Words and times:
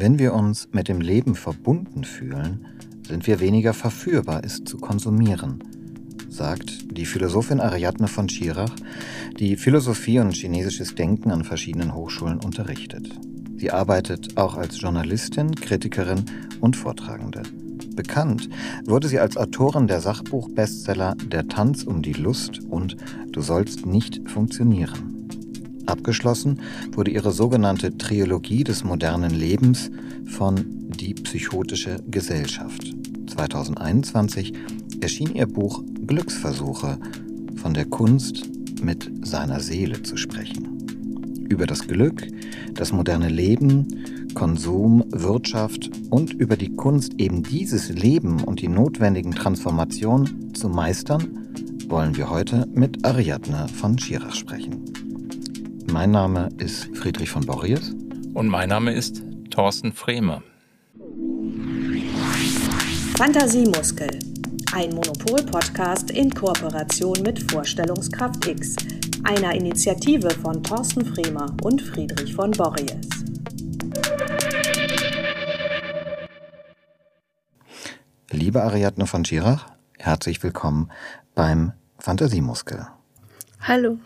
Wenn 0.00 0.20
wir 0.20 0.32
uns 0.32 0.68
mit 0.70 0.86
dem 0.86 1.00
Leben 1.00 1.34
verbunden 1.34 2.04
fühlen, 2.04 2.66
sind 3.08 3.26
wir 3.26 3.40
weniger 3.40 3.74
verführbar, 3.74 4.42
es 4.44 4.62
zu 4.62 4.76
konsumieren, 4.76 5.64
sagt 6.28 6.96
die 6.96 7.04
Philosophin 7.04 7.58
Ariadne 7.58 8.06
von 8.06 8.28
Schirach, 8.28 8.76
die 9.40 9.56
Philosophie 9.56 10.20
und 10.20 10.36
chinesisches 10.36 10.94
Denken 10.94 11.32
an 11.32 11.42
verschiedenen 11.42 11.96
Hochschulen 11.96 12.38
unterrichtet. 12.38 13.10
Sie 13.56 13.72
arbeitet 13.72 14.36
auch 14.36 14.56
als 14.56 14.80
Journalistin, 14.80 15.52
Kritikerin 15.56 16.24
und 16.60 16.76
Vortragende. 16.76 17.42
Bekannt 17.96 18.48
wurde 18.84 19.08
sie 19.08 19.18
als 19.18 19.36
Autorin 19.36 19.88
der 19.88 20.00
Sachbuchbestseller 20.00 21.16
Der 21.26 21.48
Tanz 21.48 21.82
um 21.82 22.02
die 22.02 22.12
Lust 22.12 22.60
und 22.70 22.96
Du 23.32 23.40
sollst 23.40 23.84
nicht 23.84 24.30
funktionieren. 24.30 25.17
Abgeschlossen 25.88 26.60
wurde 26.92 27.10
ihre 27.10 27.32
sogenannte 27.32 27.96
Trilogie 27.96 28.62
des 28.62 28.84
modernen 28.84 29.30
Lebens 29.30 29.90
von 30.26 30.64
Die 30.88 31.14
psychotische 31.14 31.96
Gesellschaft. 32.10 32.94
2021 33.26 34.52
erschien 35.00 35.34
ihr 35.34 35.46
Buch 35.46 35.82
Glücksversuche 36.06 36.98
von 37.56 37.72
der 37.72 37.86
Kunst 37.86 38.50
mit 38.82 39.10
seiner 39.22 39.60
Seele 39.60 40.02
zu 40.02 40.16
sprechen. 40.16 41.46
Über 41.48 41.66
das 41.66 41.86
Glück, 41.86 42.26
das 42.74 42.92
moderne 42.92 43.30
Leben, 43.30 43.88
Konsum, 44.34 45.04
Wirtschaft 45.10 45.90
und 46.10 46.34
über 46.34 46.56
die 46.56 46.76
Kunst, 46.76 47.14
eben 47.16 47.42
dieses 47.42 47.88
Leben 47.88 48.44
und 48.44 48.60
die 48.60 48.68
notwendigen 48.68 49.32
Transformationen 49.32 50.54
zu 50.54 50.68
meistern, 50.68 51.48
wollen 51.88 52.16
wir 52.16 52.28
heute 52.28 52.68
mit 52.74 53.06
Ariadne 53.06 53.66
von 53.68 53.98
Schirach 53.98 54.34
sprechen. 54.34 54.97
Mein 55.90 56.10
Name 56.10 56.50
ist 56.58 56.94
Friedrich 56.94 57.30
von 57.30 57.46
Borries. 57.46 57.94
Und 58.34 58.46
mein 58.48 58.68
Name 58.68 58.92
ist 58.92 59.22
Thorsten 59.50 59.92
Frehme. 59.92 60.42
Fantasiemuskel. 63.16 64.10
Ein 64.72 64.90
Monopol-Podcast 64.90 66.10
in 66.10 66.30
Kooperation 66.30 67.22
mit 67.22 67.50
Vorstellungskraft 67.50 68.46
X, 68.46 68.76
einer 69.24 69.54
Initiative 69.54 70.30
von 70.30 70.62
Thorsten 70.62 71.06
Fremer 71.06 71.56
und 71.62 71.80
Friedrich 71.80 72.34
von 72.34 72.50
Borries. 72.50 73.08
Liebe 78.30 78.62
Ariadne 78.62 79.06
von 79.06 79.24
Schirach, 79.24 79.66
herzlich 79.98 80.42
willkommen 80.42 80.90
beim 81.34 81.72
Fantasiemuskel. 81.98 82.86
Hallo. 83.60 83.98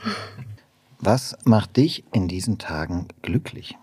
Was 1.05 1.37
macht 1.43 1.79
dich 1.79 2.05
in 2.13 2.29
diesen 2.29 2.59
Tagen 2.59 3.09
glücklich? 3.23 3.77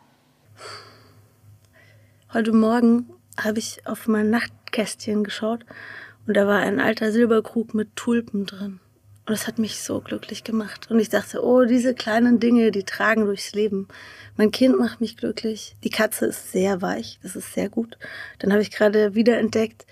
Heute 2.32 2.54
Morgen 2.54 3.10
habe 3.38 3.60
ich 3.60 3.86
auf 3.86 4.08
mein 4.08 4.30
Nachtkästchen 4.30 5.26
geschaut 5.26 5.66
und 6.26 6.38
da 6.38 6.48
war 6.48 6.60
ein 6.60 6.80
alter 6.80 7.12
Silberkrug 7.12 7.74
mit 7.74 7.94
Tulpen 7.98 8.46
drin. 8.46 8.80
Und 9.26 9.34
das 9.34 9.48
hat 9.48 9.60
mich 9.60 9.82
so 9.82 10.00
glücklich 10.00 10.46
gemacht. 10.46 10.90
Und 10.90 10.98
ich 11.02 11.10
dachte, 11.10 11.44
oh, 11.44 11.66
diese 11.66 11.94
kleinen 11.94 12.40
Dinge, 12.40 12.72
die 12.72 12.86
tragen 12.86 13.26
durchs 13.26 13.52
Leben. 13.52 13.90
Mein 14.38 14.52
Kind 14.52 14.80
macht 14.80 15.02
mich 15.02 15.18
glücklich. 15.18 15.76
Die 15.84 15.90
Katze 15.90 16.28
ist 16.28 16.54
sehr 16.54 16.82
weich. 16.82 17.20
Das 17.22 17.36
ist 17.36 17.54
sehr 17.54 17.68
gut. 17.68 17.98
Dann 18.38 18.54
habe 18.54 18.62
ich 18.62 18.72
gerade 18.72 19.14
wieder 19.14 19.38
entdeckt, 19.40 19.86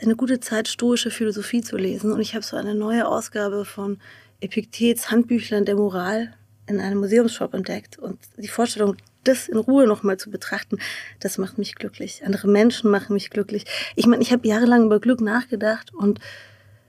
eine 0.00 0.14
gute 0.14 0.38
Zeit, 0.38 0.68
stoische 0.68 1.10
Philosophie 1.10 1.62
zu 1.62 1.76
lesen. 1.76 2.12
Und 2.12 2.20
ich 2.20 2.36
habe 2.36 2.44
so 2.44 2.56
eine 2.56 2.76
neue 2.76 3.08
Ausgabe 3.08 3.64
von 3.64 3.98
Epiktets 4.40 5.10
Handbüchlein 5.10 5.64
der 5.64 5.74
Moral 5.74 6.32
in 6.66 6.80
einem 6.80 7.00
Museumsshop 7.00 7.54
entdeckt. 7.54 7.98
Und 7.98 8.18
die 8.36 8.48
Vorstellung, 8.48 8.96
das 9.24 9.48
in 9.48 9.56
Ruhe 9.56 9.86
nochmal 9.86 10.16
zu 10.16 10.30
betrachten, 10.30 10.78
das 11.20 11.38
macht 11.38 11.58
mich 11.58 11.74
glücklich. 11.74 12.22
Andere 12.24 12.48
Menschen 12.48 12.90
machen 12.90 13.14
mich 13.14 13.30
glücklich. 13.30 13.64
Ich 13.96 14.06
meine, 14.06 14.22
ich 14.22 14.32
habe 14.32 14.46
jahrelang 14.46 14.86
über 14.86 15.00
Glück 15.00 15.20
nachgedacht 15.20 15.94
und 15.94 16.20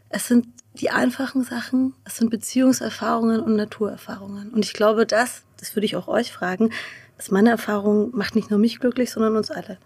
es 0.10 0.28
sind 0.28 0.48
die 0.76 0.90
einfachen 0.90 1.44
Sachen, 1.44 1.94
es 2.04 2.18
sind 2.18 2.30
Beziehungserfahrungen 2.30 3.42
und 3.42 3.56
Naturerfahrungen. 3.56 4.52
Und 4.52 4.66
ich 4.66 4.74
glaube, 4.74 5.06
das, 5.06 5.44
das 5.58 5.76
würde 5.76 5.86
ich 5.86 5.96
auch 5.96 6.08
euch 6.08 6.32
fragen, 6.32 6.72
dass 7.18 7.32
meine 7.32 7.50
Erfahrung 7.50 8.16
macht 8.16 8.36
nicht 8.36 8.50
nur 8.50 8.60
mich 8.60 8.80
glücklich, 8.80 9.12
sondern 9.12 9.38
uns 9.38 9.52
alle. 9.52 9.78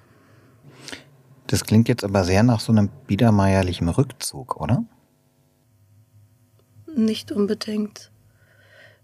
Das 1.47 1.63
klingt 1.63 1.87
jetzt 1.87 2.03
aber 2.03 2.23
sehr 2.23 2.43
nach 2.43 2.59
so 2.59 2.71
einem 2.71 2.89
biedermeierlichen 3.07 3.89
Rückzug, 3.89 4.59
oder? 4.61 4.83
Nicht 6.95 7.31
unbedingt. 7.31 8.11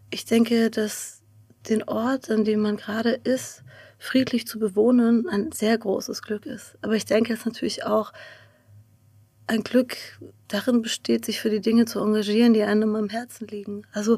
Ich 0.09 0.25
denke, 0.25 0.69
dass 0.69 1.21
den 1.69 1.83
Ort, 1.83 2.29
an 2.29 2.45
dem 2.45 2.61
man 2.61 2.77
gerade 2.77 3.11
ist, 3.11 3.63
friedlich 3.97 4.45
zu 4.45 4.59
bewohnen, 4.59 5.27
ein 5.27 5.51
sehr 5.51 5.77
großes 5.77 6.21
Glück 6.21 6.45
ist. 6.45 6.77
Aber 6.81 6.95
ich 6.95 7.05
denke, 7.05 7.33
es 7.33 7.45
natürlich 7.45 7.85
auch 7.85 8.13
ein 9.47 9.63
Glück 9.63 9.97
darin 10.47 10.81
besteht, 10.81 11.25
sich 11.25 11.39
für 11.39 11.49
die 11.49 11.61
Dinge 11.61 11.85
zu 11.85 11.99
engagieren, 11.99 12.53
die 12.53 12.63
einem 12.63 12.95
am 12.95 13.09
Herzen 13.09 13.47
liegen. 13.47 13.83
Also 13.93 14.17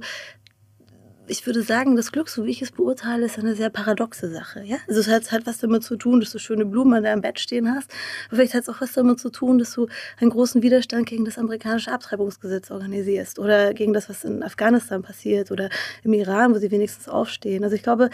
ich 1.29 1.45
würde 1.45 1.61
sagen, 1.61 1.95
das 1.95 2.11
Glück, 2.11 2.29
so 2.29 2.45
wie 2.45 2.51
ich 2.51 2.61
es 2.61 2.71
beurteile, 2.71 3.25
ist 3.25 3.38
eine 3.38 3.55
sehr 3.55 3.69
paradoxe 3.69 4.29
Sache. 4.31 4.63
Ja? 4.63 4.77
Also 4.88 5.01
es 5.01 5.07
hat, 5.07 5.31
hat 5.31 5.45
was 5.45 5.57
damit 5.59 5.83
zu 5.83 5.97
tun, 5.97 6.19
dass 6.19 6.31
du 6.31 6.39
schöne 6.39 6.65
Blumen 6.65 6.93
an 6.93 7.03
deinem 7.03 7.21
Bett 7.21 7.39
stehen 7.39 7.73
hast. 7.73 7.91
Aber 8.27 8.38
vielleicht 8.38 8.53
hat 8.53 8.63
es 8.63 8.69
auch 8.69 8.81
was 8.81 8.93
damit 8.93 9.19
zu 9.19 9.29
tun, 9.29 9.59
dass 9.59 9.73
du 9.73 9.87
einen 10.19 10.29
großen 10.29 10.61
Widerstand 10.61 11.07
gegen 11.07 11.25
das 11.25 11.37
amerikanische 11.37 11.91
Abtreibungsgesetz 11.91 12.71
organisierst 12.71 13.39
oder 13.39 13.73
gegen 13.73 13.93
das, 13.93 14.09
was 14.09 14.23
in 14.23 14.43
Afghanistan 14.43 15.01
passiert 15.01 15.51
oder 15.51 15.69
im 16.03 16.13
Iran, 16.13 16.53
wo 16.53 16.59
sie 16.59 16.71
wenigstens 16.71 17.07
aufstehen. 17.09 17.63
Also 17.63 17.75
ich 17.75 17.83
glaube, 17.83 18.09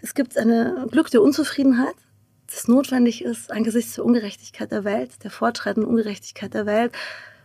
es 0.00 0.14
gibt 0.14 0.36
ein 0.36 0.88
Glück 0.90 1.10
der 1.10 1.22
Unzufriedenheit, 1.22 1.94
das 2.46 2.68
notwendig 2.68 3.24
ist 3.24 3.50
angesichts 3.50 3.94
der 3.94 4.04
Ungerechtigkeit 4.04 4.70
der 4.70 4.84
Welt, 4.84 5.10
der 5.24 5.30
fortschreitenden 5.30 5.88
Ungerechtigkeit 5.88 6.52
der 6.52 6.66
Welt. 6.66 6.92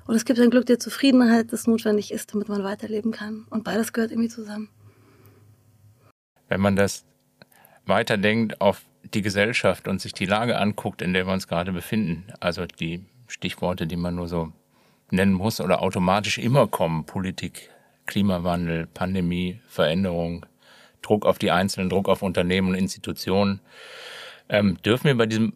Und 0.05 0.15
es 0.15 0.25
gibt 0.25 0.39
ein 0.39 0.49
Glück 0.49 0.65
der 0.65 0.79
Zufriedenheit, 0.79 1.51
das 1.51 1.67
notwendig 1.67 2.11
ist, 2.11 2.33
damit 2.33 2.49
man 2.49 2.63
weiterleben 2.63 3.11
kann. 3.11 3.45
Und 3.49 3.63
beides 3.63 3.93
gehört 3.93 4.11
irgendwie 4.11 4.29
zusammen 4.29 4.69
wenn 6.49 6.61
man 6.61 6.75
das 6.75 7.05
weiterdenkt 7.85 8.61
auf 8.61 8.81
die 9.13 9.21
Gesellschaft 9.21 9.87
und 9.87 10.01
sich 10.01 10.13
die 10.13 10.25
Lage 10.25 10.57
anguckt, 10.57 11.01
in 11.01 11.13
der 11.13 11.25
wir 11.25 11.33
uns 11.33 11.47
gerade 11.47 11.71
befinden, 11.71 12.25
also 12.39 12.65
die 12.65 13.05
Stichworte, 13.27 13.87
die 13.87 13.95
man 13.95 14.15
nur 14.15 14.27
so 14.27 14.51
nennen 15.11 15.33
muss 15.33 15.61
oder 15.61 15.81
automatisch 15.81 16.37
immer 16.37 16.67
kommen, 16.67 17.05
Politik, 17.05 17.69
Klimawandel, 18.05 18.87
Pandemie, 18.87 19.61
Veränderung, 19.67 20.45
Druck 21.01 21.25
auf 21.25 21.39
die 21.39 21.51
Einzelnen, 21.51 21.89
Druck 21.89 22.09
auf 22.09 22.21
Unternehmen 22.21 22.69
und 22.69 22.75
Institutionen, 22.75 23.61
ähm, 24.49 24.77
dürfen 24.83 25.05
wir 25.05 25.17
bei 25.17 25.25
diesem 25.25 25.53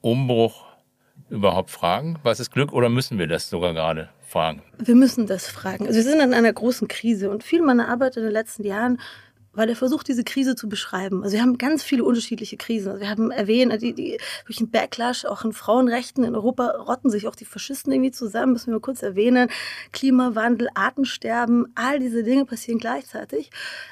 Umbruch 0.00 0.64
überhaupt 1.30 1.70
fragen, 1.70 2.18
was 2.22 2.40
ist 2.40 2.50
Glück 2.50 2.72
oder 2.72 2.88
müssen 2.88 3.18
wir 3.18 3.26
das 3.26 3.48
sogar 3.48 3.72
gerade 3.74 4.10
fragen? 4.26 4.62
Wir 4.78 4.94
müssen 4.94 5.26
das 5.26 5.46
fragen. 5.46 5.86
Also 5.86 5.96
wir 5.96 6.02
sind 6.02 6.20
in 6.20 6.34
einer 6.34 6.52
großen 6.52 6.88
Krise 6.88 7.30
und 7.30 7.42
viel 7.44 7.62
meiner 7.62 7.88
Arbeit 7.88 8.16
in 8.16 8.22
den 8.22 8.32
letzten 8.32 8.64
Jahren 8.64 9.00
weil 9.54 9.68
er 9.68 9.76
versucht, 9.76 10.08
diese 10.08 10.24
Krise 10.24 10.56
zu 10.56 10.68
beschreiben. 10.68 11.22
Also 11.22 11.34
wir 11.34 11.42
haben 11.42 11.58
ganz 11.58 11.82
viele 11.82 12.04
unterschiedliche 12.04 12.56
Krisen. 12.56 12.88
Also 12.88 13.00
wir 13.00 13.10
haben 13.10 13.30
erwähnt, 13.30 13.80
die, 13.82 13.92
die, 13.94 14.18
durch 14.46 14.58
den 14.58 14.70
Backlash 14.70 15.24
auch 15.24 15.44
in 15.44 15.52
Frauenrechten 15.52 16.24
in 16.24 16.34
Europa 16.34 16.68
rotten 16.68 17.10
sich 17.10 17.28
auch 17.28 17.34
die 17.34 17.44
Faschisten 17.44 17.92
irgendwie 17.92 18.10
zusammen, 18.10 18.52
müssen 18.52 18.68
wir 18.68 18.74
mal 18.74 18.80
kurz 18.80 19.02
erwähnen. 19.02 19.48
Klimawandel, 19.92 20.68
Artensterben, 20.74 21.66
all 21.74 21.98
diese 21.98 22.22
Dinge 22.22 22.44
passieren 22.44 22.78
gleichzeitig. 22.78 23.50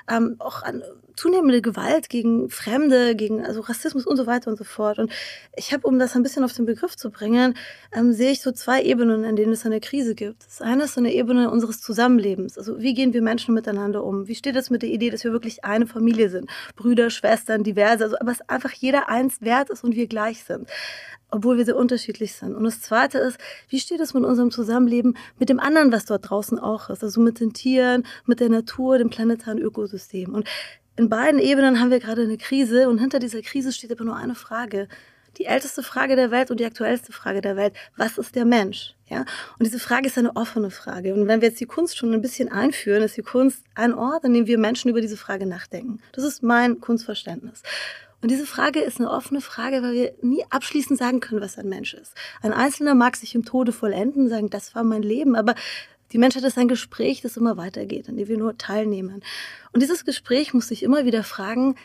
Ähm, 0.08 0.36
auch 0.38 0.62
an 0.62 0.82
zunehmende 1.20 1.60
Gewalt 1.60 2.08
gegen 2.08 2.48
Fremde, 2.48 3.14
gegen 3.14 3.44
also 3.44 3.60
Rassismus 3.60 4.06
und 4.06 4.16
so 4.16 4.26
weiter 4.26 4.50
und 4.50 4.56
so 4.56 4.64
fort. 4.64 4.98
Und 4.98 5.12
ich 5.54 5.74
habe, 5.74 5.86
um 5.86 5.98
das 5.98 6.16
ein 6.16 6.22
bisschen 6.22 6.44
auf 6.44 6.54
den 6.54 6.64
Begriff 6.64 6.96
zu 6.96 7.10
bringen, 7.10 7.56
ähm, 7.92 8.14
sehe 8.14 8.30
ich 8.30 8.40
so 8.40 8.52
zwei 8.52 8.82
Ebenen, 8.82 9.24
in 9.24 9.36
denen 9.36 9.52
es 9.52 9.66
eine 9.66 9.80
Krise 9.80 10.14
gibt. 10.14 10.46
Das 10.46 10.62
eine 10.62 10.84
ist 10.84 10.94
so 10.94 11.00
eine 11.00 11.12
Ebene 11.12 11.50
unseres 11.50 11.82
Zusammenlebens. 11.82 12.56
Also 12.56 12.80
wie 12.80 12.94
gehen 12.94 13.12
wir 13.12 13.20
Menschen 13.20 13.54
miteinander 13.54 14.02
um? 14.02 14.28
Wie 14.28 14.34
steht 14.34 14.56
es 14.56 14.70
mit 14.70 14.80
der 14.80 14.88
Idee, 14.88 15.10
dass 15.10 15.22
wir 15.22 15.32
wirklich 15.32 15.62
eine 15.62 15.86
Familie 15.86 16.30
sind? 16.30 16.48
Brüder, 16.74 17.10
Schwestern, 17.10 17.64
diverse, 17.64 18.04
also 18.04 18.16
aber 18.18 18.32
es 18.32 18.40
einfach 18.48 18.72
jeder 18.72 19.10
eins 19.10 19.42
wert 19.42 19.68
ist 19.68 19.84
und 19.84 19.94
wir 19.94 20.06
gleich 20.06 20.44
sind 20.44 20.68
obwohl 21.30 21.58
wir 21.58 21.64
sehr 21.64 21.76
unterschiedlich 21.76 22.34
sind. 22.34 22.54
Und 22.54 22.64
das 22.64 22.80
Zweite 22.80 23.18
ist, 23.18 23.38
wie 23.68 23.78
steht 23.78 24.00
es 24.00 24.14
mit 24.14 24.24
unserem 24.24 24.50
Zusammenleben 24.50 25.16
mit 25.38 25.48
dem 25.48 25.60
anderen, 25.60 25.92
was 25.92 26.04
dort 26.04 26.28
draußen 26.28 26.58
auch 26.58 26.90
ist? 26.90 27.02
Also 27.02 27.20
mit 27.20 27.40
den 27.40 27.52
Tieren, 27.52 28.04
mit 28.26 28.40
der 28.40 28.48
Natur, 28.48 28.98
dem 28.98 29.10
planetaren 29.10 29.58
Ökosystem. 29.58 30.34
Und 30.34 30.48
in 31.00 31.08
beiden 31.08 31.40
Ebenen 31.40 31.80
haben 31.80 31.90
wir 31.90 31.98
gerade 31.98 32.22
eine 32.22 32.36
Krise 32.36 32.90
und 32.90 32.98
hinter 32.98 33.20
dieser 33.20 33.40
Krise 33.40 33.72
steht 33.72 33.90
aber 33.90 34.04
nur 34.04 34.16
eine 34.16 34.34
Frage. 34.34 34.86
Die 35.38 35.46
älteste 35.46 35.82
Frage 35.82 36.14
der 36.14 36.30
Welt 36.30 36.50
und 36.50 36.60
die 36.60 36.66
aktuellste 36.66 37.10
Frage 37.10 37.40
der 37.40 37.56
Welt. 37.56 37.72
Was 37.96 38.18
ist 38.18 38.34
der 38.34 38.44
Mensch? 38.44 38.94
Ja? 39.08 39.20
Und 39.20 39.64
diese 39.64 39.78
Frage 39.78 40.08
ist 40.08 40.18
eine 40.18 40.36
offene 40.36 40.70
Frage. 40.70 41.14
Und 41.14 41.26
wenn 41.26 41.40
wir 41.40 41.48
jetzt 41.48 41.60
die 41.60 41.64
Kunst 41.64 41.96
schon 41.96 42.12
ein 42.12 42.20
bisschen 42.20 42.50
einführen, 42.50 43.02
ist 43.02 43.16
die 43.16 43.22
Kunst 43.22 43.64
ein 43.74 43.94
Ort, 43.94 44.26
an 44.26 44.34
dem 44.34 44.46
wir 44.46 44.58
Menschen 44.58 44.90
über 44.90 45.00
diese 45.00 45.16
Frage 45.16 45.46
nachdenken. 45.46 46.00
Das 46.12 46.22
ist 46.22 46.42
mein 46.42 46.82
Kunstverständnis. 46.82 47.62
Und 48.20 48.30
diese 48.30 48.44
Frage 48.44 48.80
ist 48.80 49.00
eine 49.00 49.10
offene 49.10 49.40
Frage, 49.40 49.82
weil 49.82 49.94
wir 49.94 50.12
nie 50.20 50.44
abschließend 50.50 50.98
sagen 50.98 51.20
können, 51.20 51.40
was 51.40 51.56
ein 51.56 51.70
Mensch 51.70 51.94
ist. 51.94 52.12
Ein 52.42 52.52
Einzelner 52.52 52.94
mag 52.94 53.16
sich 53.16 53.34
im 53.34 53.46
Tode 53.46 53.72
vollenden, 53.72 54.28
sagen, 54.28 54.50
das 54.50 54.74
war 54.74 54.84
mein 54.84 55.02
Leben, 55.02 55.34
aber 55.34 55.54
die 56.12 56.18
Menschheit 56.18 56.44
ist 56.44 56.58
ein 56.58 56.68
Gespräch, 56.68 57.20
das 57.20 57.36
immer 57.36 57.56
weitergeht, 57.56 58.08
an 58.08 58.16
dem 58.16 58.28
wir 58.28 58.38
nur 58.38 58.58
teilnehmen. 58.58 59.22
Und 59.72 59.82
dieses 59.82 60.04
Gespräch 60.04 60.54
muss 60.54 60.68
sich 60.68 60.82
immer 60.82 61.04
wieder 61.04 61.22
fragen, 61.22 61.76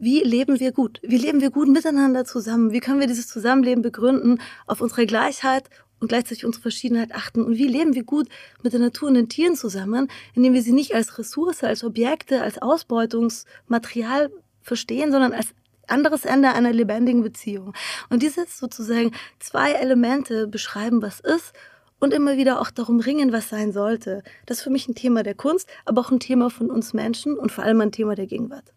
wie 0.00 0.20
leben 0.20 0.60
wir 0.60 0.72
gut? 0.72 1.00
Wie 1.02 1.18
leben 1.18 1.40
wir 1.40 1.50
gut 1.50 1.68
miteinander 1.68 2.24
zusammen? 2.24 2.72
Wie 2.72 2.80
können 2.80 3.00
wir 3.00 3.08
dieses 3.08 3.26
Zusammenleben 3.26 3.82
begründen 3.82 4.40
auf 4.66 4.80
unsere 4.80 5.06
Gleichheit 5.06 5.68
und 5.98 6.08
gleichzeitig 6.08 6.44
unsere 6.44 6.62
Verschiedenheit 6.62 7.12
achten? 7.12 7.42
Und 7.42 7.56
wie 7.58 7.66
leben 7.66 7.94
wir 7.94 8.04
gut 8.04 8.28
mit 8.62 8.72
der 8.72 8.80
Natur 8.80 9.08
und 9.08 9.14
den 9.14 9.28
Tieren 9.28 9.56
zusammen, 9.56 10.08
indem 10.34 10.54
wir 10.54 10.62
sie 10.62 10.72
nicht 10.72 10.94
als 10.94 11.18
Ressource, 11.18 11.64
als 11.64 11.82
Objekte, 11.82 12.42
als 12.42 12.62
Ausbeutungsmaterial 12.62 14.30
verstehen, 14.62 15.10
sondern 15.10 15.32
als 15.32 15.48
anderes 15.88 16.24
Ende 16.24 16.50
einer 16.50 16.72
lebendigen 16.72 17.22
Beziehung. 17.22 17.74
Und 18.08 18.22
dieses 18.22 18.58
sozusagen 18.58 19.12
zwei 19.40 19.72
Elemente 19.72 20.46
beschreiben, 20.46 21.02
was 21.02 21.20
ist 21.20 21.54
und 22.00 22.12
immer 22.12 22.36
wieder 22.36 22.60
auch 22.60 22.70
darum 22.70 23.00
ringen, 23.00 23.32
was 23.32 23.48
sein 23.48 23.72
sollte. 23.72 24.22
Das 24.46 24.58
ist 24.58 24.64
für 24.64 24.70
mich 24.70 24.88
ein 24.88 24.94
Thema 24.94 25.22
der 25.22 25.34
Kunst, 25.34 25.68
aber 25.84 26.00
auch 26.00 26.10
ein 26.10 26.20
Thema 26.20 26.50
von 26.50 26.70
uns 26.70 26.94
Menschen 26.94 27.36
und 27.36 27.52
vor 27.52 27.64
allem 27.64 27.80
ein 27.80 27.92
Thema 27.92 28.14
der 28.14 28.26
Gegenwart. 28.26 28.72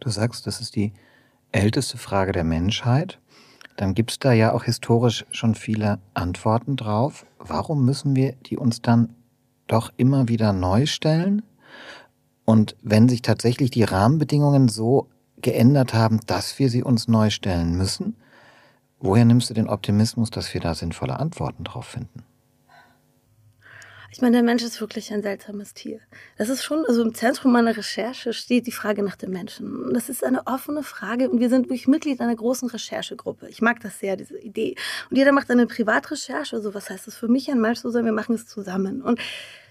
Du 0.00 0.10
sagst, 0.10 0.46
das 0.46 0.60
ist 0.60 0.76
die 0.76 0.92
älteste 1.52 1.98
Frage 1.98 2.32
der 2.32 2.44
Menschheit. 2.44 3.18
Dann 3.76 3.94
gibt 3.94 4.10
es 4.10 4.18
da 4.18 4.32
ja 4.32 4.52
auch 4.52 4.64
historisch 4.64 5.24
schon 5.30 5.54
viele 5.54 5.98
Antworten 6.14 6.76
drauf. 6.76 7.24
Warum 7.38 7.84
müssen 7.84 8.14
wir 8.14 8.32
die 8.32 8.56
uns 8.56 8.82
dann 8.82 9.14
doch 9.66 9.92
immer 9.96 10.28
wieder 10.28 10.52
neu 10.52 10.86
stellen? 10.86 11.42
Und 12.44 12.76
wenn 12.82 13.08
sich 13.08 13.22
tatsächlich 13.22 13.70
die 13.70 13.84
Rahmenbedingungen 13.84 14.68
so 14.68 15.08
geändert 15.40 15.94
haben, 15.94 16.20
dass 16.26 16.58
wir 16.58 16.68
sie 16.68 16.82
uns 16.82 17.08
neu 17.08 17.30
stellen 17.30 17.76
müssen, 17.76 18.16
woher 18.98 19.24
nimmst 19.24 19.50
du 19.50 19.54
den 19.54 19.68
Optimismus, 19.68 20.30
dass 20.30 20.52
wir 20.52 20.60
da 20.60 20.74
sinnvolle 20.74 21.18
Antworten 21.18 21.64
drauf 21.64 21.86
finden? 21.86 22.24
Ich 24.12 24.20
meine, 24.20 24.38
der 24.38 24.42
Mensch 24.42 24.64
ist 24.64 24.80
wirklich 24.80 25.12
ein 25.12 25.22
seltsames 25.22 25.72
Tier. 25.72 26.00
Das 26.36 26.48
ist 26.48 26.64
schon, 26.64 26.84
also 26.86 27.02
im 27.02 27.14
Zentrum 27.14 27.52
meiner 27.52 27.76
Recherche 27.76 28.32
steht 28.32 28.66
die 28.66 28.72
Frage 28.72 29.04
nach 29.04 29.14
dem 29.14 29.30
Menschen. 29.30 29.94
Das 29.94 30.08
ist 30.08 30.24
eine 30.24 30.46
offene 30.48 30.82
Frage 30.82 31.30
und 31.30 31.38
wir 31.38 31.48
sind 31.48 31.66
wirklich 31.66 31.86
Mitglied 31.86 32.20
einer 32.20 32.34
großen 32.34 32.68
Recherchegruppe. 32.68 33.48
Ich 33.48 33.62
mag 33.62 33.78
das 33.80 34.00
sehr, 34.00 34.16
diese 34.16 34.36
Idee. 34.38 34.74
Und 35.10 35.16
jeder 35.16 35.30
macht 35.30 35.48
eine 35.50 35.68
Privatrecherche. 35.68 36.56
Also 36.56 36.74
was 36.74 36.90
heißt 36.90 37.06
das 37.06 37.14
für 37.14 37.28
mich, 37.28 37.50
ein 37.50 37.60
Mensch 37.60 37.80
zu 37.80 37.90
sein? 37.90 38.04
Wir 38.04 38.12
machen 38.12 38.34
es 38.34 38.48
zusammen. 38.48 39.00
Und 39.00 39.20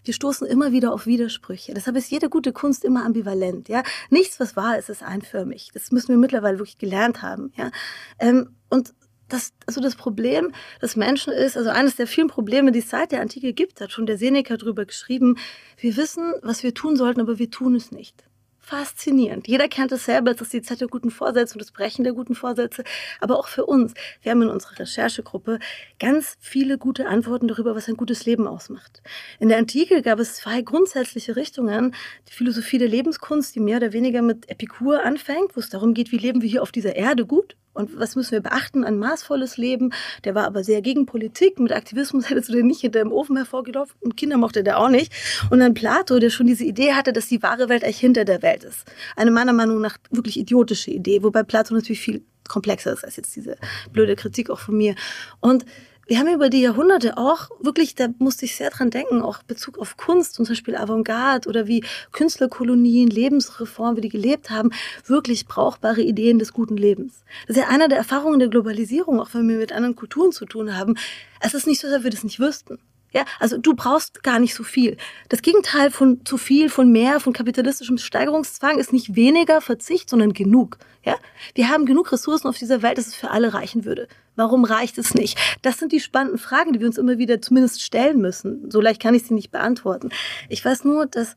wir 0.06 0.14
stoßen 0.14 0.48
immer 0.48 0.72
wieder 0.72 0.94
auf 0.94 1.06
Widersprüche. 1.06 1.74
Deshalb 1.74 1.98
ist 1.98 2.10
jede 2.10 2.30
gute 2.30 2.54
Kunst 2.54 2.86
immer 2.86 3.06
ambivalent. 3.06 3.68
Ja, 3.68 3.84
nichts, 4.10 4.40
was 4.40 4.56
wahr 4.56 4.78
ist, 4.80 4.90
ist 4.90 5.04
einförmig. 5.04 5.72
Das 5.74 5.92
müssen 5.92 6.10
wir 6.10 6.18
mittlerweile 6.18 6.60
wirklich 6.60 6.78
gelernt 6.78 7.22
haben. 7.22 7.52
Ja, 7.58 7.72
ähm, 8.20 8.56
und 8.70 8.94
das, 9.30 9.54
also 9.66 9.82
das 9.82 9.96
Problem 9.96 10.52
des 10.82 10.96
Menschen 10.96 11.34
ist, 11.34 11.56
also 11.56 11.70
eines 11.70 11.96
der 11.96 12.08
vielen 12.08 12.28
Probleme, 12.28 12.72
die 12.72 12.80
es 12.80 12.90
seit 12.90 13.12
der 13.12 13.22
Antike 13.22 13.54
gibt, 13.54 13.80
hat 13.82 13.92
schon 13.92 14.06
der 14.06 14.18
Seneca 14.18 14.58
drüber 14.58 14.86
geschrieben. 14.86 15.38
Wir 15.78 15.96
wissen, 15.98 16.34
was 16.42 16.64
wir 16.64 16.74
tun 16.74 16.96
sollten, 16.96 17.22
aber 17.22 17.40
wir 17.40 17.50
tun 17.50 17.76
es 17.76 17.92
nicht 17.92 18.24
faszinierend. 18.70 19.48
Jeder 19.48 19.68
kennt 19.68 19.92
es 19.92 20.06
selber, 20.06 20.32
das 20.32 20.42
ist 20.42 20.54
die 20.54 20.62
Zeit 20.62 20.80
der 20.80 20.88
guten 20.88 21.10
Vorsätze 21.10 21.56
und 21.56 21.62
das 21.62 21.72
Brechen 21.72 22.04
der 22.04 22.14
guten 22.14 22.36
Vorsätze. 22.36 22.84
Aber 23.20 23.40
auch 23.40 23.48
für 23.48 23.66
uns. 23.66 23.96
Wir 24.22 24.32
haben 24.32 24.44
in 24.44 24.50
unserer 24.50 24.78
Recherchegruppe 24.78 25.58
ganz 26.00 26.38
viele 26.40 26.78
gute 26.78 27.08
Antworten 27.08 27.48
darüber, 27.48 27.74
was 27.74 27.90
ein 27.90 27.98
gutes 27.98 28.28
Leben 28.28 28.46
ausmacht. 28.48 29.02
In 29.40 29.50
der 29.50 29.58
Antike 29.58 30.04
gab 30.04 30.20
es 30.20 30.36
zwei 30.36 30.62
grundsätzliche 30.62 31.36
Richtungen. 31.36 31.96
Die 32.28 32.34
Philosophie 32.34 32.78
der 32.78 32.90
Lebenskunst, 32.90 33.56
die 33.56 33.60
mehr 33.60 33.78
oder 33.78 33.92
weniger 33.92 34.22
mit 34.22 34.48
Epikur 34.52 35.04
anfängt, 35.04 35.56
wo 35.56 35.60
es 35.60 35.70
darum 35.70 35.96
geht, 35.96 36.12
wie 36.12 36.18
leben 36.18 36.44
wir 36.44 36.50
hier 36.50 36.62
auf 36.62 36.72
dieser 36.72 36.96
Erde 36.96 37.26
gut 37.26 37.56
und 37.80 37.98
was 37.98 38.18
müssen 38.18 38.32
wir 38.32 38.42
beachten? 38.42 38.84
Ein 38.84 39.00
maßvolles 39.00 39.56
Leben. 39.56 39.94
Der 40.26 40.36
war 40.36 40.46
aber 40.46 40.66
sehr 40.66 40.82
gegen 40.82 41.06
Politik. 41.06 41.60
Mit 41.60 41.72
Aktivismus 41.72 42.30
hättest 42.30 42.50
du 42.50 42.54
den 42.54 42.68
nicht 42.68 42.82
hinter 42.82 43.00
dem 43.00 43.12
Ofen 43.14 43.38
hervorgelaufen. 43.38 43.96
Und 44.02 44.18
Kinder 44.18 44.38
mochte 44.38 44.64
der 44.64 44.80
auch 44.80 44.90
nicht. 44.90 45.14
Und 45.50 45.60
dann 45.60 45.74
Plato, 45.74 46.20
der 46.20 46.30
schon 46.30 46.48
diese 46.48 46.66
Idee 46.66 46.94
hatte, 46.94 47.14
dass 47.14 47.28
die 47.28 47.42
wahre 47.42 47.70
Welt 47.70 47.86
eigentlich 47.86 48.00
hinter 48.00 48.26
der 48.26 48.42
Welt 48.42 48.66
ist. 48.66 48.86
Eine 49.16 49.32
meiner 49.32 49.54
Meinung 49.54 49.80
nach 49.80 49.98
wirklich 50.12 50.38
idiotische 50.38 50.92
Idee. 50.92 51.24
Wobei 51.24 51.44
Plato 51.44 51.74
natürlich 51.74 52.02
viel 52.02 52.22
komplexer 52.50 52.92
ist 52.92 53.06
als 53.06 53.16
jetzt 53.16 53.34
diese 53.36 53.56
blöde 53.94 54.18
Kritik 54.18 54.50
auch 54.50 54.60
von 54.60 54.76
mir. 54.76 54.96
Und 55.40 55.66
wir 56.10 56.18
haben 56.18 56.34
über 56.34 56.50
die 56.50 56.62
Jahrhunderte 56.62 57.18
auch 57.18 57.50
wirklich, 57.60 57.94
da 57.94 58.08
musste 58.18 58.46
ich 58.46 58.56
sehr 58.56 58.72
dran 58.72 58.90
denken, 58.90 59.22
auch 59.22 59.44
Bezug 59.44 59.78
auf 59.78 59.96
Kunst, 59.96 60.34
zum 60.34 60.46
Beispiel 60.46 60.76
Avantgarde 60.76 61.48
oder 61.48 61.68
wie 61.68 61.84
Künstlerkolonien, 62.12 63.10
Lebensreform, 63.10 63.96
wie 63.96 64.02
die 64.02 64.10
gelebt 64.10 64.50
haben, 64.50 64.72
wirklich 65.06 65.46
brauchbare 65.46 66.02
Ideen 66.02 66.40
des 66.40 66.52
guten 66.52 66.78
Lebens. 66.78 67.24
Das 67.46 67.56
ist 67.56 67.62
ja 67.62 67.70
einer 67.70 67.88
der 67.88 68.00
Erfahrungen 68.00 68.40
der 68.40 68.48
Globalisierung, 68.48 69.20
auch 69.20 69.30
wenn 69.34 69.48
wir 69.48 69.58
mit 69.58 69.72
anderen 69.72 69.96
Kulturen 69.96 70.32
zu 70.32 70.46
tun 70.46 70.76
haben. 70.76 70.96
Es 71.42 71.54
ist 71.54 71.68
nicht 71.68 71.80
so, 71.80 71.88
dass 71.88 72.04
wir 72.04 72.10
das 72.10 72.24
nicht 72.24 72.40
wüssten. 72.40 72.80
Ja, 73.12 73.26
also 73.40 73.58
du 73.58 73.76
brauchst 73.76 74.24
gar 74.24 74.40
nicht 74.40 74.54
so 74.54 74.64
viel. 74.64 74.98
Das 75.30 75.42
Gegenteil 75.42 75.90
von 75.90 76.24
zu 76.26 76.38
viel, 76.38 76.70
von 76.70 76.92
mehr, 76.92 77.20
von 77.20 77.34
kapitalistischem 77.34 77.98
Steigerungszwang 77.98 78.78
ist 78.78 78.94
nicht 78.94 79.16
weniger 79.16 79.62
Verzicht, 79.62 80.10
sondern 80.10 80.34
genug. 80.34 80.78
Ja, 81.04 81.16
wir 81.56 81.70
haben 81.70 81.86
genug 81.86 82.12
Ressourcen 82.12 82.48
auf 82.48 82.58
dieser 82.58 82.82
Welt, 82.82 82.98
dass 82.98 83.08
es 83.08 83.16
für 83.16 83.32
alle 83.32 83.54
reichen 83.54 83.86
würde. 83.86 84.08
Warum 84.36 84.64
reicht 84.64 84.98
es 84.98 85.16
nicht? 85.16 85.40
Das 85.64 85.78
sind 85.78 85.92
die 85.92 86.00
spannenden 86.00 86.38
Fragen, 86.38 86.72
die 86.72 86.80
wir 86.80 86.88
uns 86.88 86.98
immer 86.98 87.18
wieder 87.18 87.42
zumindest 87.42 87.82
stellen 87.82 88.22
müssen. 88.22 88.70
So 88.70 88.80
leicht 88.80 89.02
kann 89.02 89.16
ich 89.16 89.24
sie 89.24 89.34
nicht 89.34 89.52
beantworten. 89.52 90.10
Ich 90.48 90.64
weiß 90.64 90.84
nur, 90.84 91.08
dass 91.08 91.36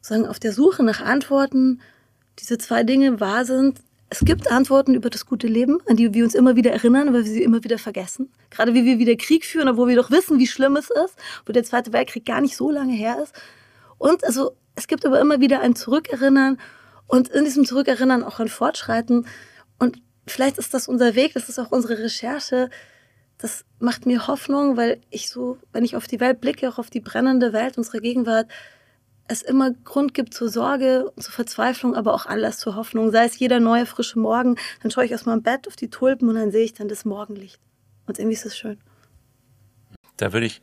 sozusagen 0.00 0.28
auf 0.28 0.38
der 0.38 0.52
Suche 0.52 0.82
nach 0.82 1.00
Antworten 1.00 1.80
diese 2.38 2.58
zwei 2.58 2.82
Dinge 2.84 3.18
wahr 3.18 3.44
sind, 3.44 3.80
es 4.10 4.20
gibt 4.20 4.50
Antworten 4.50 4.94
über 4.94 5.10
das 5.10 5.26
gute 5.26 5.46
Leben, 5.46 5.78
an 5.86 5.96
die 5.96 6.14
wir 6.14 6.24
uns 6.24 6.34
immer 6.34 6.56
wieder 6.56 6.72
erinnern, 6.72 7.08
weil 7.12 7.24
wir 7.24 7.30
sie 7.30 7.42
immer 7.42 7.62
wieder 7.62 7.78
vergessen. 7.78 8.32
Gerade 8.50 8.72
wie 8.72 8.84
wir 8.84 8.98
wieder 8.98 9.16
Krieg 9.16 9.44
führen, 9.44 9.68
obwohl 9.68 9.88
wir 9.88 9.96
doch 9.96 10.10
wissen, 10.10 10.38
wie 10.38 10.46
schlimm 10.46 10.76
es 10.76 10.88
ist, 10.90 11.16
wo 11.44 11.52
der 11.52 11.64
Zweite 11.64 11.92
Weltkrieg 11.92 12.24
gar 12.24 12.40
nicht 12.40 12.56
so 12.56 12.70
lange 12.70 12.94
her 12.94 13.18
ist. 13.22 13.34
Und 13.98 14.24
also, 14.24 14.52
es 14.76 14.86
gibt 14.86 15.04
aber 15.04 15.20
immer 15.20 15.40
wieder 15.40 15.60
ein 15.60 15.74
Zurückerinnern 15.74 16.58
und 17.06 17.28
in 17.28 17.44
diesem 17.44 17.66
Zurückerinnern 17.66 18.22
auch 18.24 18.40
ein 18.40 18.48
Fortschreiten. 18.48 19.26
Und 19.78 20.00
vielleicht 20.26 20.56
ist 20.56 20.72
das 20.72 20.88
unser 20.88 21.14
Weg, 21.14 21.34
das 21.34 21.48
ist 21.48 21.58
auch 21.58 21.70
unsere 21.70 21.98
Recherche. 21.98 22.70
Das 23.36 23.64
macht 23.78 24.06
mir 24.06 24.26
Hoffnung, 24.26 24.76
weil 24.76 25.00
ich 25.10 25.28
so, 25.28 25.58
wenn 25.72 25.84
ich 25.84 25.96
auf 25.96 26.06
die 26.06 26.20
Welt 26.20 26.40
blicke, 26.40 26.68
auch 26.68 26.78
auf 26.78 26.90
die 26.90 27.00
brennende 27.00 27.52
Welt 27.52 27.76
unserer 27.76 28.00
Gegenwart, 28.00 28.48
es 29.28 29.42
immer 29.42 29.72
Grund 29.72 30.14
gibt 30.14 30.34
zur 30.34 30.48
Sorge, 30.48 31.12
zur 31.18 31.32
Verzweiflung, 31.32 31.94
aber 31.94 32.14
auch 32.14 32.26
Anlass 32.26 32.58
zur 32.58 32.74
Hoffnung. 32.74 33.10
Sei 33.10 33.26
es 33.26 33.38
jeder 33.38 33.60
neue, 33.60 33.86
frische 33.86 34.18
Morgen, 34.18 34.56
dann 34.82 34.90
schaue 34.90 35.04
ich 35.04 35.14
aus 35.14 35.26
meinem 35.26 35.42
Bett 35.42 35.68
auf 35.68 35.76
die 35.76 35.90
Tulpen 35.90 36.28
und 36.28 36.34
dann 36.34 36.50
sehe 36.50 36.64
ich 36.64 36.72
dann 36.72 36.88
das 36.88 37.04
Morgenlicht. 37.04 37.60
Und 38.06 38.18
irgendwie 38.18 38.34
ist 38.34 38.46
es 38.46 38.56
schön. 38.56 38.78
Da 40.16 40.32
würde 40.32 40.46
ich 40.46 40.62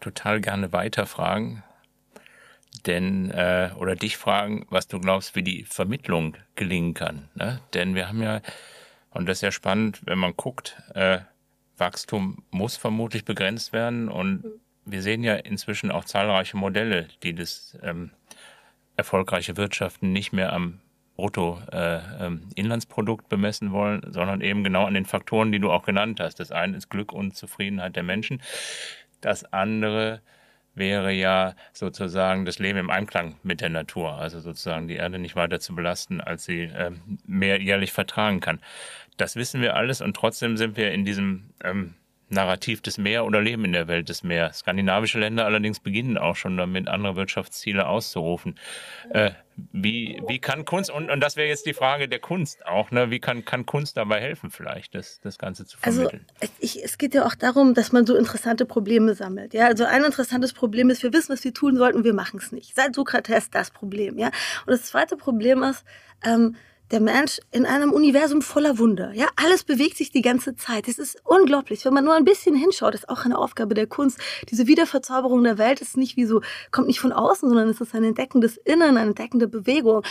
total 0.00 0.40
gerne 0.40 0.72
weiterfragen, 0.72 1.62
denn 2.86 3.30
äh, 3.30 3.70
oder 3.78 3.94
dich 3.94 4.16
fragen, 4.16 4.66
was 4.70 4.88
du 4.88 4.98
glaubst, 4.98 5.36
wie 5.36 5.42
die 5.42 5.64
Vermittlung 5.64 6.36
gelingen 6.56 6.94
kann. 6.94 7.28
Ne? 7.34 7.60
Denn 7.74 7.94
wir 7.94 8.08
haben 8.08 8.22
ja, 8.22 8.40
und 9.10 9.28
das 9.28 9.38
ist 9.38 9.42
ja 9.42 9.52
spannend, 9.52 10.00
wenn 10.04 10.18
man 10.18 10.34
guckt, 10.36 10.82
äh, 10.94 11.20
Wachstum 11.76 12.44
muss 12.50 12.76
vermutlich 12.76 13.24
begrenzt 13.24 13.72
werden 13.72 14.08
und 14.08 14.44
mhm 14.44 14.60
wir 14.90 15.02
sehen 15.02 15.22
ja 15.22 15.36
inzwischen 15.36 15.90
auch 15.90 16.04
zahlreiche 16.04 16.56
Modelle, 16.56 17.08
die 17.22 17.34
das 17.34 17.78
ähm, 17.82 18.10
erfolgreiche 18.96 19.56
Wirtschaften 19.56 20.12
nicht 20.12 20.32
mehr 20.32 20.52
am 20.52 20.80
Bruttoinlandsprodukt 21.16 23.22
äh, 23.22 23.24
ähm, 23.24 23.28
bemessen 23.28 23.72
wollen, 23.72 24.00
sondern 24.10 24.40
eben 24.40 24.64
genau 24.64 24.86
an 24.86 24.94
den 24.94 25.04
Faktoren, 25.04 25.52
die 25.52 25.58
du 25.58 25.70
auch 25.70 25.84
genannt 25.84 26.20
hast. 26.20 26.40
Das 26.40 26.50
eine 26.50 26.76
ist 26.76 26.88
Glück 26.88 27.12
und 27.12 27.36
Zufriedenheit 27.36 27.96
der 27.96 28.02
Menschen. 28.02 28.42
Das 29.20 29.44
andere 29.52 30.22
wäre 30.74 31.12
ja 31.12 31.54
sozusagen 31.72 32.44
das 32.44 32.58
Leben 32.58 32.78
im 32.78 32.90
Einklang 32.90 33.36
mit 33.42 33.60
der 33.60 33.68
Natur, 33.68 34.14
also 34.14 34.40
sozusagen 34.40 34.88
die 34.88 34.94
Erde 34.94 35.18
nicht 35.18 35.36
weiter 35.36 35.60
zu 35.60 35.74
belasten, 35.74 36.20
als 36.20 36.44
sie 36.44 36.62
äh, 36.62 36.92
mehr 37.26 37.60
jährlich 37.60 37.92
vertragen 37.92 38.40
kann. 38.40 38.60
Das 39.16 39.36
wissen 39.36 39.60
wir 39.60 39.76
alles 39.76 40.00
und 40.00 40.16
trotzdem 40.16 40.56
sind 40.56 40.76
wir 40.76 40.92
in 40.92 41.04
diesem 41.04 41.50
ähm, 41.62 41.94
Narrativ 42.30 42.80
des 42.80 42.98
Meer 42.98 43.24
oder 43.24 43.40
Leben 43.40 43.64
in 43.64 43.72
der 43.72 43.88
Welt 43.88 44.08
des 44.08 44.22
Meer. 44.22 44.52
Skandinavische 44.52 45.18
Länder 45.18 45.44
allerdings 45.44 45.80
beginnen 45.80 46.16
auch 46.16 46.36
schon 46.36 46.56
damit, 46.56 46.88
andere 46.88 47.16
Wirtschaftsziele 47.16 47.86
auszurufen. 47.86 48.58
Äh, 49.10 49.32
wie, 49.72 50.22
wie 50.26 50.38
kann 50.38 50.64
Kunst, 50.64 50.90
und, 50.90 51.10
und 51.10 51.20
das 51.20 51.36
wäre 51.36 51.48
jetzt 51.48 51.66
die 51.66 51.74
Frage 51.74 52.08
der 52.08 52.18
Kunst 52.18 52.64
auch, 52.66 52.90
ne? 52.90 53.10
wie 53.10 53.18
kann, 53.18 53.44
kann 53.44 53.66
Kunst 53.66 53.96
dabei 53.96 54.20
helfen, 54.20 54.50
vielleicht, 54.50 54.94
das, 54.94 55.20
das 55.20 55.38
Ganze 55.38 55.66
zu 55.66 55.76
also, 55.82 56.02
vermitteln? 56.02 56.26
Also 56.40 56.54
ich, 56.60 56.82
es 56.82 56.98
geht 56.98 57.14
ja 57.14 57.26
auch 57.26 57.34
darum, 57.34 57.74
dass 57.74 57.92
man 57.92 58.06
so 58.06 58.16
interessante 58.16 58.64
Probleme 58.64 59.14
sammelt. 59.14 59.52
Ja? 59.52 59.66
Also 59.66 59.84
ein 59.84 60.04
interessantes 60.04 60.52
Problem 60.52 60.88
ist, 60.88 61.02
wir 61.02 61.12
wissen, 61.12 61.32
was 61.32 61.44
wir 61.44 61.52
tun 61.52 61.76
sollten, 61.76 62.04
wir 62.04 62.14
machen 62.14 62.38
es 62.40 62.52
nicht. 62.52 62.74
Seit 62.74 62.94
Sokrates 62.94 63.50
das 63.50 63.70
Problem. 63.70 64.18
Ja? 64.18 64.28
Und 64.66 64.70
das 64.70 64.84
zweite 64.84 65.16
Problem 65.16 65.62
ist, 65.62 65.84
ähm, 66.24 66.56
der 66.90 67.00
Mensch 67.00 67.40
in 67.50 67.66
einem 67.66 67.92
Universum 67.92 68.42
voller 68.42 68.78
Wunder. 68.78 69.12
Ja, 69.12 69.28
alles 69.36 69.64
bewegt 69.64 69.96
sich 69.96 70.10
die 70.10 70.22
ganze 70.22 70.56
Zeit. 70.56 70.88
Es 70.88 70.98
ist 70.98 71.20
unglaublich. 71.24 71.84
Wenn 71.84 71.94
man 71.94 72.04
nur 72.04 72.14
ein 72.14 72.24
bisschen 72.24 72.54
hinschaut, 72.54 72.94
ist 72.94 73.08
auch 73.08 73.24
eine 73.24 73.38
Aufgabe 73.38 73.74
der 73.74 73.86
Kunst. 73.86 74.18
Diese 74.50 74.66
Wiederverzauberung 74.66 75.44
der 75.44 75.58
Welt 75.58 75.80
ist 75.80 75.96
nicht 75.96 76.16
wie 76.16 76.24
so, 76.24 76.40
kommt 76.70 76.88
nicht 76.88 77.00
von 77.00 77.12
außen, 77.12 77.48
sondern 77.48 77.68
es 77.68 77.80
ist 77.80 77.94
ein 77.94 78.04
Entdecken 78.04 78.40
des 78.40 78.56
Innern, 78.56 78.96
eine 78.96 79.08
entdeckende 79.08 79.46
Bewegung. 79.46 80.02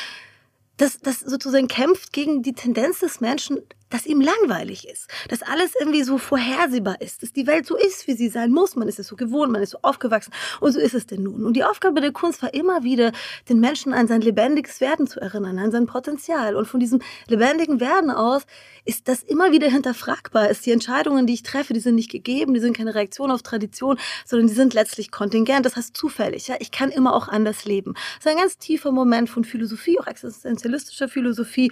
Das, 0.77 0.99
das 0.99 1.19
sozusagen 1.19 1.67
kämpft 1.67 2.13
gegen 2.13 2.41
die 2.41 2.53
Tendenz 2.53 2.99
des 2.99 3.19
Menschen, 3.19 3.59
dass 3.89 4.05
ihm 4.05 4.21
langweilig 4.21 4.87
ist, 4.87 5.07
dass 5.29 5.41
alles 5.41 5.73
irgendwie 5.79 6.03
so 6.03 6.17
vorhersehbar 6.17 7.01
ist, 7.01 7.23
dass 7.23 7.33
die 7.33 7.47
Welt 7.47 7.65
so 7.65 7.75
ist, 7.75 8.07
wie 8.07 8.13
sie 8.13 8.29
sein 8.29 8.51
muss. 8.51 8.75
Man 8.75 8.87
ist 8.87 8.99
es 8.99 9.07
so 9.07 9.15
gewohnt, 9.15 9.51
man 9.51 9.61
ist 9.61 9.71
so 9.71 9.79
aufgewachsen 9.81 10.31
und 10.59 10.71
so 10.71 10.79
ist 10.79 10.93
es 10.93 11.05
denn 11.07 11.23
nun. 11.23 11.45
Und 11.45 11.53
die 11.53 11.63
Aufgabe 11.63 12.01
der 12.01 12.11
Kunst 12.11 12.41
war 12.41 12.53
immer 12.53 12.83
wieder, 12.83 13.11
den 13.47 13.59
Menschen 13.59 13.93
an 13.93 14.07
sein 14.07 14.21
lebendiges 14.21 14.81
Werden 14.81 15.07
zu 15.07 15.19
erinnern, 15.19 15.57
an 15.59 15.71
sein 15.71 15.87
Potenzial. 15.87 16.55
Und 16.55 16.67
von 16.67 16.79
diesem 16.79 17.01
lebendigen 17.27 17.79
Werden 17.79 18.11
aus 18.11 18.43
ist 18.85 19.07
das 19.07 19.23
immer 19.23 19.51
wieder 19.51 19.69
hinterfragbar, 19.69 20.49
ist 20.49 20.65
die 20.65 20.71
Entscheidungen, 20.71 21.27
die 21.27 21.33
ich 21.33 21.43
treffe, 21.43 21.73
die 21.73 21.79
sind 21.79 21.95
nicht 21.95 22.11
gegeben, 22.11 22.53
die 22.53 22.59
sind 22.59 22.77
keine 22.77 22.95
Reaktion 22.95 23.31
auf 23.31 23.41
Tradition, 23.41 23.97
sondern 24.25 24.47
die 24.47 24.53
sind 24.53 24.73
letztlich 24.73 25.11
kontingent, 25.11 25.65
das 25.65 25.75
heißt 25.75 25.95
zufällig. 25.95 26.47
Ja? 26.47 26.55
Ich 26.59 26.71
kann 26.71 26.91
immer 26.91 27.13
auch 27.13 27.27
anders 27.27 27.65
leben. 27.65 27.93
Das 27.93 28.25
ist 28.25 28.31
ein 28.31 28.37
ganz 28.37 28.57
tiefer 28.57 28.91
Moment 28.91 29.29
von 29.29 29.43
Philosophie, 29.43 29.99
auch 29.99 30.07
existenzialistischer 30.07 31.09
Philosophie, 31.09 31.71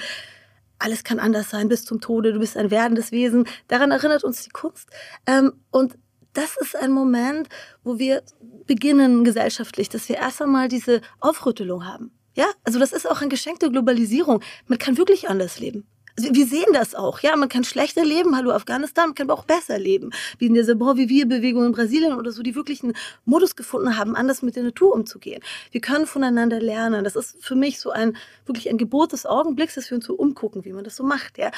alles 0.80 1.04
kann 1.04 1.20
anders 1.20 1.50
sein 1.50 1.70
bis 1.70 1.86
zum 1.86 2.02
Tode, 2.02 2.34
du 2.34 2.40
bist 2.40 2.58
ein 2.58 2.72
werdendes 2.72 3.12
Wesen. 3.12 3.48
Daran 3.68 3.92
erinnert 3.92 4.24
uns 4.24 4.44
die 4.44 4.50
Kunst. 4.50 4.90
Ähm, 5.26 5.54
und 5.72 5.98
das 6.34 6.56
ist 6.58 6.76
ein 6.76 6.92
Moment, 6.92 7.50
wo 7.84 7.98
wir 7.98 8.24
beginnen 8.68 9.24
gesellschaftlich, 9.24 9.90
dass 9.90 10.08
wir 10.08 10.18
erst 10.18 10.42
einmal 10.42 10.68
diese 10.68 11.02
Aufrüttelung 11.20 11.86
haben. 11.86 12.12
Ja, 12.36 12.46
also 12.64 12.78
das 12.78 12.92
ist 12.92 13.10
auch 13.10 13.22
ein 13.22 13.30
Geschenk 13.30 13.60
der 13.60 13.70
Globalisierung. 13.70 14.44
Man 14.68 14.78
kann 14.78 14.98
wirklich 14.98 15.30
anders 15.30 15.60
leben. 15.60 15.88
Wir 16.20 16.48
sehen 16.48 16.74
das 16.74 16.96
auch, 16.96 17.20
ja, 17.20 17.36
man 17.36 17.48
kann 17.48 17.64
schlechter 17.64 18.04
leben, 18.04 18.36
hallo 18.36 18.50
Afghanistan, 18.50 19.10
man 19.10 19.16
kann 19.16 19.30
aber 19.30 19.40
auch 19.40 19.46
besser 19.46 19.78
leben. 19.78 20.10
Wie 20.40 20.48
in 20.48 20.56
der 20.56 20.74
Bon 20.74 20.98
Vivir-Bewegung 20.98 21.64
in 21.64 21.72
Brasilien 21.74 22.14
oder 22.14 22.32
so, 22.32 22.42
die 22.42 22.56
wirklich 22.56 22.82
einen 22.82 22.94
Modus 23.26 23.56
gefunden 23.56 23.98
haben, 23.98 24.16
anders 24.16 24.42
mit 24.42 24.56
der 24.56 24.64
Natur 24.64 24.96
umzugehen. 24.96 25.44
Wir 25.70 25.80
können 25.80 26.08
voneinander 26.08 26.60
lernen. 26.60 27.04
Das 27.04 27.16
ist 27.16 27.38
für 27.40 27.54
mich 27.54 27.80
so 27.80 27.92
ein, 27.92 28.18
wirklich 28.48 28.68
ein 28.68 28.80
Gebot 28.80 29.12
des 29.12 29.28
Augenblicks, 29.28 29.76
dass 29.76 29.92
wir 29.92 29.96
uns 29.98 30.06
so 30.06 30.16
umgucken, 30.16 30.66
wie 30.66 30.74
man 30.74 30.84
das 30.84 30.96
so 30.96 31.04
macht, 31.04 31.38
ja. 31.38 31.52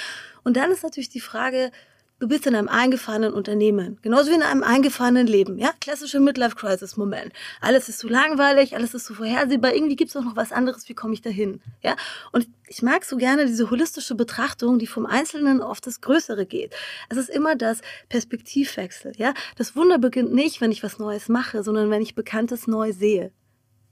Und 0.43 0.57
dann 0.57 0.71
ist 0.71 0.83
natürlich 0.83 1.09
die 1.09 1.21
Frage, 1.21 1.71
du 2.19 2.27
bist 2.27 2.45
in 2.45 2.55
einem 2.55 2.67
eingefahrenen 2.67 3.33
Unternehmen, 3.33 3.97
genauso 4.01 4.29
wie 4.29 4.35
in 4.35 4.43
einem 4.43 4.63
eingefahrenen 4.63 5.25
Leben, 5.25 5.57
ja, 5.57 5.71
klassischer 5.79 6.19
Midlife-Crisis-Moment. 6.19 7.33
Alles 7.61 7.89
ist 7.89 7.99
zu 7.99 8.07
langweilig, 8.07 8.75
alles 8.75 8.93
ist 8.93 9.05
zu 9.05 9.13
vorhersehbar, 9.13 9.73
irgendwie 9.73 9.95
gibt 9.95 10.09
es 10.09 10.17
auch 10.17 10.23
noch 10.23 10.35
was 10.35 10.51
anderes, 10.51 10.87
wie 10.89 10.93
komme 10.93 11.13
ich 11.13 11.21
dahin, 11.21 11.61
ja? 11.81 11.95
Und 12.31 12.47
ich 12.67 12.81
mag 12.81 13.05
so 13.05 13.17
gerne 13.17 13.45
diese 13.45 13.69
holistische 13.69 14.15
Betrachtung, 14.15 14.79
die 14.79 14.87
vom 14.87 15.05
Einzelnen 15.05 15.61
auf 15.61 15.81
das 15.81 16.01
Größere 16.01 16.45
geht. 16.45 16.75
Es 17.09 17.17
ist 17.17 17.29
immer 17.29 17.55
das 17.55 17.81
Perspektivwechsel, 18.09 19.13
ja? 19.17 19.33
Das 19.55 19.75
Wunder 19.75 19.97
beginnt 19.97 20.33
nicht, 20.33 20.61
wenn 20.61 20.71
ich 20.71 20.83
was 20.83 20.99
Neues 20.99 21.29
mache, 21.29 21.63
sondern 21.63 21.89
wenn 21.89 22.01
ich 22.01 22.15
Bekanntes 22.15 22.67
neu 22.67 22.91
sehe. 22.91 23.31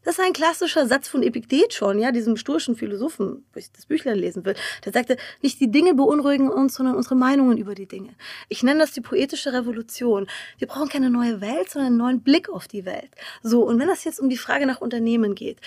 Das 0.04 0.18
ist 0.18 0.24
ein 0.24 0.34
klassischer 0.34 0.88
Satz 0.88 1.10
von 1.10 1.22
Epiktet 1.22 1.74
schon, 1.74 2.00
ja, 2.00 2.12
diesem 2.12 2.38
stoischen 2.38 2.76
Philosophen, 2.76 3.46
wo 3.52 3.60
ich 3.60 3.72
das 3.72 3.86
Büchlein 3.86 4.18
lesen 4.18 4.46
will. 4.46 4.56
Der 4.86 4.94
sagte, 4.94 5.18
nicht 5.42 5.60
die 5.60 5.70
Dinge 5.70 5.96
beunruhigen 5.96 6.50
uns, 6.50 6.76
sondern 6.76 6.96
unsere 6.96 7.16
Meinungen 7.16 7.58
über 7.58 7.76
die 7.76 7.88
Dinge. 7.88 8.16
Ich 8.48 8.64
nenne 8.64 8.80
das 8.80 8.94
die 8.94 9.02
poetische 9.02 9.52
Revolution. 9.52 10.28
Wir 10.60 10.68
brauchen 10.68 10.88
keine 10.88 11.10
neue 11.10 11.42
Welt, 11.42 11.70
sondern 11.70 11.88
einen 11.88 11.98
neuen 11.98 12.22
Blick 12.22 12.48
auf 12.50 12.68
die 12.68 12.86
Welt. 12.86 13.12
So, 13.44 13.64
und 13.64 13.80
wenn 13.80 13.88
das 13.88 14.06
jetzt 14.06 14.20
um 14.20 14.30
die 14.30 14.38
Frage 14.38 14.66
nach 14.66 14.80
Unternehmen 14.80 15.36
geht, 15.36 15.60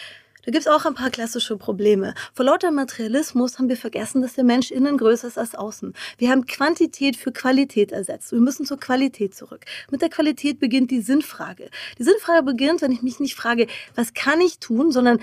da 0.44 0.52
gibt's 0.52 0.66
auch 0.66 0.86
ein 0.86 0.94
paar 0.94 1.10
klassische 1.10 1.56
Probleme. 1.56 2.14
Vor 2.34 2.46
lauter 2.46 2.70
Materialismus 2.70 3.58
haben 3.58 3.68
wir 3.68 3.76
vergessen, 3.76 4.22
dass 4.22 4.34
der 4.34 4.44
Mensch 4.44 4.70
innen 4.70 4.96
größer 4.96 5.28
ist 5.28 5.38
als 5.38 5.54
außen. 5.54 5.94
Wir 6.18 6.30
haben 6.30 6.46
Quantität 6.46 7.16
für 7.16 7.32
Qualität 7.32 7.92
ersetzt. 7.92 8.32
Wir 8.32 8.40
müssen 8.40 8.64
zur 8.64 8.80
Qualität 8.80 9.34
zurück. 9.34 9.64
Mit 9.90 10.02
der 10.02 10.08
Qualität 10.08 10.58
beginnt 10.58 10.90
die 10.90 11.02
Sinnfrage. 11.02 11.70
Die 11.98 12.04
Sinnfrage 12.04 12.42
beginnt, 12.42 12.82
wenn 12.82 12.92
ich 12.92 13.02
mich 13.02 13.20
nicht 13.20 13.34
frage, 13.34 13.66
was 13.94 14.14
kann 14.14 14.40
ich 14.40 14.58
tun, 14.58 14.92
sondern 14.92 15.20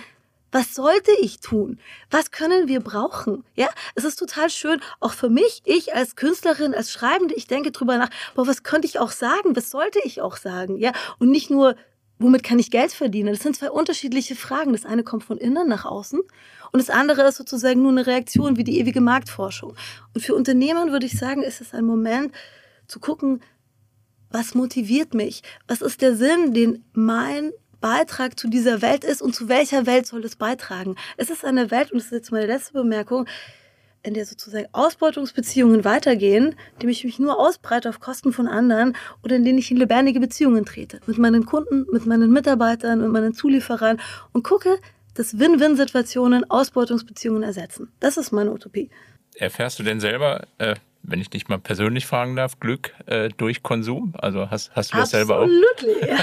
was 0.52 0.74
sollte 0.74 1.12
ich 1.20 1.40
tun? 1.40 1.80
Was 2.10 2.32
können 2.32 2.68
wir 2.68 2.80
brauchen? 2.80 3.44
Ja, 3.56 3.68
es 3.96 4.06
ist 4.06 4.18
total 4.18 4.50
schön, 4.50 4.80
auch 5.00 5.14
für 5.14 5.30
mich, 5.30 5.62
ich 5.66 5.94
als 5.94 6.16
Künstlerin, 6.16 6.74
als 6.74 6.92
Schreibende, 6.92 7.36
ich 7.36 7.48
denke 7.48 7.72
drüber 7.72 7.98
nach, 7.98 8.10
boah, 8.34 8.48
was 8.48 8.64
könnte 8.64 8.88
ich 8.88 9.00
auch 9.00 9.12
sagen? 9.12 9.56
Was 9.56 9.72
sollte 9.72 10.00
ich 10.04 10.22
auch 10.22 10.38
sagen? 10.38 10.78
Ja, 10.78 10.94
und 11.20 11.32
nicht 11.32 11.50
nur 11.50 11.76
womit 12.20 12.44
kann 12.44 12.60
ich 12.60 12.72
Geld 12.72 12.92
verdienen? 12.92 13.34
Das 13.34 13.44
sind 13.44 13.56
zwei 13.56 13.70
unterschiedliche 13.70 14.36
Fragen. 14.36 14.74
Das 14.74 14.86
eine 14.86 15.04
kommt 15.04 15.24
von 15.24 15.38
innen 15.38 15.68
nach 15.68 15.86
außen 15.86 16.20
und 16.20 16.80
das 16.80 16.90
andere 16.90 17.28
ist 17.28 17.38
sozusagen 17.38 17.82
nur 17.82 17.92
eine 17.92 18.08
Reaktion 18.08 18.58
wie 18.58 18.64
die 18.64 18.80
ewige 18.80 19.02
Marktforschung. 19.02 19.76
Und 20.14 20.22
für 20.22 20.36
Unternehmen 20.36 20.92
würde 20.92 21.06
ich 21.06 21.18
sagen, 21.18 21.44
ist 21.44 21.62
es 21.62 21.74
ein 21.74 21.86
Moment 21.86 22.34
zu 22.88 23.00
gucken, 23.00 23.42
was 24.30 24.56
motiviert 24.56 25.14
mich? 25.14 25.42
Was 25.68 25.82
ist 25.82 26.02
der 26.02 26.16
Sinn, 26.16 26.54
den 26.54 26.84
mein 26.94 27.52
Beitrag 27.80 28.38
zu 28.40 28.50
dieser 28.50 28.82
Welt 28.82 29.04
ist 29.04 29.22
und 29.22 29.36
zu 29.36 29.48
welcher 29.48 29.86
Welt 29.86 30.06
soll 30.06 30.24
es 30.26 30.36
beitragen? 30.36 30.96
Es 31.16 31.30
ist 31.30 31.46
eine 31.46 31.72
Welt, 31.72 31.92
und 31.92 32.00
das 32.00 32.08
ist 32.08 32.12
jetzt 32.12 32.32
meine 32.32 32.48
letzte 32.48 32.74
Bemerkung, 32.74 33.28
in 34.04 34.14
der 34.14 34.26
sozusagen 34.26 34.68
Ausbeutungsbeziehungen 34.72 35.84
weitergehen, 35.84 36.56
indem 36.74 36.90
ich 36.90 37.04
mich 37.04 37.20
nur 37.20 37.40
ausbreite 37.40 37.90
auf 37.90 38.00
Kosten 38.00 38.32
von 38.32 38.48
anderen 38.48 38.96
oder 39.24 39.36
in 39.36 39.44
denen 39.44 39.58
ich 39.58 39.72
in 39.72 39.78
lebendige 39.78 40.20
Beziehungen 40.20 40.66
trete. 40.66 41.00
Mit 41.08 41.18
meinen 41.18 41.46
Kunden, 41.46 41.86
mit 41.92 42.06
meinen 42.06 42.32
Mitarbeitern, 42.32 43.02
mit 43.02 43.12
meinen 43.12 43.34
Zulieferern 43.34 44.00
und 44.32 44.44
gucke, 44.44 44.80
dass 45.14 45.40
Win-Win-Situationen 45.40 46.50
Ausbeutungsbeziehungen 46.50 47.44
ersetzen. 47.44 47.92
Das 48.00 48.18
ist 48.18 48.32
meine 48.32 48.52
Utopie. 48.52 48.90
Erfährst 49.36 49.80
du 49.80 49.84
denn 49.84 50.00
selber, 50.00 50.48
äh, 50.58 50.76
wenn 51.04 51.22
ich 51.22 51.30
dich 51.30 51.48
mal 51.48 51.58
persönlich 51.58 52.06
fragen 52.06 52.36
darf, 52.36 52.60
Glück 52.60 52.94
äh, 53.06 53.30
durch 53.38 53.64
Konsum? 53.64 54.14
Also 54.18 54.50
hast, 54.52 54.76
hast 54.76 54.94
du 54.94 54.98
das 54.98 55.12
selber 55.12 55.40
auch? 55.40 55.48
Absolut, 55.74 56.02
ja. 56.08 56.18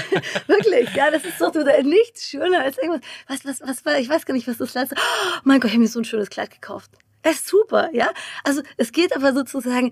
Wirklich. 0.47 0.95
Ja, 0.95 1.11
das 1.11 1.25
ist 1.25 1.41
doch 1.41 1.53
nichts 1.83 2.29
schöner 2.29 2.61
als 2.61 2.77
irgendwas. 2.77 3.01
Was, 3.27 3.45
was, 3.45 3.61
was 3.67 3.85
war, 3.85 3.99
ich 3.99 4.09
weiß 4.09 4.25
gar 4.25 4.33
nicht, 4.33 4.47
was 4.47 4.57
das 4.57 4.73
letzte. 4.73 4.95
Oh 4.97 5.39
mein 5.43 5.59
Gott, 5.59 5.69
ich 5.69 5.75
habe 5.75 5.83
mir 5.83 5.89
so 5.89 5.99
ein 5.99 6.05
schönes 6.05 6.29
Kleid 6.29 6.51
gekauft. 6.51 6.91
Ist 7.29 7.47
super, 7.47 7.89
ja. 7.93 8.11
Also 8.43 8.61
es 8.77 8.91
geht 8.91 9.15
aber 9.15 9.33
sozusagen, 9.33 9.91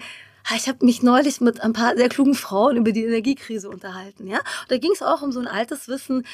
ich 0.55 0.67
habe 0.67 0.85
mich 0.85 1.01
neulich 1.01 1.41
mit 1.41 1.61
ein 1.61 1.73
paar 1.73 1.95
sehr 1.97 2.09
klugen 2.09 2.35
Frauen 2.35 2.77
über 2.77 2.91
die 2.91 3.03
Energiekrise 3.03 3.69
unterhalten, 3.69 4.27
ja. 4.27 4.37
Und 4.37 4.71
da 4.71 4.77
ging 4.77 4.91
es 4.91 5.01
auch 5.01 5.21
um 5.23 5.31
so 5.31 5.39
ein 5.39 5.47
altes 5.47 5.87
Wissen, 5.87 6.25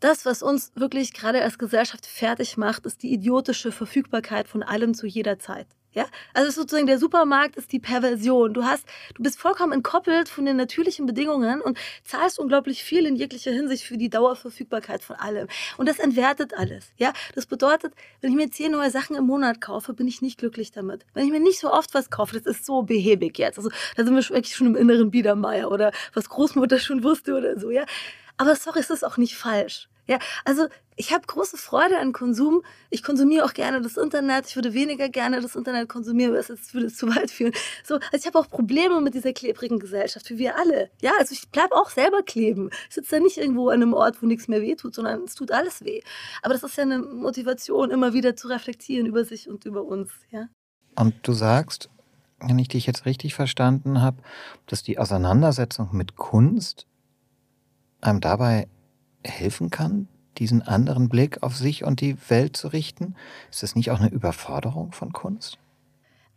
das, 0.00 0.24
was 0.24 0.44
uns 0.44 0.70
wirklich 0.76 1.12
gerade 1.12 1.42
als 1.42 1.58
Gesellschaft 1.58 2.06
fertig 2.06 2.56
macht, 2.56 2.86
ist 2.86 3.02
die 3.02 3.12
idiotische 3.12 3.72
Verfügbarkeit 3.72 4.46
von 4.46 4.62
allem 4.62 4.94
zu 4.94 5.08
jeder 5.08 5.40
Zeit. 5.40 5.66
Ja, 5.92 6.06
also 6.34 6.50
sozusagen 6.50 6.86
der 6.86 6.98
Supermarkt 6.98 7.56
ist 7.56 7.72
die 7.72 7.78
Perversion. 7.78 8.52
Du 8.52 8.64
hast, 8.64 8.84
du 9.14 9.22
bist 9.22 9.40
vollkommen 9.40 9.72
entkoppelt 9.72 10.28
von 10.28 10.44
den 10.44 10.56
natürlichen 10.56 11.06
Bedingungen 11.06 11.62
und 11.62 11.78
zahlst 12.04 12.38
unglaublich 12.38 12.84
viel 12.84 13.06
in 13.06 13.16
jeglicher 13.16 13.52
Hinsicht 13.52 13.84
für 13.84 13.96
die 13.96 14.10
Dauerverfügbarkeit 14.10 15.02
von 15.02 15.16
allem. 15.16 15.48
Und 15.78 15.88
das 15.88 15.98
entwertet 15.98 16.52
alles. 16.52 16.92
Ja, 16.98 17.14
das 17.34 17.46
bedeutet, 17.46 17.94
wenn 18.20 18.30
ich 18.30 18.36
mir 18.36 18.50
zehn 18.50 18.72
neue 18.72 18.90
Sachen 18.90 19.16
im 19.16 19.24
Monat 19.24 19.62
kaufe, 19.62 19.94
bin 19.94 20.06
ich 20.06 20.20
nicht 20.20 20.38
glücklich 20.38 20.72
damit. 20.72 21.06
Wenn 21.14 21.24
ich 21.24 21.32
mir 21.32 21.40
nicht 21.40 21.58
so 21.58 21.72
oft 21.72 21.94
was 21.94 22.10
kaufe, 22.10 22.38
das 22.38 22.44
ist 22.44 22.66
so 22.66 22.82
behäbig 22.82 23.38
jetzt. 23.38 23.56
Also 23.56 23.70
da 23.96 24.04
sind 24.04 24.14
wir 24.14 24.22
wirklich 24.28 24.54
schon 24.54 24.66
im 24.66 24.76
inneren 24.76 25.10
Biedermeier 25.10 25.70
oder 25.70 25.92
was 26.12 26.28
Großmutter 26.28 26.78
schon 26.78 27.02
wusste 27.02 27.34
oder 27.34 27.58
so. 27.58 27.70
Ja, 27.70 27.86
aber 28.36 28.54
sorry, 28.56 28.80
es 28.80 28.90
ist 28.90 29.04
auch 29.04 29.16
nicht 29.16 29.36
falsch. 29.36 29.88
Ja, 30.08 30.18
also 30.44 30.66
ich 30.96 31.12
habe 31.12 31.26
große 31.26 31.58
Freude 31.58 31.98
an 31.98 32.12
Konsum. 32.12 32.62
Ich 32.88 33.02
konsumiere 33.02 33.44
auch 33.44 33.52
gerne 33.52 33.82
das 33.82 33.98
Internet. 33.98 34.46
Ich 34.46 34.56
würde 34.56 34.72
weniger 34.72 35.08
gerne 35.10 35.40
das 35.40 35.54
Internet 35.54 35.88
konsumieren, 35.88 36.32
weil 36.32 36.40
es 36.40 36.74
würde 36.74 36.88
zu 36.88 37.14
weit 37.14 37.30
führen. 37.30 37.52
So, 37.84 37.96
also 37.96 38.16
ich 38.16 38.26
habe 38.26 38.38
auch 38.38 38.48
Probleme 38.48 39.00
mit 39.00 39.14
dieser 39.14 39.32
klebrigen 39.34 39.78
Gesellschaft, 39.78 40.30
wie 40.30 40.38
wir 40.38 40.56
alle. 40.56 40.90
Ja, 41.02 41.12
also 41.18 41.34
ich 41.34 41.48
bleibe 41.50 41.76
auch 41.76 41.90
selber 41.90 42.22
kleben. 42.22 42.70
Ich 42.88 42.94
sitze 42.94 43.16
da 43.16 43.22
nicht 43.22 43.36
irgendwo 43.36 43.68
an 43.68 43.82
einem 43.82 43.92
Ort, 43.92 44.22
wo 44.22 44.26
nichts 44.26 44.48
mehr 44.48 44.62
weh 44.62 44.74
tut, 44.74 44.94
sondern 44.94 45.24
es 45.24 45.34
tut 45.34 45.52
alles 45.52 45.84
weh. 45.84 46.00
Aber 46.42 46.54
das 46.54 46.62
ist 46.62 46.76
ja 46.76 46.84
eine 46.84 46.98
Motivation, 46.98 47.90
immer 47.90 48.14
wieder 48.14 48.34
zu 48.34 48.48
reflektieren 48.48 49.06
über 49.06 49.24
sich 49.24 49.48
und 49.48 49.66
über 49.66 49.84
uns. 49.84 50.10
Ja. 50.30 50.48
Und 50.96 51.14
du 51.22 51.32
sagst, 51.34 51.90
wenn 52.40 52.58
ich 52.58 52.68
dich 52.68 52.86
jetzt 52.86 53.04
richtig 53.04 53.34
verstanden 53.34 54.00
habe, 54.00 54.22
dass 54.66 54.82
die 54.82 54.98
Auseinandersetzung 54.98 55.90
mit 55.92 56.16
Kunst 56.16 56.86
einem 58.00 58.20
dabei 58.20 58.68
helfen 59.24 59.70
kann, 59.70 60.08
diesen 60.38 60.62
anderen 60.62 61.08
Blick 61.08 61.42
auf 61.42 61.56
sich 61.56 61.84
und 61.84 62.00
die 62.00 62.16
Welt 62.28 62.56
zu 62.56 62.68
richten? 62.68 63.14
Ist 63.50 63.62
das 63.62 63.74
nicht 63.74 63.90
auch 63.90 64.00
eine 64.00 64.10
Überforderung 64.10 64.92
von 64.92 65.12
Kunst? 65.12 65.58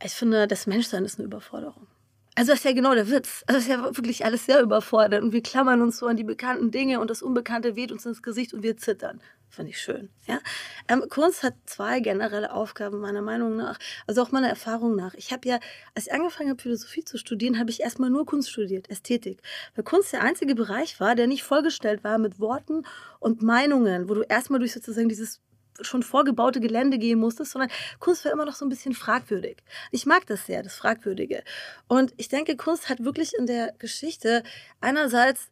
Ich 0.04 0.14
finde, 0.14 0.48
das 0.48 0.68
Menschsein 0.68 1.06
ist 1.06 1.20
eine 1.20 1.26
Überforderung. 1.26 1.88
Also 2.36 2.52
das 2.52 2.60
ist 2.60 2.66
ja 2.66 2.74
genau 2.74 2.96
der 2.96 3.10
Witz. 3.10 3.44
Also 3.46 3.60
das 3.60 3.64
ist 3.64 3.70
ja 3.70 3.84
wirklich 3.84 4.26
alles 4.26 4.46
sehr 4.46 4.62
überfordert 4.62 5.22
und 5.22 5.34
wir 5.34 5.44
klammern 5.44 5.82
uns 5.82 5.98
so 5.98 6.08
an 6.08 6.18
die 6.18 6.24
bekannten 6.24 6.72
Dinge 6.72 7.00
und 7.00 7.10
das 7.10 7.22
Unbekannte 7.22 7.76
weht 7.76 7.92
uns 7.92 8.06
ins 8.06 8.24
Gesicht 8.24 8.54
und 8.54 8.64
wir 8.64 8.78
zittern. 8.78 9.22
Finde 9.52 9.72
ich 9.72 9.82
schön. 9.82 10.10
Ja? 10.28 10.40
Ähm, 10.88 11.04
Kunst 11.10 11.44
hat 11.44 11.56
zwei 11.66 12.00
generelle 12.00 12.54
Aufgaben 12.54 13.02
meiner 13.02 13.22
Meinung 13.22 13.58
nach, 13.58 13.78
also 14.08 14.22
auch 14.22 14.32
meiner 14.32 14.48
Erfahrung 14.48 14.96
nach. 14.96 15.14
Ich 15.16 15.34
habe 15.34 15.46
ja, 15.48 15.60
als 15.94 16.08
ich 16.08 16.14
angefangen 16.14 16.50
habe, 16.50 16.62
Philosophie 16.62 17.04
zu 17.04 17.18
studieren, 17.18 17.60
habe 17.60 17.70
ich 17.70 17.82
erstmal 17.82 18.10
nur 18.10 18.26
Kunst 18.26 18.50
studiert, 18.50 18.90
Ästhetik. 18.90 19.42
Weil 19.76 19.84
Kunst 19.84 20.14
der 20.14 20.24
einzige 20.24 20.56
Bereich 20.56 21.02
war, 21.02 21.16
der 21.16 21.28
nicht 21.28 21.44
vollgestellt 21.44 22.06
war 22.06 22.18
mit 22.18 22.40
Worten 22.40 22.86
und 23.20 23.42
Meinungen, 23.42 24.08
wo 24.08 24.14
du 24.14 24.22
erstmal 24.22 24.60
durch 24.60 24.72
sozusagen 24.72 25.10
dieses 25.10 25.42
schon 25.82 26.04
vorgebaute 26.04 26.62
Gelände 26.62 26.98
gehen 26.98 27.20
musstest, 27.20 27.52
sondern 27.52 27.72
Kunst 28.00 28.24
war 28.24 28.32
immer 28.32 28.46
noch 28.46 28.56
so 28.56 28.66
ein 28.66 28.70
bisschen 28.70 28.94
fragwürdig. 28.94 29.58
Ich 29.92 30.06
mag 30.06 30.26
das 30.28 30.46
sehr, 30.46 30.64
das 30.64 30.76
Fragwürdige. 30.76 31.44
Und 31.90 32.14
ich 32.16 32.30
denke, 32.30 32.56
Kunst 32.56 32.88
hat 32.88 33.04
wirklich 33.04 33.34
in 33.38 33.48
der 33.48 33.74
Geschichte 33.80 34.44
einerseits 34.80 35.50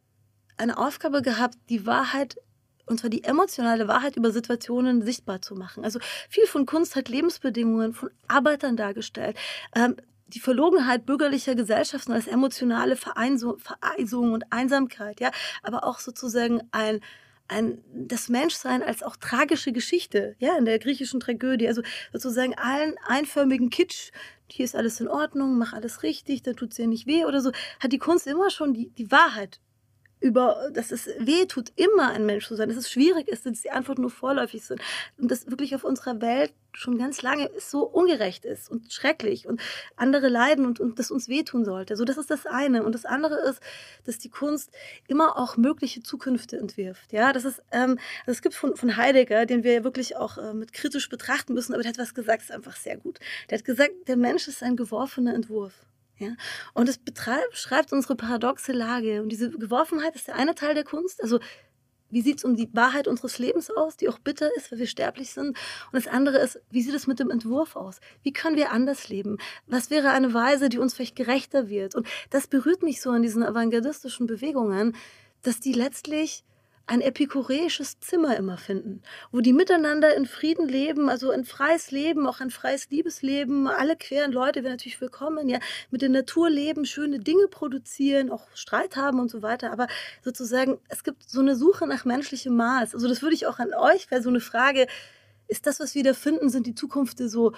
eine 0.56 0.78
Aufgabe 0.78 1.20
gehabt, 1.20 1.56
die 1.68 1.86
Wahrheit 1.86 2.36
und 2.86 3.00
zwar 3.00 3.10
die 3.10 3.24
emotionale 3.24 3.88
Wahrheit 3.88 4.16
über 4.16 4.30
Situationen 4.30 5.02
sichtbar 5.02 5.42
zu 5.42 5.54
machen. 5.54 5.84
Also 5.84 6.00
viel 6.28 6.46
von 6.46 6.66
Kunst 6.66 6.96
hat 6.96 7.08
Lebensbedingungen 7.08 7.92
von 7.92 8.10
Arbeitern 8.28 8.76
dargestellt. 8.76 9.36
Ähm, 9.74 9.96
die 10.28 10.40
Verlogenheit 10.40 11.06
bürgerlicher 11.06 11.54
Gesellschaften 11.54 12.12
als 12.12 12.28
emotionale 12.28 12.96
Vereisung 12.96 14.32
und 14.32 14.44
Einsamkeit, 14.52 15.20
ja, 15.20 15.32
aber 15.62 15.84
auch 15.84 15.98
sozusagen 15.98 16.62
ein 16.70 17.00
ein, 17.50 17.82
das 17.92 18.28
Menschsein 18.28 18.82
als 18.82 19.02
auch 19.02 19.16
tragische 19.16 19.72
Geschichte, 19.72 20.36
ja, 20.38 20.56
in 20.56 20.64
der 20.64 20.78
griechischen 20.78 21.20
Tragödie, 21.20 21.68
also 21.68 21.82
sozusagen 22.12 22.54
allen 22.54 22.94
einförmigen 23.06 23.70
Kitsch, 23.70 24.12
hier 24.46 24.64
ist 24.64 24.76
alles 24.76 25.00
in 25.00 25.08
Ordnung, 25.08 25.58
mach 25.58 25.72
alles 25.72 26.02
richtig, 26.02 26.42
dann 26.42 26.56
tut 26.56 26.70
es 26.70 26.76
dir 26.76 26.86
nicht 26.86 27.06
weh 27.06 27.24
oder 27.24 27.40
so, 27.40 27.50
hat 27.80 27.92
die 27.92 27.98
Kunst 27.98 28.26
immer 28.26 28.50
schon 28.50 28.72
die, 28.72 28.90
die 28.90 29.10
Wahrheit 29.10 29.60
über, 30.20 30.70
dass 30.72 30.92
es 30.92 31.08
weh 31.18 31.46
tut, 31.46 31.72
immer 31.76 32.10
ein 32.10 32.26
Mensch 32.26 32.46
zu 32.46 32.54
sein, 32.54 32.68
dass 32.68 32.78
es 32.78 32.90
schwierig 32.90 33.28
ist, 33.28 33.46
dass 33.46 33.62
die 33.62 33.70
Antworten 33.70 34.02
nur 34.02 34.10
vorläufig 34.10 34.64
sind 34.64 34.80
und 35.18 35.30
dass 35.30 35.50
wirklich 35.50 35.74
auf 35.74 35.84
unserer 35.84 36.20
Welt 36.20 36.52
schon 36.72 36.98
ganz 36.98 37.22
lange 37.22 37.50
so 37.58 37.82
ungerecht 37.82 38.44
ist 38.44 38.70
und 38.70 38.92
schrecklich 38.92 39.46
und 39.46 39.60
andere 39.96 40.28
leiden 40.28 40.66
und, 40.66 40.78
und 40.78 40.98
das 40.98 41.10
uns 41.10 41.28
wehtun 41.28 41.64
sollte. 41.64 41.96
So, 41.96 42.04
das 42.04 42.16
ist 42.16 42.30
das 42.30 42.46
eine. 42.46 42.84
Und 42.84 42.94
das 42.94 43.04
andere 43.04 43.36
ist, 43.48 43.60
dass 44.04 44.18
die 44.18 44.28
Kunst 44.28 44.70
immer 45.08 45.36
auch 45.36 45.56
mögliche 45.56 46.02
Zukünfte 46.02 46.58
entwirft. 46.58 47.12
Ja, 47.12 47.32
das 47.32 47.44
ist, 47.44 47.62
ähm, 47.72 47.98
also 48.20 48.32
es 48.32 48.42
gibt 48.42 48.54
von, 48.54 48.76
von 48.76 48.96
Heidegger, 48.96 49.46
den 49.46 49.64
wir 49.64 49.72
ja 49.72 49.84
wirklich 49.84 50.16
auch 50.16 50.38
äh, 50.38 50.54
mit 50.54 50.72
kritisch 50.72 51.08
betrachten 51.08 51.54
müssen, 51.54 51.72
aber 51.72 51.82
der 51.82 51.90
hat 51.90 51.98
was 51.98 52.14
gesagt, 52.14 52.42
ist 52.42 52.52
einfach 52.52 52.76
sehr 52.76 52.96
gut. 52.96 53.18
Der 53.48 53.58
hat 53.58 53.64
gesagt, 53.64 53.92
der 54.06 54.16
Mensch 54.16 54.46
ist 54.48 54.62
ein 54.62 54.76
geworfener 54.76 55.34
Entwurf. 55.34 55.72
Ja? 56.20 56.34
Und 56.74 56.88
es 56.88 56.98
beschreibt 56.98 57.92
unsere 57.92 58.14
paradoxe 58.14 58.72
Lage. 58.72 59.22
Und 59.22 59.30
diese 59.30 59.50
Geworfenheit 59.50 60.14
ist 60.14 60.28
der 60.28 60.36
eine 60.36 60.54
Teil 60.54 60.74
der 60.74 60.84
Kunst. 60.84 61.22
Also 61.22 61.40
wie 62.10 62.22
sieht 62.22 62.38
es 62.38 62.44
um 62.44 62.56
die 62.56 62.68
Wahrheit 62.72 63.08
unseres 63.08 63.38
Lebens 63.38 63.70
aus, 63.70 63.96
die 63.96 64.08
auch 64.08 64.18
bitter 64.18 64.50
ist, 64.56 64.70
weil 64.70 64.80
wir 64.80 64.86
sterblich 64.86 65.32
sind? 65.32 65.48
Und 65.48 65.56
das 65.92 66.08
andere 66.08 66.38
ist, 66.38 66.60
wie 66.70 66.82
sieht 66.82 66.94
es 66.94 67.06
mit 67.06 67.20
dem 67.20 67.30
Entwurf 67.30 67.76
aus? 67.76 68.00
Wie 68.22 68.32
können 68.32 68.56
wir 68.56 68.72
anders 68.72 69.08
leben? 69.08 69.38
Was 69.66 69.90
wäre 69.90 70.10
eine 70.10 70.34
Weise, 70.34 70.68
die 70.68 70.78
uns 70.78 70.94
vielleicht 70.94 71.16
gerechter 71.16 71.68
wird? 71.68 71.94
Und 71.94 72.06
das 72.30 72.46
berührt 72.46 72.82
mich 72.82 73.00
so 73.00 73.10
an 73.10 73.22
diesen 73.22 73.42
avantgardistischen 73.42 74.26
Bewegungen, 74.26 74.96
dass 75.42 75.60
die 75.60 75.72
letztlich 75.72 76.44
ein 76.90 77.02
epikureisches 77.02 78.00
Zimmer 78.00 78.36
immer 78.36 78.56
finden, 78.56 79.00
wo 79.30 79.40
die 79.40 79.52
miteinander 79.52 80.16
in 80.16 80.26
Frieden 80.26 80.68
leben, 80.68 81.08
also 81.08 81.30
ein 81.30 81.44
freies 81.44 81.92
Leben, 81.92 82.26
auch 82.26 82.40
ein 82.40 82.50
freies 82.50 82.90
Liebesleben. 82.90 83.68
Alle 83.68 83.94
queren 83.94 84.32
Leute 84.32 84.64
werden 84.64 84.72
natürlich 84.72 85.00
willkommen, 85.00 85.48
ja, 85.48 85.60
mit 85.92 86.02
der 86.02 86.08
Natur 86.08 86.50
leben, 86.50 86.84
schöne 86.84 87.20
Dinge 87.20 87.46
produzieren, 87.46 88.28
auch 88.32 88.44
Streit 88.54 88.96
haben 88.96 89.20
und 89.20 89.30
so 89.30 89.40
weiter. 89.40 89.70
Aber 89.70 89.86
sozusagen, 90.24 90.78
es 90.88 91.04
gibt 91.04 91.30
so 91.30 91.38
eine 91.38 91.54
Suche 91.54 91.86
nach 91.86 92.04
menschlichem 92.04 92.56
Maß. 92.56 92.92
Also 92.92 93.06
das 93.06 93.22
würde 93.22 93.36
ich 93.36 93.46
auch 93.46 93.60
an 93.60 93.72
euch, 93.72 94.10
wäre 94.10 94.20
so 94.20 94.28
eine 94.28 94.40
Frage, 94.40 94.88
ist 95.46 95.68
das, 95.68 95.78
was 95.78 95.94
wir 95.94 96.02
da 96.02 96.12
finden, 96.12 96.48
sind 96.48 96.66
die 96.66 96.74
Zukunft 96.74 97.18
so 97.18 97.52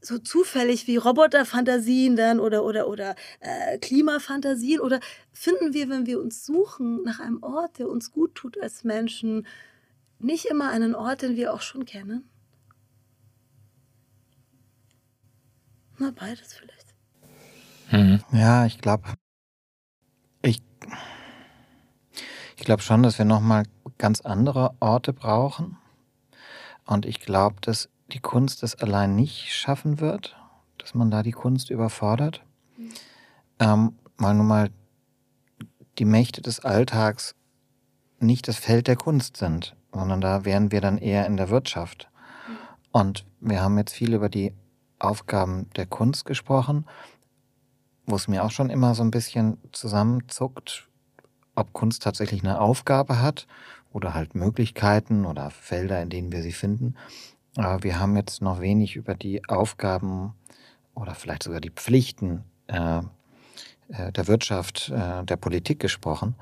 so 0.00 0.18
zufällig 0.18 0.86
wie 0.86 0.96
Roboterfantasien 0.96 2.16
dann 2.16 2.40
oder 2.40 2.64
oder 2.64 2.88
oder 2.88 3.14
äh, 3.40 3.78
Klimafantasien 3.78 4.80
oder 4.80 5.00
finden 5.32 5.74
wir, 5.74 5.88
wenn 5.88 6.06
wir 6.06 6.20
uns 6.20 6.46
suchen 6.46 7.02
nach 7.02 7.20
einem 7.20 7.42
Ort, 7.42 7.78
der 7.78 7.88
uns 7.88 8.12
gut 8.12 8.34
tut 8.34 8.60
als 8.60 8.84
Menschen, 8.84 9.46
nicht 10.18 10.46
immer 10.46 10.70
einen 10.70 10.94
Ort, 10.94 11.22
den 11.22 11.36
wir 11.36 11.52
auch 11.52 11.60
schon 11.60 11.84
kennen? 11.84 12.28
Na, 15.98 16.12
beides 16.12 16.54
vielleicht. 16.54 16.94
Mhm. 17.90 18.22
Ja, 18.32 18.66
ich 18.66 18.78
glaube, 18.78 19.14
ich, 20.42 20.62
ich 22.56 22.64
glaube 22.64 22.82
schon, 22.82 23.02
dass 23.02 23.18
wir 23.18 23.24
nochmal 23.24 23.64
ganz 23.98 24.20
andere 24.20 24.74
Orte 24.80 25.12
brauchen. 25.12 25.76
Und 26.84 27.04
ich 27.04 27.20
glaube, 27.20 27.56
dass 27.60 27.88
die 28.12 28.20
Kunst 28.20 28.62
das 28.62 28.74
allein 28.76 29.14
nicht 29.14 29.54
schaffen 29.54 30.00
wird, 30.00 30.36
dass 30.78 30.94
man 30.94 31.10
da 31.10 31.22
die 31.22 31.32
Kunst 31.32 31.70
überfordert, 31.70 32.42
mhm. 32.76 32.90
ähm, 33.58 33.92
weil 34.16 34.34
nun 34.34 34.46
mal 34.46 34.70
die 35.98 36.04
Mächte 36.04 36.40
des 36.40 36.60
Alltags 36.60 37.34
nicht 38.20 38.48
das 38.48 38.56
Feld 38.56 38.86
der 38.86 38.96
Kunst 38.96 39.36
sind, 39.36 39.76
sondern 39.92 40.20
da 40.20 40.44
wären 40.44 40.72
wir 40.72 40.80
dann 40.80 40.98
eher 40.98 41.26
in 41.26 41.36
der 41.36 41.50
Wirtschaft. 41.50 42.08
Mhm. 42.48 42.56
Und 42.92 43.26
wir 43.40 43.60
haben 43.60 43.78
jetzt 43.78 43.92
viel 43.92 44.14
über 44.14 44.28
die 44.28 44.54
Aufgaben 44.98 45.68
der 45.76 45.86
Kunst 45.86 46.24
gesprochen, 46.24 46.86
wo 48.06 48.16
es 48.16 48.26
mir 48.26 48.44
auch 48.44 48.50
schon 48.50 48.70
immer 48.70 48.94
so 48.94 49.02
ein 49.02 49.10
bisschen 49.10 49.58
zusammenzuckt, 49.72 50.88
ob 51.54 51.72
Kunst 51.72 52.02
tatsächlich 52.02 52.42
eine 52.42 52.60
Aufgabe 52.60 53.20
hat 53.20 53.46
oder 53.92 54.14
halt 54.14 54.34
Möglichkeiten 54.34 55.26
oder 55.26 55.50
Felder, 55.50 56.00
in 56.02 56.10
denen 56.10 56.32
wir 56.32 56.42
sie 56.42 56.52
finden. 56.52 56.94
Aber 57.56 57.82
wir 57.82 57.98
haben 57.98 58.16
jetzt 58.16 58.42
noch 58.42 58.60
wenig 58.60 58.96
über 58.96 59.14
die 59.14 59.46
Aufgaben 59.48 60.34
oder 60.94 61.14
vielleicht 61.14 61.42
sogar 61.42 61.60
die 61.60 61.70
Pflichten 61.70 62.44
äh, 62.66 62.98
äh, 63.88 64.12
der 64.12 64.28
Wirtschaft, 64.28 64.90
äh, 64.90 65.24
der 65.24 65.36
Politik 65.36 65.80
gesprochen. 65.80 66.34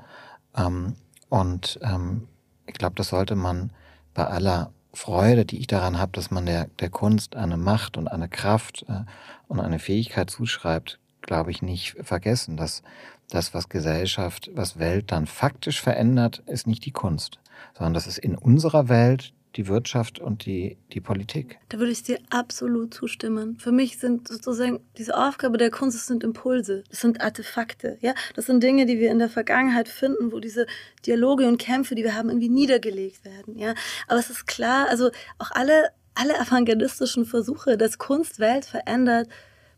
Ähm, 0.55 0.95
und 1.29 1.79
ähm, 1.81 2.27
ich 2.65 2.73
glaube, 2.73 2.95
das 2.95 3.09
sollte 3.09 3.35
man 3.35 3.71
bei 4.13 4.25
aller 4.25 4.71
Freude, 4.93 5.45
die 5.45 5.59
ich 5.59 5.67
daran 5.67 5.99
habe, 5.99 6.11
dass 6.13 6.31
man 6.31 6.45
der, 6.45 6.65
der 6.79 6.89
Kunst 6.89 7.35
eine 7.35 7.57
Macht 7.57 7.97
und 7.97 8.07
eine 8.07 8.27
Kraft 8.27 8.85
äh, 8.89 9.01
und 9.47 9.59
eine 9.59 9.79
Fähigkeit 9.79 10.29
zuschreibt, 10.29 10.99
glaube 11.21 11.51
ich, 11.51 11.61
nicht 11.61 11.95
vergessen, 12.01 12.57
dass 12.57 12.81
das, 13.29 13.53
was 13.53 13.69
Gesellschaft, 13.69 14.49
was 14.53 14.79
Welt 14.79 15.11
dann 15.11 15.27
faktisch 15.27 15.81
verändert, 15.81 16.43
ist 16.47 16.67
nicht 16.67 16.85
die 16.85 16.91
Kunst, 16.91 17.39
sondern 17.77 17.93
das 17.93 18.07
ist 18.07 18.17
in 18.17 18.35
unserer 18.35 18.89
Welt 18.89 19.33
die 19.57 19.67
Wirtschaft 19.67 20.19
und 20.19 20.45
die, 20.45 20.77
die 20.93 21.01
Politik. 21.01 21.57
Da 21.69 21.79
würde 21.79 21.91
ich 21.91 22.03
dir 22.03 22.19
absolut 22.29 22.93
zustimmen. 22.93 23.57
Für 23.59 23.71
mich 23.71 23.97
sind 23.97 24.27
sozusagen 24.27 24.79
diese 24.97 25.17
Aufgabe 25.17 25.57
der 25.57 25.71
Kunst, 25.71 25.97
das 25.97 26.05
sind 26.05 26.23
Impulse, 26.23 26.83
das 26.89 27.01
sind 27.01 27.21
Artefakte, 27.21 27.97
ja. 28.01 28.13
Das 28.35 28.45
sind 28.45 28.61
Dinge, 28.63 28.85
die 28.85 28.99
wir 28.99 29.11
in 29.11 29.19
der 29.19 29.29
Vergangenheit 29.29 29.89
finden, 29.89 30.31
wo 30.31 30.39
diese 30.39 30.67
Dialoge 31.05 31.47
und 31.47 31.57
Kämpfe, 31.57 31.95
die 31.95 32.03
wir 32.03 32.15
haben, 32.15 32.29
irgendwie 32.29 32.49
niedergelegt 32.49 33.25
werden, 33.25 33.57
ja. 33.57 33.73
Aber 34.07 34.19
es 34.19 34.29
ist 34.29 34.45
klar, 34.45 34.87
also 34.89 35.09
auch 35.39 35.51
alle, 35.51 35.89
alle 36.13 36.39
avantgardistischen 36.39 37.25
Versuche, 37.25 37.77
dass 37.77 37.97
Kunst 37.97 38.39
Welt 38.39 38.65
verändert, 38.65 39.27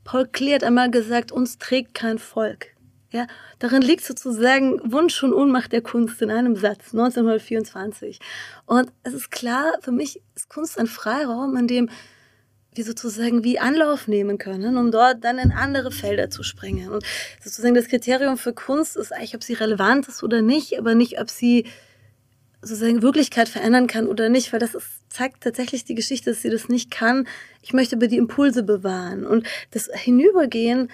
Paul 0.04 0.28
Klee 0.28 0.56
hat 0.56 0.64
einmal 0.64 0.90
gesagt, 0.90 1.32
uns 1.32 1.58
trägt 1.58 1.94
kein 1.94 2.20
Volk. 2.20 2.68
Ja, 3.12 3.26
darin 3.58 3.82
liegt 3.82 4.06
sozusagen 4.06 4.80
Wunsch 4.92 5.24
und 5.24 5.34
Ohnmacht 5.34 5.72
der 5.72 5.82
Kunst 5.82 6.22
in 6.22 6.30
einem 6.30 6.56
Satz, 6.56 6.94
1924. 6.94 8.20
Und 8.68 8.92
es 9.02 9.14
ist 9.14 9.32
klar, 9.32 9.74
für 9.82 9.92
mich 9.92 10.22
ist 10.36 10.48
Kunst 10.48 10.78
ein 10.78 10.86
Freiraum, 10.86 11.58
in 11.58 11.68
dem 11.68 11.90
wir 12.76 12.84
sozusagen 12.84 13.44
wie 13.44 13.58
Anlauf 13.58 14.08
nehmen 14.08 14.38
können, 14.38 14.78
um 14.78 14.92
dort 14.92 15.24
dann 15.24 15.40
in 15.40 15.52
andere 15.52 15.92
Felder 15.92 16.30
zu 16.30 16.44
springen. 16.44 16.90
Und 16.90 17.04
sozusagen 17.44 17.74
das 17.74 17.88
Kriterium 17.88 18.38
für 18.38 18.54
Kunst 18.54 18.96
ist 18.96 19.12
eigentlich, 19.12 19.36
ob 19.36 19.44
sie 19.44 19.54
relevant 19.54 20.08
ist 20.08 20.22
oder 20.22 20.44
nicht, 20.44 20.78
aber 20.78 20.94
nicht, 20.94 21.20
ob 21.20 21.32
sie 21.32 21.66
sozusagen 22.62 23.02
Wirklichkeit 23.02 23.50
verändern 23.50 23.88
kann 23.88 24.08
oder 24.08 24.30
nicht, 24.30 24.54
weil 24.54 24.60
das 24.60 24.76
ist, 24.76 24.88
zeigt 25.10 25.42
tatsächlich 25.42 25.86
die 25.86 25.96
Geschichte, 25.96 26.30
dass 26.30 26.42
sie 26.42 26.50
das 26.50 26.70
nicht 26.70 26.92
kann. 26.92 27.28
Ich 27.62 27.74
möchte 27.74 27.96
aber 27.96 28.08
die 28.08 28.18
Impulse 28.18 28.64
bewahren 28.64 29.26
und 29.26 29.48
das 29.72 29.90
Hinübergehen 29.94 30.90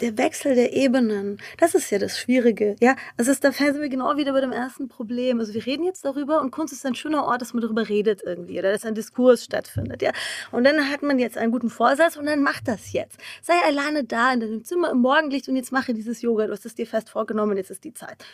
der 0.00 0.18
Wechsel 0.18 0.54
der 0.54 0.72
Ebenen, 0.72 1.38
das 1.58 1.74
ist 1.74 1.90
ja 1.90 1.98
das 1.98 2.18
Schwierige. 2.18 2.76
Ja, 2.80 2.96
also 3.16 3.30
ist, 3.30 3.44
da 3.44 3.52
sind 3.52 3.80
wir 3.80 3.88
genau 3.88 4.16
wieder 4.16 4.32
bei 4.32 4.40
dem 4.40 4.52
ersten 4.52 4.88
Problem. 4.88 5.40
Also 5.40 5.54
wir 5.54 5.64
reden 5.64 5.84
jetzt 5.84 6.04
darüber 6.04 6.40
und 6.40 6.50
Kunst 6.50 6.72
ist 6.72 6.84
ein 6.86 6.94
schöner 6.94 7.24
Ort, 7.24 7.42
dass 7.42 7.54
man 7.54 7.62
darüber 7.62 7.88
redet 7.88 8.22
irgendwie 8.24 8.58
oder 8.58 8.72
dass 8.72 8.84
ein 8.84 8.94
Diskurs 8.94 9.44
stattfindet. 9.44 10.02
Ja, 10.02 10.12
und 10.52 10.64
dann 10.64 10.90
hat 10.90 11.02
man 11.02 11.18
jetzt 11.18 11.38
einen 11.38 11.52
guten 11.52 11.70
Vorsatz 11.70 12.16
und 12.16 12.26
dann 12.26 12.42
macht 12.42 12.68
das 12.68 12.92
jetzt. 12.92 13.18
Sei 13.42 13.54
alleine 13.66 14.04
da 14.04 14.32
in 14.32 14.40
deinem 14.40 14.64
Zimmer 14.64 14.90
im 14.90 14.98
Morgenlicht 14.98 15.48
und 15.48 15.56
jetzt 15.56 15.72
mache 15.72 15.94
dieses 15.94 16.22
Yoga. 16.22 16.46
Du 16.46 16.52
hast 16.52 16.66
es 16.66 16.74
dir 16.74 16.86
fest 16.86 17.10
vorgenommen, 17.10 17.56
jetzt 17.56 17.70
ist 17.70 17.84
die 17.84 17.94
Zeit. 17.94 18.24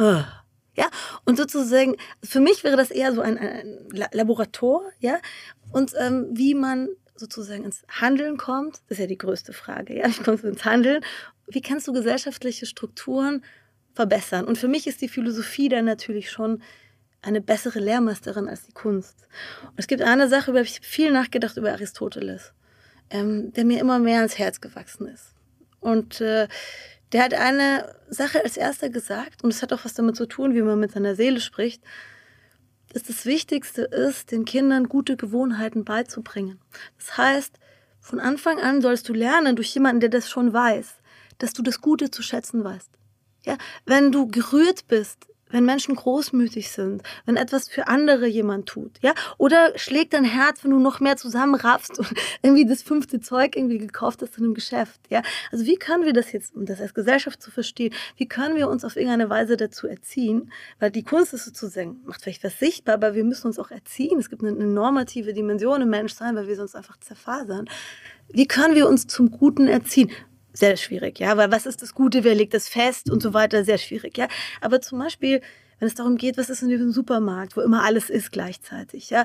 Uh. 0.00 0.22
Ja, 0.76 0.86
und 1.24 1.36
sozusagen, 1.36 1.96
für 2.22 2.38
mich 2.38 2.62
wäre 2.62 2.76
das 2.76 2.92
eher 2.92 3.12
so 3.12 3.20
ein, 3.20 3.36
ein 3.36 3.88
Laborator, 4.12 4.84
ja, 5.00 5.18
und 5.72 5.92
ähm, 5.98 6.28
wie 6.30 6.54
man 6.54 6.88
sozusagen 7.18 7.64
ins 7.64 7.82
Handeln 7.88 8.36
kommt, 8.36 8.76
das 8.88 8.92
ist 8.92 8.98
ja 8.98 9.06
die 9.06 9.18
größte 9.18 9.52
Frage. 9.52 9.96
Ja? 9.96 10.08
Wie 10.08 10.22
kommst 10.22 10.44
du 10.44 10.48
ins 10.48 10.64
Handeln? 10.64 11.04
Wie 11.46 11.60
kannst 11.60 11.88
du 11.88 11.92
gesellschaftliche 11.92 12.66
Strukturen 12.66 13.44
verbessern? 13.94 14.44
Und 14.44 14.58
für 14.58 14.68
mich 14.68 14.86
ist 14.86 15.00
die 15.00 15.08
Philosophie 15.08 15.68
dann 15.68 15.84
natürlich 15.84 16.30
schon 16.30 16.62
eine 17.22 17.40
bessere 17.40 17.80
Lehrmeisterin 17.80 18.48
als 18.48 18.64
die 18.64 18.72
Kunst. 18.72 19.26
Und 19.64 19.74
es 19.76 19.86
gibt 19.86 20.02
eine 20.02 20.28
Sache, 20.28 20.50
über 20.50 20.62
die 20.62 20.68
ich 20.68 20.80
viel 20.80 21.10
nachgedacht 21.10 21.56
über 21.56 21.72
Aristoteles, 21.72 22.52
ähm, 23.10 23.52
der 23.52 23.64
mir 23.64 23.80
immer 23.80 23.98
mehr 23.98 24.18
ans 24.18 24.38
Herz 24.38 24.60
gewachsen 24.60 25.08
ist. 25.08 25.34
Und 25.80 26.20
äh, 26.20 26.48
der 27.12 27.24
hat 27.24 27.34
eine 27.34 27.94
Sache 28.08 28.42
als 28.44 28.56
erster 28.56 28.90
gesagt, 28.90 29.42
und 29.42 29.50
es 29.50 29.62
hat 29.62 29.72
auch 29.72 29.84
was 29.84 29.94
damit 29.94 30.16
zu 30.16 30.26
tun, 30.26 30.54
wie 30.54 30.62
man 30.62 30.78
mit 30.78 30.92
seiner 30.92 31.14
Seele 31.14 31.40
spricht 31.40 31.82
dass 32.92 33.02
das 33.02 33.26
Wichtigste 33.26 33.82
ist, 33.82 34.30
den 34.32 34.44
Kindern 34.44 34.88
gute 34.88 35.16
Gewohnheiten 35.16 35.84
beizubringen. 35.84 36.58
Das 36.98 37.16
heißt, 37.16 37.58
von 38.00 38.20
Anfang 38.20 38.58
an 38.60 38.80
sollst 38.80 39.08
du 39.08 39.12
lernen 39.12 39.56
durch 39.56 39.74
jemanden, 39.74 40.00
der 40.00 40.08
das 40.08 40.30
schon 40.30 40.52
weiß, 40.52 40.96
dass 41.38 41.52
du 41.52 41.62
das 41.62 41.80
Gute 41.80 42.10
zu 42.10 42.22
schätzen 42.22 42.64
weißt. 42.64 42.90
Ja, 43.44 43.56
wenn 43.86 44.12
du 44.12 44.28
gerührt 44.28 44.86
bist, 44.88 45.26
wenn 45.50 45.64
Menschen 45.64 45.94
großmütig 45.94 46.70
sind, 46.70 47.02
wenn 47.26 47.36
etwas 47.36 47.68
für 47.68 47.88
andere 47.88 48.26
jemand 48.26 48.66
tut, 48.66 48.92
ja? 49.02 49.14
Oder 49.38 49.72
schlägt 49.76 50.12
dein 50.12 50.24
Herz, 50.24 50.64
wenn 50.64 50.70
du 50.70 50.78
noch 50.78 51.00
mehr 51.00 51.16
zusammenraffst 51.16 51.98
und 51.98 52.08
irgendwie 52.42 52.66
das 52.66 52.82
fünfte 52.82 53.20
Zeug 53.20 53.56
irgendwie 53.56 53.78
gekauft 53.78 54.22
hast 54.22 54.38
in 54.38 54.44
einem 54.44 54.54
Geschäft, 54.54 55.00
ja? 55.08 55.22
Also 55.52 55.64
wie 55.64 55.76
können 55.76 56.04
wir 56.04 56.12
das 56.12 56.32
jetzt, 56.32 56.54
um 56.54 56.66
das 56.66 56.80
als 56.80 56.94
Gesellschaft 56.94 57.42
zu 57.42 57.50
verstehen, 57.50 57.92
wie 58.16 58.26
können 58.26 58.56
wir 58.56 58.68
uns 58.68 58.84
auf 58.84 58.96
irgendeine 58.96 59.30
Weise 59.30 59.56
dazu 59.56 59.86
erziehen? 59.86 60.52
Weil 60.78 60.90
die 60.90 61.02
Kunst 61.02 61.34
ist 61.34 61.44
sozusagen, 61.44 62.00
macht 62.04 62.22
vielleicht 62.22 62.44
was 62.44 62.58
sichtbar, 62.58 62.94
aber 62.94 63.14
wir 63.14 63.24
müssen 63.24 63.46
uns 63.46 63.58
auch 63.58 63.70
erziehen. 63.70 64.18
Es 64.18 64.30
gibt 64.30 64.42
eine, 64.42 64.52
eine 64.52 64.66
normative 64.66 65.32
Dimension 65.32 65.82
im 65.82 65.90
Menschsein, 65.90 66.36
weil 66.36 66.48
wir 66.48 66.56
sonst 66.56 66.74
einfach 66.74 66.98
zerfasern. 66.98 67.68
Wie 68.28 68.46
können 68.46 68.74
wir 68.74 68.88
uns 68.88 69.06
zum 69.06 69.30
Guten 69.30 69.68
erziehen? 69.68 70.10
Sehr 70.52 70.76
schwierig, 70.76 71.18
ja, 71.20 71.36
weil 71.36 71.50
was 71.52 71.66
ist 71.66 71.82
das 71.82 71.94
Gute, 71.94 72.24
wer 72.24 72.34
legt 72.34 72.54
das 72.54 72.68
fest 72.68 73.10
und 73.10 73.22
so 73.22 73.34
weiter, 73.34 73.64
sehr 73.64 73.78
schwierig, 73.78 74.16
ja. 74.18 74.28
Aber 74.60 74.80
zum 74.80 74.98
Beispiel, 74.98 75.40
wenn 75.78 75.88
es 75.88 75.94
darum 75.94 76.16
geht, 76.16 76.38
was 76.38 76.50
ist 76.50 76.62
in 76.62 76.68
diesem 76.68 76.90
Supermarkt, 76.90 77.56
wo 77.56 77.60
immer 77.60 77.84
alles 77.84 78.10
ist 78.10 78.32
gleichzeitig, 78.32 79.10
ja. 79.10 79.24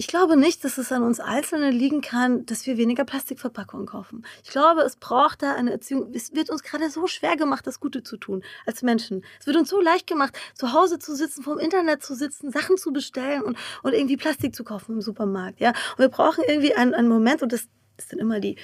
Ich 0.00 0.06
glaube 0.06 0.36
nicht, 0.36 0.62
dass 0.62 0.78
es 0.78 0.92
an 0.92 1.02
uns 1.02 1.18
Einzelnen 1.18 1.72
liegen 1.72 2.02
kann, 2.02 2.46
dass 2.46 2.64
wir 2.66 2.76
weniger 2.76 3.04
Plastikverpackungen 3.04 3.84
kaufen. 3.84 4.24
Ich 4.44 4.50
glaube, 4.50 4.82
es 4.82 4.94
braucht 4.94 5.42
da 5.42 5.56
eine 5.56 5.72
Erziehung. 5.72 6.12
Es 6.14 6.32
wird 6.36 6.50
uns 6.50 6.62
gerade 6.62 6.88
so 6.88 7.08
schwer 7.08 7.36
gemacht, 7.36 7.66
das 7.66 7.80
Gute 7.80 8.04
zu 8.04 8.16
tun 8.16 8.44
als 8.64 8.82
Menschen. 8.82 9.24
Es 9.40 9.48
wird 9.48 9.56
uns 9.56 9.68
so 9.68 9.80
leicht 9.80 10.06
gemacht, 10.06 10.38
zu 10.54 10.72
Hause 10.72 11.00
zu 11.00 11.16
sitzen, 11.16 11.42
vom 11.42 11.58
Internet 11.58 12.04
zu 12.04 12.14
sitzen, 12.14 12.52
Sachen 12.52 12.76
zu 12.76 12.92
bestellen 12.92 13.42
und, 13.42 13.58
und 13.82 13.92
irgendwie 13.92 14.16
Plastik 14.16 14.54
zu 14.54 14.62
kaufen 14.62 14.92
im 14.92 15.00
Supermarkt. 15.00 15.58
Ja? 15.58 15.70
Und 15.70 15.98
wir 15.98 16.08
brauchen 16.10 16.44
irgendwie 16.46 16.76
einen, 16.76 16.94
einen 16.94 17.08
Moment, 17.08 17.42
und 17.42 17.52
das, 17.52 17.66
das 17.96 18.08
sind 18.10 18.20
immer 18.20 18.38
die 18.38 18.54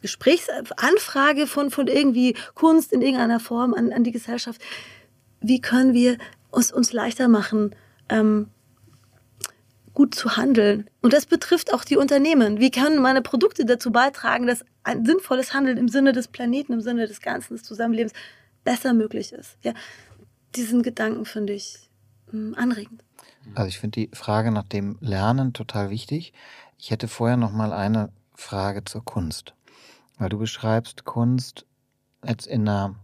Gesprächsanfrage 0.00 1.46
von, 1.46 1.70
von 1.70 1.86
irgendwie 1.86 2.34
Kunst 2.54 2.92
in 2.92 3.02
irgendeiner 3.02 3.40
Form 3.40 3.74
an, 3.74 3.92
an 3.92 4.04
die 4.04 4.12
Gesellschaft. 4.12 4.60
Wie 5.40 5.60
können 5.60 5.92
wir 5.92 6.18
uns, 6.50 6.72
uns 6.72 6.92
leichter 6.92 7.28
machen, 7.28 7.74
ähm, 8.08 8.48
gut 9.92 10.14
zu 10.14 10.36
handeln? 10.36 10.88
Und 11.00 11.12
das 11.12 11.26
betrifft 11.26 11.72
auch 11.74 11.84
die 11.84 11.96
Unternehmen. 11.96 12.60
Wie 12.60 12.70
können 12.70 13.02
meine 13.02 13.22
Produkte 13.22 13.64
dazu 13.64 13.90
beitragen, 13.90 14.46
dass 14.46 14.64
ein 14.84 15.04
sinnvolles 15.04 15.52
Handeln 15.52 15.76
im 15.76 15.88
Sinne 15.88 16.12
des 16.12 16.28
Planeten, 16.28 16.72
im 16.72 16.80
Sinne 16.80 17.06
des 17.06 17.20
Ganzen, 17.20 17.54
des 17.54 17.62
Zusammenlebens 17.62 18.12
besser 18.64 18.94
möglich 18.94 19.32
ist? 19.32 19.56
Ja, 19.62 19.74
diesen 20.54 20.82
Gedanken 20.82 21.24
finde 21.24 21.52
ich 21.52 21.90
mh, 22.30 22.32
hm, 22.32 22.54
anregend. 22.56 23.02
Also 23.54 23.68
ich 23.68 23.78
finde 23.78 24.00
die 24.00 24.10
Frage 24.14 24.52
nach 24.52 24.64
dem 24.64 24.96
Lernen 25.00 25.52
total 25.52 25.90
wichtig. 25.90 26.32
Ich 26.78 26.90
hätte 26.90 27.08
vorher 27.08 27.36
noch 27.36 27.52
mal 27.52 27.72
eine 27.72 28.10
Frage 28.34 28.84
zur 28.84 29.04
Kunst. 29.04 29.54
Weil 30.22 30.28
du 30.28 30.38
beschreibst 30.38 31.04
Kunst 31.04 31.66
jetzt 32.24 32.46
in 32.46 32.68
einer 32.68 32.94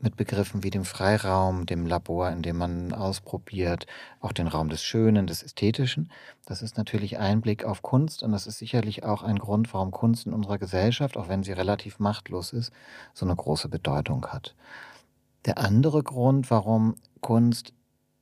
mit 0.00 0.16
Begriffen 0.16 0.64
wie 0.64 0.70
dem 0.70 0.84
Freiraum, 0.84 1.64
dem 1.64 1.86
Labor, 1.86 2.28
in 2.30 2.42
dem 2.42 2.56
man 2.56 2.92
ausprobiert, 2.92 3.86
auch 4.18 4.32
den 4.32 4.48
Raum 4.48 4.68
des 4.68 4.82
Schönen, 4.82 5.28
des 5.28 5.44
Ästhetischen. 5.44 6.10
Das 6.44 6.60
ist 6.60 6.76
natürlich 6.76 7.18
ein 7.18 7.40
Blick 7.40 7.64
auf 7.64 7.82
Kunst 7.82 8.24
und 8.24 8.32
das 8.32 8.48
ist 8.48 8.58
sicherlich 8.58 9.04
auch 9.04 9.22
ein 9.22 9.38
Grund, 9.38 9.72
warum 9.72 9.92
Kunst 9.92 10.26
in 10.26 10.32
unserer 10.32 10.58
Gesellschaft, 10.58 11.16
auch 11.16 11.28
wenn 11.28 11.44
sie 11.44 11.52
relativ 11.52 12.00
machtlos 12.00 12.52
ist, 12.52 12.72
so 13.12 13.24
eine 13.24 13.36
große 13.36 13.68
Bedeutung 13.68 14.26
hat. 14.26 14.56
Der 15.44 15.58
andere 15.58 16.02
Grund, 16.02 16.50
warum 16.50 16.96
Kunst 17.20 17.72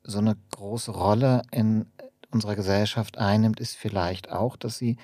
so 0.05 0.19
eine 0.19 0.37
große 0.51 0.91
Rolle 0.91 1.41
in 1.51 1.87
unserer 2.31 2.57
Gesellschaft 2.57 3.17
einnimmt, 3.17 3.59
ist 3.59 3.75
vielleicht 3.75 4.31
auch, 4.31 4.57
dass 4.57 4.77
sie 4.77 4.99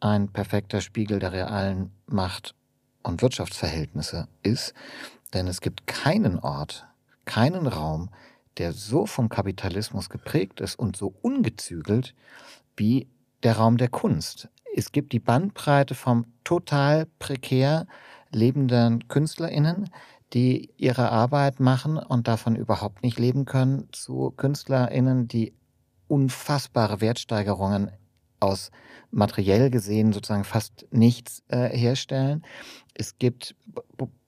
ein 0.00 0.32
perfekter 0.32 0.80
Spiegel 0.80 1.18
der 1.18 1.32
realen 1.32 1.92
Macht- 2.06 2.54
und 3.02 3.22
Wirtschaftsverhältnisse 3.22 4.28
ist, 4.42 4.74
denn 5.32 5.46
es 5.46 5.60
gibt 5.60 5.86
keinen 5.86 6.38
Ort, 6.38 6.86
keinen 7.24 7.66
Raum, 7.66 8.10
der 8.58 8.72
so 8.72 9.06
vom 9.06 9.28
Kapitalismus 9.28 10.10
geprägt 10.10 10.60
ist 10.60 10.78
und 10.78 10.96
so 10.96 11.14
ungezügelt 11.22 12.14
wie 12.76 13.08
der 13.42 13.56
Raum 13.56 13.76
der 13.76 13.88
Kunst. 13.88 14.48
Es 14.74 14.92
gibt 14.92 15.12
die 15.12 15.20
Bandbreite 15.20 15.94
vom 15.94 16.26
total 16.44 17.06
prekär 17.18 17.86
lebenden 18.30 19.08
Künstlerinnen, 19.08 19.90
die 20.32 20.70
ihre 20.76 21.10
Arbeit 21.10 21.58
machen 21.58 21.96
und 21.96 22.28
davon 22.28 22.54
überhaupt 22.54 23.02
nicht 23.02 23.18
leben 23.18 23.44
können, 23.44 23.88
zu 23.92 24.30
Künstlerinnen, 24.30 25.26
die 25.26 25.54
unfassbare 26.06 27.00
Wertsteigerungen 27.00 27.90
aus 28.40 28.70
materiell 29.10 29.70
gesehen 29.70 30.12
sozusagen 30.12 30.44
fast 30.44 30.86
nichts 30.90 31.42
äh, 31.48 31.68
herstellen. 31.76 32.42
Es 32.94 33.18
gibt 33.18 33.54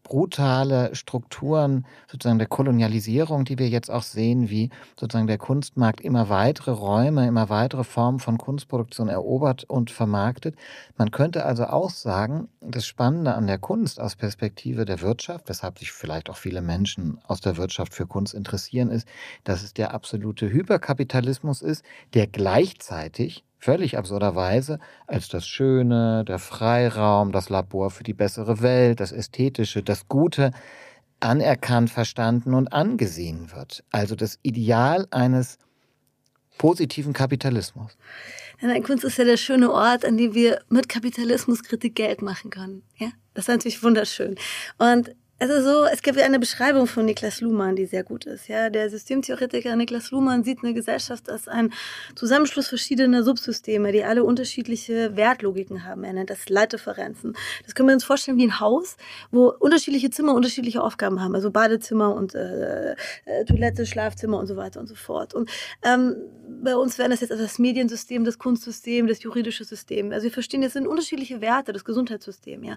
brutale 0.02 0.94
Strukturen 0.94 1.86
sozusagen 2.10 2.38
der 2.38 2.48
Kolonialisierung, 2.48 3.44
die 3.44 3.58
wir 3.58 3.68
jetzt 3.68 3.90
auch 3.90 4.02
sehen, 4.02 4.50
wie 4.50 4.70
sozusagen 4.98 5.26
der 5.26 5.38
Kunstmarkt 5.38 6.02
immer 6.02 6.28
weitere 6.28 6.72
Räume, 6.72 7.26
immer 7.26 7.48
weitere 7.48 7.82
Formen 7.84 8.18
von 8.18 8.36
Kunstproduktion 8.36 9.08
erobert 9.08 9.64
und 9.64 9.90
vermarktet. 9.90 10.56
Man 10.98 11.12
könnte 11.12 11.46
also 11.46 11.64
auch 11.64 11.88
sagen, 11.88 12.48
das 12.60 12.84
Spannende 12.84 13.34
an 13.34 13.46
der 13.46 13.58
Kunst 13.58 14.00
aus 14.00 14.16
Perspektive 14.16 14.84
der 14.84 15.00
Wirtschaft, 15.00 15.48
weshalb 15.48 15.78
sich 15.78 15.92
vielleicht 15.92 16.28
auch 16.28 16.36
viele 16.36 16.60
Menschen 16.60 17.18
aus 17.26 17.40
der 17.40 17.56
Wirtschaft 17.56 17.94
für 17.94 18.06
Kunst 18.06 18.34
interessieren, 18.34 18.90
ist, 18.90 19.08
dass 19.44 19.62
es 19.62 19.72
der 19.72 19.94
absolute 19.94 20.50
Hyperkapitalismus 20.50 21.62
ist, 21.62 21.84
der 22.12 22.26
gleichzeitig 22.26 23.44
völlig 23.62 23.96
absurderweise 23.96 24.80
als 25.06 25.28
das 25.28 25.46
Schöne, 25.46 26.24
der 26.26 26.40
Freiraum, 26.40 27.30
das 27.30 27.48
Labor 27.48 27.90
für 27.90 28.02
die 28.02 28.12
bessere 28.12 28.60
Welt, 28.60 28.98
das 28.98 29.12
Ästhetische, 29.12 29.82
das 29.84 30.08
Gute 30.08 30.50
anerkannt, 31.20 31.88
verstanden 31.88 32.54
und 32.54 32.72
angesehen 32.72 33.52
wird. 33.54 33.84
Also 33.92 34.16
das 34.16 34.40
Ideal 34.42 35.06
eines 35.12 35.58
positiven 36.58 37.12
Kapitalismus. 37.12 37.96
Ja, 38.60 38.80
Kunst 38.80 39.04
ist 39.04 39.18
ja 39.18 39.24
der 39.24 39.36
schöne 39.36 39.72
Ort, 39.72 40.04
an 40.04 40.16
dem 40.16 40.34
wir 40.34 40.60
mit 40.68 40.88
Kapitalismuskritik 40.88 41.94
Geld 41.94 42.20
machen 42.20 42.50
können. 42.50 42.82
Ja, 42.96 43.08
das 43.34 43.44
ist 43.44 43.48
natürlich 43.48 43.82
wunderschön. 43.82 44.34
Und 44.78 45.14
also 45.42 45.60
so, 45.60 45.84
es 45.86 46.02
gibt 46.02 46.20
eine 46.20 46.38
Beschreibung 46.38 46.86
von 46.86 47.04
Niklas 47.04 47.40
Luhmann, 47.40 47.74
die 47.74 47.86
sehr 47.86 48.04
gut 48.04 48.26
ist. 48.26 48.46
Ja, 48.46 48.70
der 48.70 48.88
Systemtheoretiker 48.88 49.74
Niklas 49.74 50.12
Luhmann 50.12 50.44
sieht 50.44 50.62
eine 50.62 50.72
Gesellschaft 50.72 51.28
als 51.28 51.48
ein 51.48 51.72
Zusammenschluss 52.14 52.68
verschiedener 52.68 53.24
Subsysteme, 53.24 53.90
die 53.90 54.04
alle 54.04 54.22
unterschiedliche 54.22 55.16
Wertlogiken 55.16 55.84
haben. 55.84 56.04
Er 56.04 56.12
nennt 56.12 56.30
das 56.30 56.48
Leitdifferenzen. 56.48 57.34
Das 57.64 57.74
können 57.74 57.88
wir 57.88 57.94
uns 57.94 58.04
vorstellen 58.04 58.38
wie 58.38 58.46
ein 58.46 58.60
Haus, 58.60 58.96
wo 59.32 59.48
unterschiedliche 59.48 60.10
Zimmer 60.10 60.32
unterschiedliche 60.34 60.80
Aufgaben 60.80 61.20
haben. 61.20 61.34
Also 61.34 61.50
Badezimmer 61.50 62.14
und 62.14 62.36
äh, 62.36 62.92
äh, 62.92 63.44
Toilette, 63.44 63.84
Schlafzimmer 63.84 64.38
und 64.38 64.46
so 64.46 64.56
weiter 64.56 64.78
und 64.78 64.86
so 64.86 64.94
fort. 64.94 65.34
Und 65.34 65.50
ähm, 65.82 66.14
bei 66.62 66.76
uns 66.76 66.98
wäre 66.98 67.08
das 67.08 67.20
jetzt 67.20 67.32
also 67.32 67.42
das 67.42 67.58
Mediensystem, 67.58 68.24
das 68.24 68.38
Kunstsystem, 68.38 69.08
das 69.08 69.20
juridische 69.24 69.64
System. 69.64 70.12
Also 70.12 70.24
wir 70.24 70.30
verstehen, 70.30 70.62
das 70.62 70.74
sind 70.74 70.86
unterschiedliche 70.86 71.40
Werte, 71.40 71.72
das 71.72 71.84
Gesundheitssystem. 71.84 72.62
Ja. 72.62 72.76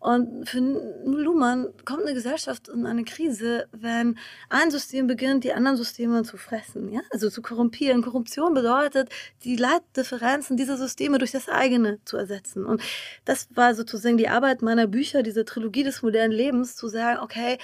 Und 0.00 0.46
für 0.46 0.58
Luhmann 1.04 1.68
kommt 1.86 2.01
kommt 2.02 2.08
eine 2.08 2.14
Gesellschaft 2.14 2.68
in 2.68 2.86
eine 2.86 3.04
Krise, 3.04 3.68
wenn 3.70 4.18
ein 4.48 4.70
System 4.70 5.06
beginnt, 5.06 5.44
die 5.44 5.52
anderen 5.52 5.76
Systeme 5.76 6.24
zu 6.24 6.36
fressen, 6.36 6.90
ja? 6.90 7.00
also 7.10 7.30
zu 7.30 7.42
korrumpieren. 7.42 8.02
Korruption 8.02 8.54
bedeutet, 8.54 9.08
die 9.44 9.56
Leitdifferenzen 9.56 10.56
dieser 10.56 10.76
Systeme 10.76 11.18
durch 11.18 11.30
das 11.30 11.48
eigene 11.48 12.00
zu 12.04 12.16
ersetzen. 12.16 12.64
Und 12.64 12.82
das 13.24 13.48
war 13.54 13.74
sozusagen 13.74 14.16
die 14.16 14.28
Arbeit 14.28 14.62
meiner 14.62 14.88
Bücher, 14.88 15.22
diese 15.22 15.44
Trilogie 15.44 15.84
des 15.84 16.02
modernen 16.02 16.32
Lebens, 16.32 16.74
zu 16.74 16.88
sagen, 16.88 17.20
okay, 17.20 17.58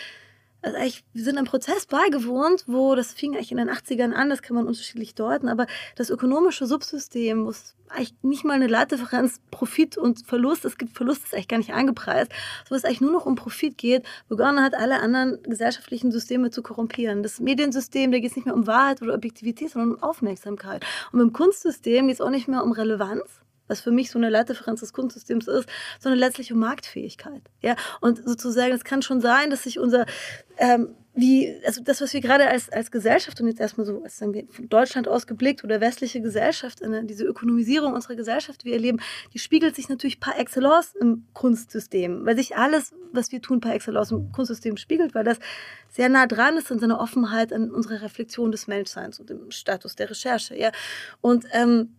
also 0.62 0.77
eigentlich, 0.77 1.05
wir 1.12 1.23
sind 1.23 1.38
einem 1.38 1.47
Prozess 1.47 1.87
beigewohnt, 1.87 2.64
wo 2.66 2.94
das 2.94 3.12
fing 3.12 3.35
eigentlich 3.35 3.53
in 3.53 3.59
den 3.59 3.71
80ern 3.71 4.12
an, 4.12 4.29
das 4.29 4.42
kann 4.42 4.57
man 4.57 4.66
unterschiedlich 4.66 5.14
deuten, 5.14 5.49
aber 5.49 5.66
das 5.94 6.11
ökonomische 6.11 6.66
Subsystem, 6.66 7.44
wo 7.44 7.51
es 7.51 7.77
eigentlich 7.88 8.14
nicht 8.23 8.44
mal 8.44 8.55
eine 8.55 8.66
Leitdifferenz 8.66 9.40
Profit 9.51 9.97
und 9.97 10.27
Verlust, 10.27 10.64
es 10.64 10.77
gibt 10.77 10.97
Verlust, 10.97 11.25
ist 11.25 11.35
eigentlich 11.35 11.49
gar 11.49 11.59
nicht 11.59 11.73
angepreist, 11.73 12.33
wo 12.68 12.75
es 12.75 12.85
eigentlich 12.85 13.01
nur 13.01 13.12
noch 13.12 13.25
um 13.25 13.37
Profit 13.37 13.79
geht, 13.79 14.05
begonnen 14.29 14.62
hat, 14.62 14.75
alle 14.75 15.01
anderen 15.01 15.42
gesellschaftlichen 15.44 16.11
Systeme 16.12 16.51
zu 16.51 16.62
korrumpieren. 16.62 17.23
Das 17.23 17.40
Mediensystem, 17.40 18.11
da 18.11 18.18
geht 18.18 18.31
es 18.31 18.37
nicht 18.37 18.44
mehr 18.44 18.55
um 18.55 18.66
Wahrheit 18.66 19.01
oder 19.01 19.14
Objektivität, 19.14 19.71
sondern 19.71 19.94
um 19.94 20.03
Aufmerksamkeit. 20.03 20.85
Und 21.12 21.21
im 21.21 21.33
Kunstsystem 21.33 22.09
geht 22.09 22.16
es 22.16 22.21
auch 22.21 22.31
nicht 22.31 22.49
mehr 22.49 22.64
um 22.64 22.73
Relevanz, 22.73 23.40
was 23.68 23.81
für 23.81 23.90
mich 23.90 24.11
so 24.11 24.18
eine 24.18 24.31
Leitdifferenz 24.31 24.81
des 24.81 24.92
Kunstsystems 24.92 25.46
ist, 25.46 25.68
sondern 26.00 26.18
letztlich 26.18 26.52
um 26.52 26.59
Marktfähigkeit. 26.59 27.42
Ja, 27.62 27.76
und 28.00 28.24
sozusagen, 28.24 28.72
es 28.72 28.85
kann 28.85 29.02
schon 29.02 29.20
sein, 29.20 29.50
dass 29.50 29.62
sich 29.62 29.78
unser 29.78 30.07
ähm, 30.57 30.94
wie, 31.20 31.52
also 31.66 31.83
das, 31.83 32.00
was 32.00 32.14
wir 32.14 32.20
gerade 32.20 32.46
als, 32.48 32.70
als 32.70 32.92
Gesellschaft 32.92 33.40
und 33.40 33.48
jetzt 33.48 33.59
erstmal 33.59 33.85
so, 33.85 34.02
als 34.04 34.18
sagen 34.18 34.35
wir 34.35 34.46
von 34.50 34.68
Deutschland 34.68 35.09
ausgeblickt 35.09 35.64
oder 35.64 35.81
westliche 35.81 36.20
Gesellschaft, 36.20 36.81
diese 37.04 37.24
Ökonomisierung 37.24 37.92
unserer 37.92 38.14
Gesellschaft, 38.14 38.62
die 38.62 38.66
wir 38.66 38.74
erleben, 38.74 39.00
die 39.35 39.40
spiegelt 39.40 39.74
sich 39.74 39.88
natürlich 39.88 40.20
par 40.20 40.38
excellence 40.38 40.94
im 40.94 41.24
Kunstsystem, 41.33 42.24
weil 42.24 42.37
sich 42.37 42.57
alles, 42.57 42.92
was 43.12 43.33
wir 43.33 43.42
tun, 43.42 43.61
par 43.61 43.74
excellence 43.74 44.12
im 44.12 44.31
Kunstsystem 44.31 44.76
spiegelt, 44.76 45.16
weil 45.16 45.24
das 45.24 45.38
sehr 45.88 46.09
nah 46.09 46.28
dran 46.28 46.57
ist 46.57 46.70
an 46.70 46.78
seiner 46.78 47.00
Offenheit, 47.00 47.52
an 47.52 47.72
unserer 47.72 48.02
Reflexion 48.02 48.52
des 48.52 48.68
Menschseins 48.68 49.18
und 49.18 49.28
dem 49.28 49.50
Status 49.50 49.96
der 49.96 50.11
Recherche, 50.11 50.57
ja. 50.57 50.70
Und 51.20 51.46
ähm, 51.52 51.94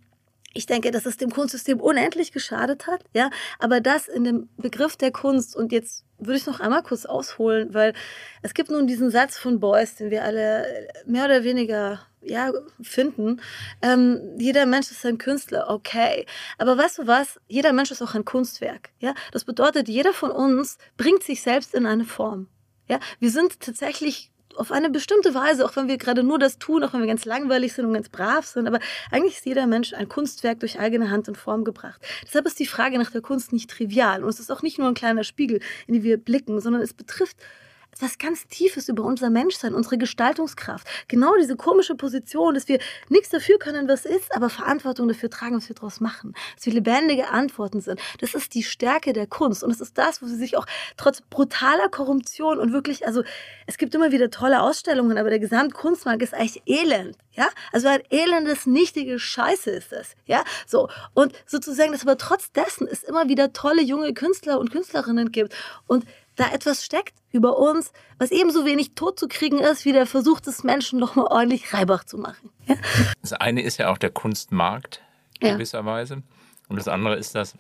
ich 0.54 0.66
denke, 0.66 0.92
dass 0.92 1.06
es 1.06 1.18
dem 1.18 1.32
Kunstsystem 1.32 1.80
unendlich 1.80 2.32
geschadet 2.32 2.88
hat, 2.88 3.04
ja, 3.14 3.30
aber 3.60 3.82
das 3.82 4.08
in 4.08 4.24
dem 4.24 4.50
Begriff 4.58 4.98
der 4.98 5.12
Kunst 5.12 5.56
und 5.56 5.72
jetzt 5.72 6.06
würde 6.18 6.38
ich 6.38 6.46
noch 6.46 6.60
einmal 6.60 6.84
kurz 6.84 7.06
ausholen, 7.06 7.74
weil 7.74 7.94
es 8.42 8.54
gibt 8.54 8.70
nun 8.70 8.88
diesen 8.88 9.10
Satz 9.10 9.38
von 9.38 9.60
Beuys, 9.60 9.96
den 9.96 10.12
wir 10.12 10.24
alle 10.24 10.90
mehr 11.06 11.26
oder 11.26 11.44
weniger 11.44 12.02
ja, 12.22 12.52
finden. 12.82 13.42
Ähm, 13.82 14.36
jeder 14.38 14.66
Mensch 14.66 14.92
ist 14.92 15.06
ein 15.06 15.18
Künstler, 15.18 15.70
okay. 15.70 16.26
Aber 16.58 16.78
weißt 16.78 17.00
du 17.00 17.08
was? 17.08 17.40
Jeder 17.48 17.74
Mensch 17.74 17.92
ist 17.92 18.02
auch 18.02 18.16
ein 18.16 18.26
Kunstwerk. 18.26 18.90
Ja? 19.00 19.14
Das 19.32 19.46
bedeutet, 19.46 19.88
jeder 19.88 20.14
von 20.14 20.32
uns 20.32 20.78
bringt 20.98 21.24
sich 21.24 21.42
selbst 21.42 21.74
in 21.74 21.86
eine 21.86 22.04
Form. 22.04 22.48
Ja? 22.88 23.00
Wir 23.20 23.32
sind 23.32 23.60
tatsächlich 23.62 24.32
auf 24.60 24.72
eine 24.72 24.90
bestimmte 24.90 25.34
Weise, 25.34 25.66
auch 25.66 25.76
wenn 25.76 25.88
wir 25.88 25.98
gerade 25.98 26.24
nur 26.24 26.38
das 26.38 26.60
tun, 26.60 26.84
auch 26.84 26.94
wenn 26.94 27.00
wir 27.00 27.08
ganz 27.08 27.26
langweilig 27.26 27.74
sind 27.74 27.86
und 27.86 27.94
ganz 27.94 28.10
brav 28.10 28.46
sind, 28.46 28.68
aber 28.68 28.80
eigentlich 29.10 29.38
ist 29.38 29.46
jeder 29.46 29.68
Mensch 29.68 29.94
ein 29.94 30.10
Kunstwerk 30.10 30.60
durch 30.60 30.80
eigene 30.80 31.10
Hand 31.10 31.28
in 31.28 31.36
Form 31.36 31.64
gebracht. 31.64 32.02
Deshalb 32.26 32.46
ist 32.46 32.60
die 32.60 32.66
Frage 32.66 32.98
nach 32.98 33.12
der 33.12 33.22
Kunst 33.22 33.54
nicht 33.54 33.70
trivial 33.70 34.24
und 34.24 34.30
es 34.30 34.40
ist 34.40 34.52
auch 34.52 34.62
nicht 34.62 34.78
nur 34.78 34.88
ein 34.88 34.94
kleiner 34.94 35.24
Spiegel, 35.24 35.62
in 35.88 35.94
den 35.94 36.04
wir 36.04 36.18
blicken, 36.18 36.60
sondern 36.60 36.82
es 36.82 36.94
betrifft 36.94 37.38
etwas 37.92 38.18
ganz 38.18 38.48
Tiefes 38.48 38.88
über 38.88 39.04
unser 39.04 39.30
Menschsein, 39.30 39.74
unsere 39.74 39.98
Gestaltungskraft. 39.98 40.88
Genau 41.08 41.36
diese 41.40 41.56
komische 41.56 41.96
Position, 41.96 42.54
dass 42.54 42.68
wir 42.68 42.80
nichts 43.10 43.30
dafür 43.30 43.60
können, 43.60 43.88
was 43.88 44.06
ist, 44.06 44.34
aber 44.36 44.50
Verantwortung 44.50 45.08
dafür 45.08 45.30
tragen, 45.30 45.58
was 45.58 45.68
wir 45.68 45.76
daraus 45.76 46.00
machen. 46.00 46.34
Dass 46.56 46.66
wir 46.66 46.74
lebendige 46.74 47.30
Antworten 47.30 47.82
sind. 47.82 48.00
Das 48.20 48.36
ist 48.36 48.54
die 48.54 48.64
Stärke 48.64 49.14
der 49.14 49.28
Kunst. 49.28 49.64
Und 49.64 49.72
es 49.72 49.82
ist 49.82 49.98
das, 49.98 50.22
wo 50.22 50.28
sie 50.28 50.38
sich 50.38 50.58
auch 50.58 50.66
trotz 50.98 51.22
brutaler 51.22 51.90
Korruption 51.90 52.60
und 52.60 52.72
wirklich, 52.72 53.06
also 53.06 53.24
es 53.68 53.78
gibt 53.78 53.94
immer 53.96 54.12
wieder 54.12 54.30
tolle 54.30 54.62
Ausstellungen, 54.62 55.18
aber 55.18 55.30
der 55.30 55.40
Gesamtkunstmarkt 55.40 56.22
ist 56.22 56.34
eigentlich 56.34 56.64
elend. 56.66 57.18
Ja, 57.32 57.48
also 57.72 57.88
ein 57.88 58.02
elendes, 58.10 58.66
nichtige 58.66 59.18
Scheiße 59.18 59.70
ist 59.70 59.92
das. 59.92 60.16
Ja, 60.26 60.44
so. 60.68 60.90
Und 61.14 61.34
sozusagen, 61.46 61.92
dass 61.92 62.02
aber 62.02 62.18
trotz 62.18 62.52
dessen 62.52 62.88
es 62.88 63.04
immer 63.04 63.30
wieder 63.30 63.54
tolle 63.54 63.82
junge 63.82 64.14
Künstler 64.14 64.60
und 64.60 64.72
Künstlerinnen 64.72 65.32
gibt. 65.32 65.56
Und 65.88 66.06
da 66.40 66.52
etwas 66.52 66.86
steckt 66.86 67.16
über 67.32 67.58
uns, 67.58 67.92
was 68.18 68.32
ebenso 68.32 68.66
wenig 68.66 68.96
tot 68.96 69.20
zu 69.20 69.28
kriegen 69.28 69.60
ist, 69.60 69.86
wie 69.86 69.92
der 69.92 70.06
Versuch 70.06 70.40
des 70.40 70.64
Menschen, 70.64 71.00
nochmal 71.00 71.26
ordentlich 71.26 71.74
Reibach 71.74 72.04
zu 72.04 72.18
machen. 72.18 72.50
Ja? 72.66 72.76
Das 73.22 73.34
eine 73.34 73.62
ist 73.62 73.78
ja 73.78 73.92
auch 73.92 73.98
der 73.98 74.10
Kunstmarkt 74.10 75.02
gewisserweise. 75.40 76.16
Ja. 76.16 76.22
Und 76.70 76.78
das 76.78 76.88
andere 76.88 77.16
ist 77.16 77.36
das 77.36 77.56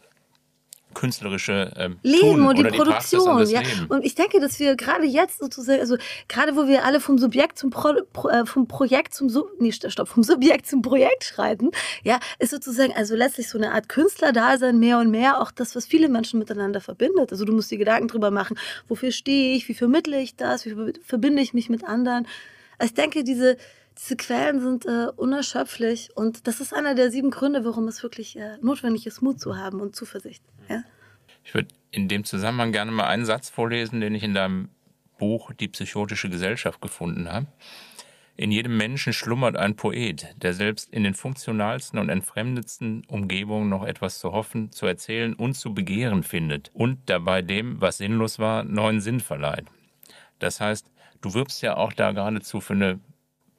künstlerische 0.99 1.71
ähm, 1.77 1.97
Leben 2.03 2.45
und 2.45 2.57
die 2.57 2.65
oder 2.65 2.71
Produktion. 2.71 3.45
Die 3.45 3.53
ja. 3.53 3.61
Leben. 3.61 3.85
Und 3.87 4.05
ich 4.05 4.15
denke, 4.15 4.41
dass 4.41 4.59
wir 4.59 4.75
gerade 4.75 5.05
jetzt 5.05 5.39
sozusagen, 5.39 5.79
also 5.79 5.97
gerade 6.27 6.57
wo 6.57 6.67
wir 6.67 6.83
alle 6.83 6.99
vom 6.99 7.17
Subjekt 7.17 7.57
zum 7.57 7.69
Pro, 7.69 7.93
äh, 8.27 8.45
vom 8.45 8.67
Projekt 8.67 9.13
zum 9.13 9.29
Sub, 9.29 9.49
nee, 9.59 9.71
stopp, 9.71 10.09
vom 10.09 10.23
Subjekt 10.23 10.67
zum 10.67 10.81
Projekt 10.81 11.23
schreiten, 11.23 11.71
ja, 12.03 12.19
ist 12.37 12.51
sozusagen 12.51 12.93
also 12.93 13.15
letztlich 13.15 13.47
so 13.47 13.57
eine 13.57 13.71
Art 13.71 13.87
Künstlerdasein 13.87 14.77
mehr 14.77 14.99
und 14.99 15.09
mehr 15.09 15.41
auch 15.41 15.51
das, 15.51 15.73
was 15.75 15.85
viele 15.85 16.09
Menschen 16.09 16.37
miteinander 16.37 16.81
verbindet. 16.81 17.31
Also 17.31 17.45
du 17.45 17.53
musst 17.53 17.71
dir 17.71 17.77
Gedanken 17.77 18.09
drüber 18.09 18.29
machen, 18.29 18.57
wofür 18.89 19.11
stehe 19.11 19.55
ich, 19.55 19.69
wie 19.69 19.73
vermittle 19.73 20.19
ich 20.19 20.35
das, 20.35 20.65
wie 20.65 20.75
verbinde 21.01 21.41
ich 21.41 21.53
mich 21.53 21.69
mit 21.69 21.85
anderen. 21.85 22.27
Also 22.77 22.91
ich 22.91 22.95
denke, 22.95 23.23
diese 23.23 23.55
diese 23.99 24.15
Quellen 24.15 24.61
sind 24.61 24.85
äh, 24.85 25.07
unerschöpflich 25.15 26.09
und 26.15 26.47
das 26.47 26.61
ist 26.61 26.73
einer 26.73 26.95
der 26.95 27.11
sieben 27.11 27.31
Gründe, 27.31 27.65
warum 27.65 27.87
es 27.87 28.01
wirklich 28.01 28.37
äh, 28.37 28.57
notwendig 28.61 29.05
ist, 29.05 29.21
Mut 29.21 29.39
zu 29.39 29.57
haben 29.57 29.81
und 29.81 29.95
Zuversicht. 29.95 30.43
Ja? 30.69 30.83
Ich 31.43 31.53
würde 31.53 31.67
in 31.91 32.07
dem 32.07 32.23
Zusammenhang 32.23 32.71
gerne 32.71 32.91
mal 32.91 33.07
einen 33.07 33.25
Satz 33.25 33.49
vorlesen, 33.49 33.99
den 33.99 34.15
ich 34.15 34.23
in 34.23 34.33
deinem 34.33 34.69
Buch 35.17 35.51
Die 35.53 35.67
psychotische 35.67 36.29
Gesellschaft 36.29 36.81
gefunden 36.81 37.31
habe. 37.31 37.47
In 38.37 38.51
jedem 38.51 38.77
Menschen 38.77 39.11
schlummert 39.11 39.57
ein 39.57 39.75
Poet, 39.75 40.27
der 40.37 40.53
selbst 40.53 40.93
in 40.93 41.03
den 41.03 41.13
funktionalsten 41.13 41.99
und 41.99 42.07
entfremdetsten 42.07 43.03
Umgebungen 43.05 43.67
noch 43.67 43.85
etwas 43.85 44.19
zu 44.19 44.31
hoffen, 44.31 44.71
zu 44.71 44.85
erzählen 44.85 45.33
und 45.33 45.55
zu 45.55 45.73
begehren 45.73 46.23
findet 46.23 46.71
und 46.73 47.09
dabei 47.09 47.41
dem, 47.41 47.81
was 47.81 47.97
sinnlos 47.97 48.39
war, 48.39 48.63
neuen 48.63 49.01
Sinn 49.01 49.19
verleiht. 49.19 49.65
Das 50.39 50.61
heißt, 50.61 50.89
du 51.19 51.33
wirbst 51.33 51.61
ja 51.61 51.75
auch 51.75 51.91
da 51.91 52.13
geradezu 52.13 52.61
für 52.61 52.73
eine 52.73 53.01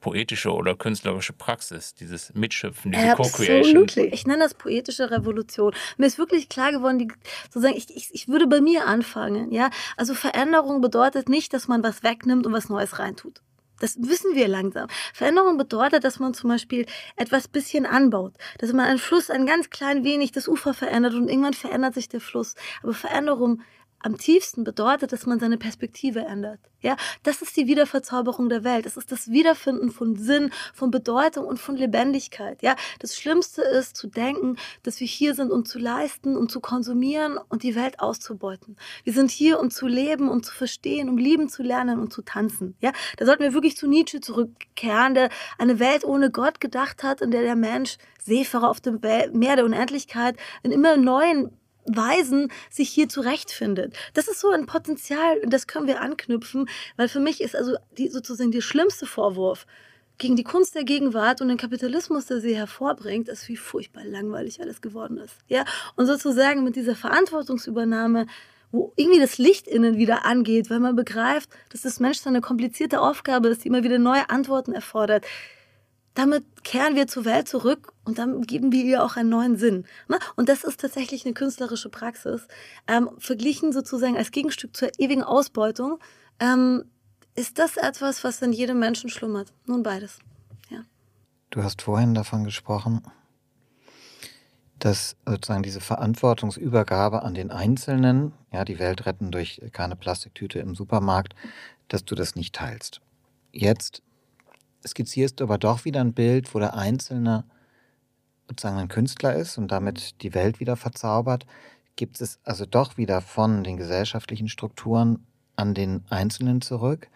poetische 0.01 0.51
oder 0.51 0.75
künstlerische 0.75 1.31
Praxis, 1.31 1.93
dieses 1.93 2.33
Mitschöpfen, 2.33 2.91
diese 2.91 3.13
Co-Creation. 3.13 3.87
Ich 4.11 4.27
nenne 4.27 4.43
das 4.43 4.55
poetische 4.55 5.09
Revolution. 5.11 5.73
Mir 5.97 6.07
ist 6.07 6.17
wirklich 6.17 6.49
klar 6.49 6.71
geworden, 6.71 6.99
die, 6.99 7.07
sozusagen, 7.45 7.77
ich, 7.77 7.95
ich, 7.95 8.09
ich 8.11 8.27
würde 8.27 8.47
bei 8.47 8.59
mir 8.59 8.87
anfangen. 8.87 9.51
Ja? 9.51 9.69
Also 9.95 10.13
Veränderung 10.13 10.81
bedeutet 10.81 11.29
nicht, 11.29 11.53
dass 11.53 11.67
man 11.67 11.83
was 11.83 12.03
wegnimmt 12.03 12.45
und 12.45 12.51
was 12.51 12.67
Neues 12.67 12.99
reintut. 12.99 13.41
Das 13.79 13.97
wissen 13.99 14.35
wir 14.35 14.47
langsam. 14.47 14.87
Veränderung 15.13 15.57
bedeutet, 15.57 16.03
dass 16.03 16.19
man 16.19 16.35
zum 16.35 16.49
Beispiel 16.49 16.85
etwas 17.15 17.47
bisschen 17.47 17.87
anbaut, 17.87 18.33
dass 18.59 18.73
man 18.73 18.85
einen 18.85 18.99
Fluss 18.99 19.31
ein 19.31 19.47
ganz 19.47 19.71
klein 19.71 20.03
wenig 20.03 20.31
das 20.31 20.47
Ufer 20.47 20.73
verändert 20.75 21.15
und 21.15 21.29
irgendwann 21.29 21.53
verändert 21.53 21.95
sich 21.95 22.07
der 22.07 22.21
Fluss. 22.21 22.53
Aber 22.83 22.93
Veränderung 22.93 23.61
am 24.03 24.17
tiefsten 24.17 24.63
bedeutet, 24.63 25.11
dass 25.11 25.25
man 25.25 25.39
seine 25.39 25.57
Perspektive 25.57 26.21
ändert. 26.21 26.59
Ja, 26.81 26.97
das 27.21 27.43
ist 27.43 27.55
die 27.57 27.67
Wiederverzauberung 27.67 28.49
der 28.49 28.63
Welt. 28.63 28.85
Das 28.87 28.97
ist 28.97 29.11
das 29.11 29.29
Wiederfinden 29.29 29.91
von 29.91 30.15
Sinn, 30.15 30.51
von 30.73 30.89
Bedeutung 30.89 31.45
und 31.45 31.59
von 31.59 31.75
Lebendigkeit. 31.75 32.61
Ja, 32.63 32.75
das 32.99 33.15
Schlimmste 33.15 33.61
ist 33.61 33.95
zu 33.95 34.07
denken, 34.07 34.57
dass 34.81 34.99
wir 34.99 35.05
hier 35.05 35.35
sind, 35.35 35.51
um 35.51 35.63
zu 35.63 35.77
leisten, 35.77 36.35
um 36.35 36.49
zu 36.49 36.59
konsumieren 36.59 37.37
und 37.49 37.61
die 37.61 37.75
Welt 37.75 37.99
auszubeuten. 37.99 38.77
Wir 39.03 39.13
sind 39.13 39.29
hier, 39.29 39.59
um 39.59 39.69
zu 39.69 39.85
leben, 39.85 40.27
um 40.27 40.41
zu 40.41 40.53
verstehen, 40.53 41.07
um 41.07 41.17
lieben 41.17 41.49
zu 41.49 41.61
lernen 41.61 41.99
und 41.99 42.11
zu 42.11 42.23
tanzen. 42.23 42.75
Ja, 42.81 42.91
da 43.17 43.25
sollten 43.25 43.43
wir 43.43 43.53
wirklich 43.53 43.77
zu 43.77 43.87
Nietzsche 43.87 44.19
zurückkehren, 44.19 45.13
der 45.13 45.29
eine 45.59 45.79
Welt 45.79 46.03
ohne 46.03 46.31
Gott 46.31 46.59
gedacht 46.59 47.03
hat, 47.03 47.21
in 47.21 47.29
der 47.29 47.43
der 47.43 47.55
Mensch 47.55 47.97
Seefahrer 48.23 48.69
auf 48.69 48.81
dem 48.81 48.99
Meer 49.33 49.55
der 49.55 49.65
Unendlichkeit 49.65 50.37
in 50.63 50.71
immer 50.71 50.97
neuen 50.97 51.51
Weisen 51.85 52.51
sich 52.69 52.89
hier 52.89 53.09
zurechtfindet. 53.09 53.95
Das 54.13 54.27
ist 54.27 54.39
so 54.39 54.49
ein 54.51 54.65
Potenzial, 54.65 55.41
das 55.47 55.67
können 55.67 55.87
wir 55.87 56.01
anknüpfen, 56.01 56.69
weil 56.97 57.07
für 57.07 57.19
mich 57.19 57.41
ist 57.41 57.55
also 57.55 57.75
die, 57.97 58.09
sozusagen 58.09 58.51
der 58.51 58.61
schlimmste 58.61 59.05
Vorwurf 59.05 59.65
gegen 60.17 60.35
die 60.35 60.43
Kunst 60.43 60.75
der 60.75 60.83
Gegenwart 60.83 61.41
und 61.41 61.47
den 61.47 61.57
Kapitalismus, 61.57 62.27
der 62.27 62.41
sie 62.41 62.55
hervorbringt, 62.55 63.27
ist, 63.27 63.47
wie 63.47 63.57
furchtbar 63.57 64.05
langweilig 64.05 64.61
alles 64.61 64.81
geworden 64.81 65.17
ist. 65.17 65.35
Ja? 65.47 65.65
Und 65.95 66.05
sozusagen 66.05 66.63
mit 66.63 66.75
dieser 66.75 66.95
Verantwortungsübernahme, 66.95 68.27
wo 68.71 68.93
irgendwie 68.95 69.19
das 69.19 69.37
Licht 69.39 69.67
innen 69.67 69.97
wieder 69.97 70.23
angeht, 70.23 70.69
weil 70.69 70.79
man 70.79 70.95
begreift, 70.95 71.49
dass 71.69 71.81
das 71.81 71.99
Menschsein 71.99 72.33
eine 72.33 72.41
komplizierte 72.41 73.01
Aufgabe 73.01 73.49
ist, 73.49 73.63
die 73.63 73.67
immer 73.67 73.83
wieder 73.83 73.97
neue 73.97 74.29
Antworten 74.29 74.73
erfordert 74.73 75.25
damit 76.13 76.43
kehren 76.63 76.95
wir 76.95 77.07
zur 77.07 77.25
Welt 77.25 77.47
zurück 77.47 77.90
und 78.03 78.17
dann 78.17 78.41
geben 78.41 78.71
wir 78.71 78.83
ihr 78.83 79.03
auch 79.03 79.15
einen 79.15 79.29
neuen 79.29 79.57
Sinn. 79.57 79.85
Ne? 80.07 80.17
Und 80.35 80.49
das 80.49 80.63
ist 80.63 80.79
tatsächlich 80.79 81.25
eine 81.25 81.33
künstlerische 81.33 81.89
Praxis. 81.89 82.47
Ähm, 82.87 83.09
verglichen 83.17 83.71
sozusagen 83.71 84.17
als 84.17 84.31
Gegenstück 84.31 84.75
zur 84.75 84.89
ewigen 84.97 85.23
Ausbeutung, 85.23 85.99
ähm, 86.39 86.85
ist 87.35 87.59
das 87.59 87.77
etwas, 87.77 88.23
was 88.23 88.41
in 88.41 88.51
jedem 88.51 88.79
Menschen 88.79 89.09
schlummert. 89.09 89.53
Nun 89.65 89.83
beides. 89.83 90.19
Ja. 90.69 90.81
Du 91.49 91.63
hast 91.63 91.81
vorhin 91.81 92.13
davon 92.13 92.43
gesprochen, 92.43 93.01
dass 94.79 95.15
sozusagen 95.25 95.63
diese 95.63 95.79
Verantwortungsübergabe 95.79 97.21
an 97.21 97.35
den 97.35 97.51
Einzelnen, 97.51 98.33
ja, 98.51 98.65
die 98.65 98.79
Welt 98.79 99.05
retten 99.05 99.31
durch 99.31 99.61
keine 99.71 99.95
Plastiktüte 99.95 100.59
im 100.59 100.75
Supermarkt, 100.75 101.35
dass 101.87 102.03
du 102.03 102.15
das 102.15 102.35
nicht 102.35 102.55
teilst. 102.55 102.99
Jetzt 103.51 104.01
skizzierst 104.85 105.39
du 105.39 105.43
aber 105.43 105.59
doch 105.59 105.85
wieder 105.85 106.01
ein 106.01 106.13
Bild, 106.13 106.53
wo 106.55 106.59
der 106.59 106.73
Einzelne 106.73 107.45
sozusagen 108.51 108.77
ein 108.77 108.89
Künstler 108.89 109.35
ist 109.35 109.57
und 109.57 109.71
damit 109.71 110.21
die 110.21 110.33
Welt 110.33 110.59
wieder 110.59 110.75
verzaubert. 110.75 111.45
Gibt 111.95 112.21
es 112.21 112.39
also 112.43 112.65
doch 112.65 112.97
wieder 112.97 113.21
von 113.21 113.63
den 113.63 113.77
gesellschaftlichen 113.77 114.49
Strukturen 114.49 115.25
an 115.55 115.73
den 115.73 116.03
Einzelnen 116.09 116.61
zurück? 116.61 117.07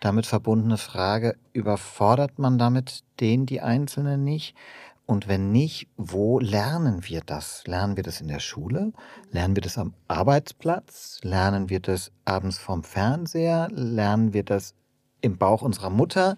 Damit 0.00 0.26
verbundene 0.26 0.78
Frage, 0.78 1.36
überfordert 1.52 2.38
man 2.38 2.58
damit 2.58 3.04
den, 3.20 3.46
die 3.46 3.60
Einzelnen 3.60 4.24
nicht? 4.24 4.56
Und 5.06 5.28
wenn 5.28 5.50
nicht, 5.52 5.88
wo 5.96 6.38
lernen 6.38 7.04
wir 7.04 7.20
das? 7.20 7.64
Lernen 7.66 7.96
wir 7.96 8.02
das 8.02 8.20
in 8.20 8.28
der 8.28 8.38
Schule? 8.38 8.92
Lernen 9.30 9.56
wir 9.56 9.62
das 9.62 9.76
am 9.76 9.92
Arbeitsplatz? 10.08 11.18
Lernen 11.22 11.68
wir 11.68 11.80
das 11.80 12.12
abends 12.24 12.58
vom 12.58 12.82
Fernseher? 12.84 13.68
Lernen 13.72 14.32
wir 14.32 14.44
das 14.44 14.74
im 15.20 15.36
Bauch 15.36 15.62
unserer 15.62 15.90
Mutter? 15.90 16.36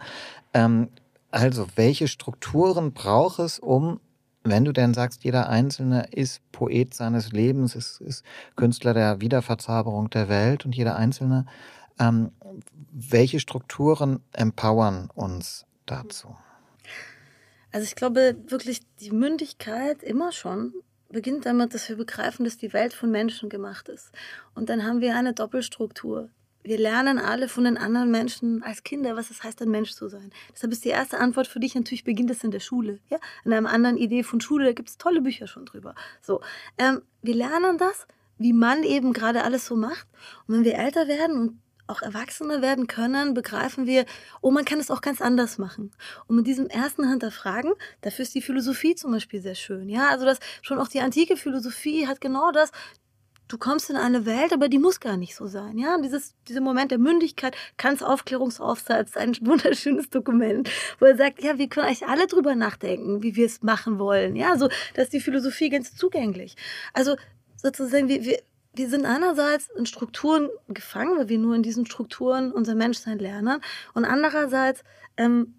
Ähm, 0.54 0.88
also, 1.30 1.66
welche 1.76 2.08
Strukturen 2.08 2.92
braucht 2.92 3.38
es, 3.38 3.58
um, 3.58 4.00
wenn 4.44 4.64
du 4.64 4.72
denn 4.72 4.94
sagst, 4.94 5.24
jeder 5.24 5.48
Einzelne 5.48 6.08
ist 6.10 6.40
Poet 6.52 6.94
seines 6.94 7.32
Lebens, 7.32 7.74
ist, 7.74 8.00
ist 8.00 8.24
Künstler 8.56 8.94
der 8.94 9.20
Wiederverzauberung 9.20 10.10
der 10.10 10.28
Welt 10.28 10.64
und 10.64 10.74
jeder 10.74 10.96
Einzelne, 10.96 11.46
ähm, 11.98 12.32
welche 12.90 13.40
Strukturen 13.40 14.20
empowern 14.32 15.10
uns 15.14 15.66
dazu? 15.86 16.36
Also 17.70 17.84
ich 17.84 17.94
glaube 17.94 18.36
wirklich, 18.48 18.80
die 19.00 19.10
Mündigkeit 19.10 20.02
immer 20.02 20.32
schon 20.32 20.74
beginnt 21.08 21.46
damit, 21.46 21.74
dass 21.74 21.88
wir 21.88 21.96
begreifen, 21.96 22.44
dass 22.44 22.56
die 22.56 22.72
Welt 22.72 22.94
von 22.94 23.10
Menschen 23.10 23.48
gemacht 23.48 23.88
ist. 23.88 24.12
Und 24.54 24.68
dann 24.68 24.84
haben 24.84 25.00
wir 25.00 25.14
eine 25.14 25.34
Doppelstruktur 25.34 26.30
wir 26.62 26.78
lernen 26.78 27.18
alle 27.18 27.48
von 27.48 27.64
den 27.64 27.76
anderen 27.76 28.10
Menschen 28.10 28.62
als 28.62 28.82
Kinder, 28.82 29.16
was 29.16 29.30
es 29.30 29.42
heißt, 29.42 29.60
ein 29.62 29.70
Mensch 29.70 29.92
zu 29.92 30.08
sein. 30.08 30.30
Deshalb 30.52 30.72
ist 30.72 30.84
die 30.84 30.90
erste 30.90 31.18
Antwort 31.18 31.46
für 31.46 31.60
dich 31.60 31.74
natürlich, 31.74 32.04
beginnt 32.04 32.30
es 32.30 32.44
in 32.44 32.50
der 32.50 32.60
Schule. 32.60 33.00
Ja? 33.10 33.18
In 33.44 33.52
einer 33.52 33.70
anderen 33.70 33.96
Idee 33.96 34.22
von 34.22 34.40
Schule, 34.40 34.66
da 34.66 34.72
gibt 34.72 34.88
es 34.88 34.98
tolle 34.98 35.20
Bücher 35.20 35.46
schon 35.46 35.66
drüber. 35.66 35.94
So, 36.20 36.40
ähm, 36.78 37.02
wir 37.22 37.34
lernen 37.34 37.78
das 37.78 38.06
wie 38.42 38.52
man 38.52 38.82
eben 38.82 39.12
gerade 39.12 39.44
alles 39.44 39.66
so 39.66 39.76
macht. 39.76 40.06
Und 40.46 40.56
wenn 40.56 40.64
wir 40.64 40.74
älter 40.74 41.08
werden 41.08 41.40
und 41.40 41.58
auch 41.88 42.02
Erwachsene 42.02 42.62
werden 42.62 42.86
können, 42.86 43.34
begreifen 43.34 43.86
wir, 43.86 44.06
oh, 44.40 44.50
man 44.50 44.64
kann 44.64 44.78
es 44.78 44.90
auch 44.90 45.00
ganz 45.00 45.20
anders 45.20 45.58
machen. 45.58 45.90
Und 46.26 46.36
mit 46.36 46.46
diesem 46.46 46.68
ersten 46.68 47.08
Hinterfragen, 47.08 47.72
dafür 48.00 48.22
ist 48.22 48.34
die 48.34 48.40
Philosophie 48.40 48.94
zum 48.94 49.12
Beispiel 49.12 49.42
sehr 49.42 49.56
schön. 49.56 49.88
Ja, 49.88 50.08
also 50.08 50.24
das 50.24 50.38
schon 50.62 50.78
auch 50.78 50.88
die 50.88 51.00
antike 51.00 51.36
Philosophie 51.36 52.06
hat 52.06 52.20
genau 52.20 52.50
das. 52.52 52.70
Du 53.48 53.58
kommst 53.58 53.90
in 53.90 53.96
eine 53.96 54.24
Welt, 54.24 54.52
aber 54.52 54.68
die 54.68 54.78
muss 54.78 55.00
gar 55.00 55.16
nicht 55.16 55.34
so 55.34 55.46
sein. 55.46 55.76
Ja, 55.76 55.98
dieses, 55.98 56.34
dieser 56.48 56.60
Moment 56.60 56.90
der 56.90 56.98
Mündigkeit, 56.98 57.54
Kants 57.76 58.02
Aufklärungsaufsatz, 58.02 59.16
ein 59.16 59.36
wunderschönes 59.42 60.08
Dokument, 60.10 60.70
wo 60.98 61.06
er 61.06 61.16
sagt, 61.16 61.42
ja, 61.42 61.58
wir 61.58 61.68
können 61.68 61.86
eigentlich 61.86 62.06
alle 62.06 62.26
drüber 62.26 62.54
nachdenken, 62.54 63.22
wie 63.22 63.36
wir 63.36 63.46
es 63.46 63.62
machen 63.62 63.98
wollen. 63.98 64.36
Ja, 64.36 64.56
so, 64.56 64.68
dass 64.94 65.10
die 65.10 65.20
Philosophie 65.20 65.68
ganz 65.68 65.94
zugänglich. 65.94 66.56
Also 66.92 67.16
sozusagen, 67.56 68.08
wir, 68.08 68.24
wir, 68.24 68.38
wir 68.74 68.88
sind 68.88 69.04
einerseits 69.04 69.68
in 69.76 69.84
Strukturen 69.86 70.48
gefangen, 70.68 71.18
weil 71.18 71.28
wir 71.28 71.38
nur 71.38 71.54
in 71.54 71.62
diesen 71.62 71.84
Strukturen 71.84 72.52
unser 72.52 72.74
Menschsein 72.74 73.18
lernen. 73.18 73.60
Und 73.92 74.04
andererseits 74.04 74.82
ähm, 75.16 75.54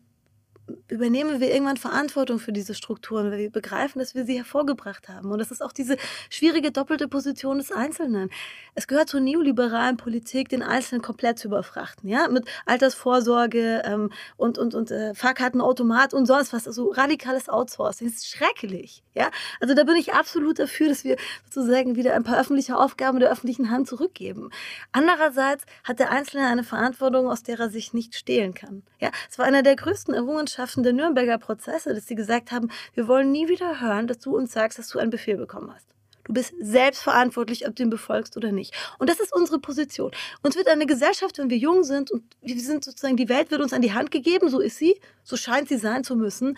übernehmen 0.88 1.40
wir 1.42 1.52
irgendwann 1.52 1.78
Verantwortung 1.78 2.40
für 2.40 2.54
diese 2.54 2.74
Strukturen, 2.74 3.32
weil 3.32 3.40
wir 3.40 3.52
begreifen, 3.52 4.00
dass 4.00 4.16
wir 4.16 4.26
sie 4.26 4.38
hervorgebracht 4.38 5.10
haben. 5.10 5.32
Und 5.32 5.40
das 5.40 5.52
ist 5.52 5.62
auch 5.62 5.74
diese 5.74 5.98
schwierige 6.30 6.72
doppelte 6.72 7.08
Position 7.08 7.58
des 7.58 7.72
Einzelnen. 7.72 8.30
Es 8.74 8.88
gehört 8.88 9.10
zur 9.10 9.20
neoliberalen 9.20 9.98
Politik, 9.98 10.50
den 10.50 10.64
Einzelnen 10.64 11.02
komplett 11.02 11.40
zu 11.40 11.48
überfrachten, 11.48 12.10
ja, 12.10 12.28
mit 12.28 12.46
Altersvorsorge 12.66 13.82
ähm, 13.86 14.12
und, 14.38 14.58
und, 14.58 14.74
und 14.74 14.92
äh, 14.92 15.14
Fahrkartenautomat 15.14 16.14
und 16.14 16.26
sonst 16.26 16.54
was, 16.54 16.68
also 16.68 16.92
radikales 16.92 17.50
Outsourcing. 17.50 18.08
Das 18.08 18.18
ist 18.18 18.30
schrecklich, 18.30 19.04
ja. 19.14 19.30
Also 19.60 19.74
da 19.74 19.84
bin 19.84 19.96
ich 19.98 20.14
absolut 20.14 20.60
dafür, 20.60 20.90
dass 20.90 21.04
wir 21.04 21.18
sozusagen 21.50 21.96
wieder 21.96 22.14
ein 22.14 22.24
paar 22.24 22.40
öffentliche 22.40 22.78
Aufgaben 22.78 23.20
der 23.20 23.32
öffentlichen 23.32 23.70
Hand 23.70 23.88
zurückgeben. 23.88 24.50
Andererseits 24.92 25.66
hat 25.84 26.00
der 26.00 26.12
Einzelne 26.12 26.48
eine 26.48 26.64
Verantwortung, 26.64 27.28
aus 27.30 27.44
der 27.44 27.60
er 27.60 27.70
sich 27.70 27.94
nicht 27.94 28.16
stehlen 28.16 28.54
kann. 28.54 28.84
Ja, 29.00 29.12
es 29.30 29.38
war 29.38 29.46
einer 29.46 29.64
der 29.64 29.76
größten 29.76 30.14
Errungenschaften 30.14 30.53
Errungenschaften 30.54 30.84
der 30.84 30.94
Nürnberger 30.94 31.38
Prozesse, 31.38 31.94
dass 31.94 32.08
sie 32.08 32.16
gesagt 32.16 32.52
haben, 32.52 32.70
wir 32.94 33.08
wollen 33.08 33.32
nie 33.32 33.48
wieder 33.48 33.82
hören, 33.82 34.08
dass 34.08 34.20
du 34.20 34.36
uns 34.36 34.52
sagst, 34.52 34.78
dass 34.78 34.90
du 34.90 35.00
einen 35.00 35.10
Befehl 35.10 35.38
bekommen 35.38 35.74
hast. 35.74 35.88
Du 36.26 36.34
bist 36.34 36.54
selbst 36.62 37.02
verantwortlich, 37.02 37.68
ob 37.68 37.76
du 37.76 37.84
ihn 37.84 37.90
befolgst 37.90 38.38
oder 38.38 38.52
nicht. 38.52 38.74
Und 38.98 39.10
das 39.10 39.20
ist 39.20 39.34
unsere 39.34 39.60
Position. 39.60 40.12
Uns 40.42 40.56
wird 40.56 40.70
eine 40.70 40.86
Gesellschaft, 40.86 41.38
wenn 41.38 41.50
wir 41.50 41.58
jung 41.58 41.84
sind 41.84 42.12
und 42.12 42.24
wir 42.42 42.58
sind 42.62 42.86
sozusagen, 42.86 43.18
die 43.18 43.28
Welt 43.30 43.52
wird 43.52 43.62
uns 43.62 43.74
an 43.74 43.82
die 43.82 43.94
Hand 43.94 44.12
gegeben, 44.12 44.48
so 44.50 44.60
ist 44.60 44.78
sie, 44.78 45.00
so 45.24 45.36
scheint 45.36 45.68
sie 45.68 45.78
sein 45.78 46.04
zu 46.04 46.16
müssen. 46.16 46.58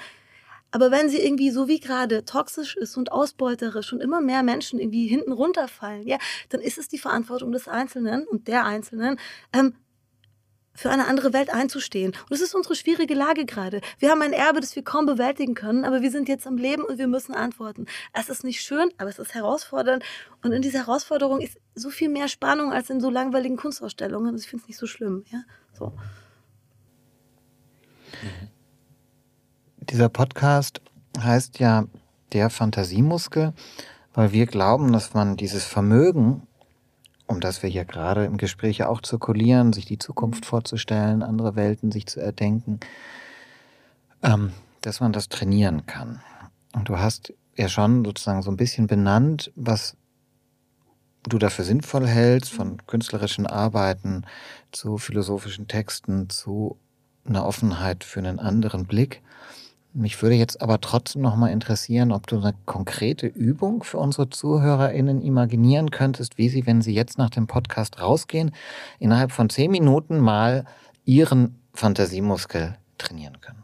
Aber 0.72 0.92
wenn 0.92 1.10
sie 1.10 1.20
irgendwie 1.20 1.52
so 1.52 1.68
wie 1.68 1.80
gerade 1.80 2.26
toxisch 2.26 2.76
ist 2.76 2.98
und 2.98 3.12
ausbeuterisch 3.12 3.94
und 3.94 4.02
immer 4.02 4.20
mehr 4.20 4.44
Menschen 4.44 4.78
irgendwie 4.78 5.08
hinten 5.08 5.32
runterfallen, 5.32 6.06
ja, 6.06 6.18
dann 6.50 6.60
ist 6.62 6.78
es 6.78 6.90
die 6.90 6.98
Verantwortung 6.98 7.52
des 7.52 7.68
Einzelnen 7.68 8.28
und 8.28 8.48
der 8.48 8.66
Einzelnen, 8.66 9.18
ähm, 9.54 9.74
für 10.76 10.90
eine 10.90 11.08
andere 11.08 11.34
Welt 11.34 11.54
einzustehen. 11.54 12.12
Und 12.12 12.32
das 12.32 12.42
ist 12.42 12.54
unsere 12.54 12.76
schwierige 12.76 13.16
Lage 13.16 13.46
gerade. 13.46 13.82
Wir 13.98 14.12
haben 14.12 14.22
ein 14.22 14.34
Erbe, 14.34 14.60
das 14.60 14.76
wir 14.76 14.84
kaum 14.84 15.06
bewältigen 15.06 15.56
können, 15.56 15.86
aber 15.86 16.02
wir 16.02 16.12
sind 16.12 16.28
jetzt 16.28 16.46
am 16.46 16.58
Leben 16.58 16.84
und 16.84 16.98
wir 16.98 17.08
müssen 17.08 17.34
antworten. 17.34 17.86
Es 18.14 18.30
ist 18.30 18.44
nicht 18.44 18.62
schön, 18.62 18.90
aber 18.98 19.10
es 19.10 19.18
ist 19.18 19.34
herausfordernd. 19.34 20.04
Und 20.44 20.52
in 20.52 20.62
dieser 20.62 20.80
Herausforderung 20.80 21.42
ist 21.42 21.58
so 21.74 21.90
viel 21.90 22.10
mehr 22.10 22.28
Spannung 22.28 22.72
als 22.72 22.90
in 22.90 23.00
so 23.00 23.10
langweiligen 23.10 23.58
Kunstausstellungen. 23.58 24.34
Also 24.34 24.44
ich 24.44 24.50
finde 24.50 24.64
es 24.64 24.68
nicht 24.68 24.80
so 24.80 24.86
schlimm. 24.86 25.24
Ja? 25.32 25.40
So. 25.74 25.94
Dieser 29.80 30.10
Podcast 30.10 30.82
heißt 31.18 31.60
ja 31.60 31.86
der 32.34 32.50
Fantasiemuskel, 32.50 33.54
weil 34.14 34.32
wir 34.32 34.46
glauben, 34.46 34.92
dass 34.92 35.14
man 35.14 35.38
dieses 35.38 35.64
Vermögen 35.64 36.48
um 37.28 37.40
das 37.40 37.64
wir 37.64 37.70
hier 37.70 37.86
gerade 37.86 38.26
im 38.26 38.38
Gespräch 38.38 38.84
auch 38.84 39.02
zirkulieren, 39.02 39.74
sich 39.74 39.86
die 39.86 39.98
Zukunft 39.98 40.44
mhm. 40.44 40.48
vorzustellen, 40.48 41.24
andere 41.24 41.56
Welten 41.56 41.92
sich 41.92 42.06
zu 42.08 42.20
erdenken, 42.20 42.80
ähm, 44.24 44.52
dass 44.82 45.00
man 45.00 45.14
das 45.14 45.30
trainieren 45.30 45.86
kann. 45.86 46.22
Und 46.74 46.90
du 46.90 47.00
hast 47.00 47.34
ja 47.56 47.70
schon 47.70 48.04
sozusagen 48.04 48.42
so 48.42 48.52
ein 48.52 48.58
bisschen 48.58 48.88
benannt, 48.88 49.52
was 49.56 49.96
du 51.24 51.40
dafür 51.40 51.66
sinnvoll 51.66 52.08
hältst, 52.08 52.52
von 52.54 52.74
mhm. 52.74 52.88
künstlerischen 52.88 53.48
Arbeiten 53.48 54.26
zu 54.72 54.98
philosophischen 54.98 55.68
Texten, 55.68 56.30
zu 56.30 56.78
einer 57.26 57.46
Offenheit 57.46 58.04
für 58.04 58.20
einen 58.20 58.40
anderen 58.40 58.86
Blick. 58.86 59.22
Mich 59.98 60.22
würde 60.22 60.36
jetzt 60.36 60.62
aber 60.62 60.82
trotzdem 60.82 61.22
noch 61.22 61.38
mal 61.38 61.48
interessieren, 61.48 62.12
ob 62.12 62.28
du 62.28 62.38
eine 62.38 62.54
konkrete 62.66 63.28
Übung 63.28 63.82
für 63.82 63.98
unsere 63.98 64.30
ZuhörerInnen 64.30 65.22
imaginieren 65.22 65.90
könntest, 65.90 66.38
wie 66.38 66.50
sie, 66.50 66.66
wenn 66.66 66.82
sie 66.82 66.94
jetzt 66.94 67.18
nach 67.18 67.30
dem 67.30 67.48
Podcast 67.48 68.02
rausgehen, 68.02 68.52
innerhalb 69.00 69.32
von 69.32 69.50
zehn 69.50 69.72
Minuten 69.72 70.20
mal 70.20 70.66
ihren 71.06 71.62
Fantasiemuskel 71.74 72.78
trainieren 72.98 73.40
können. 73.40 73.64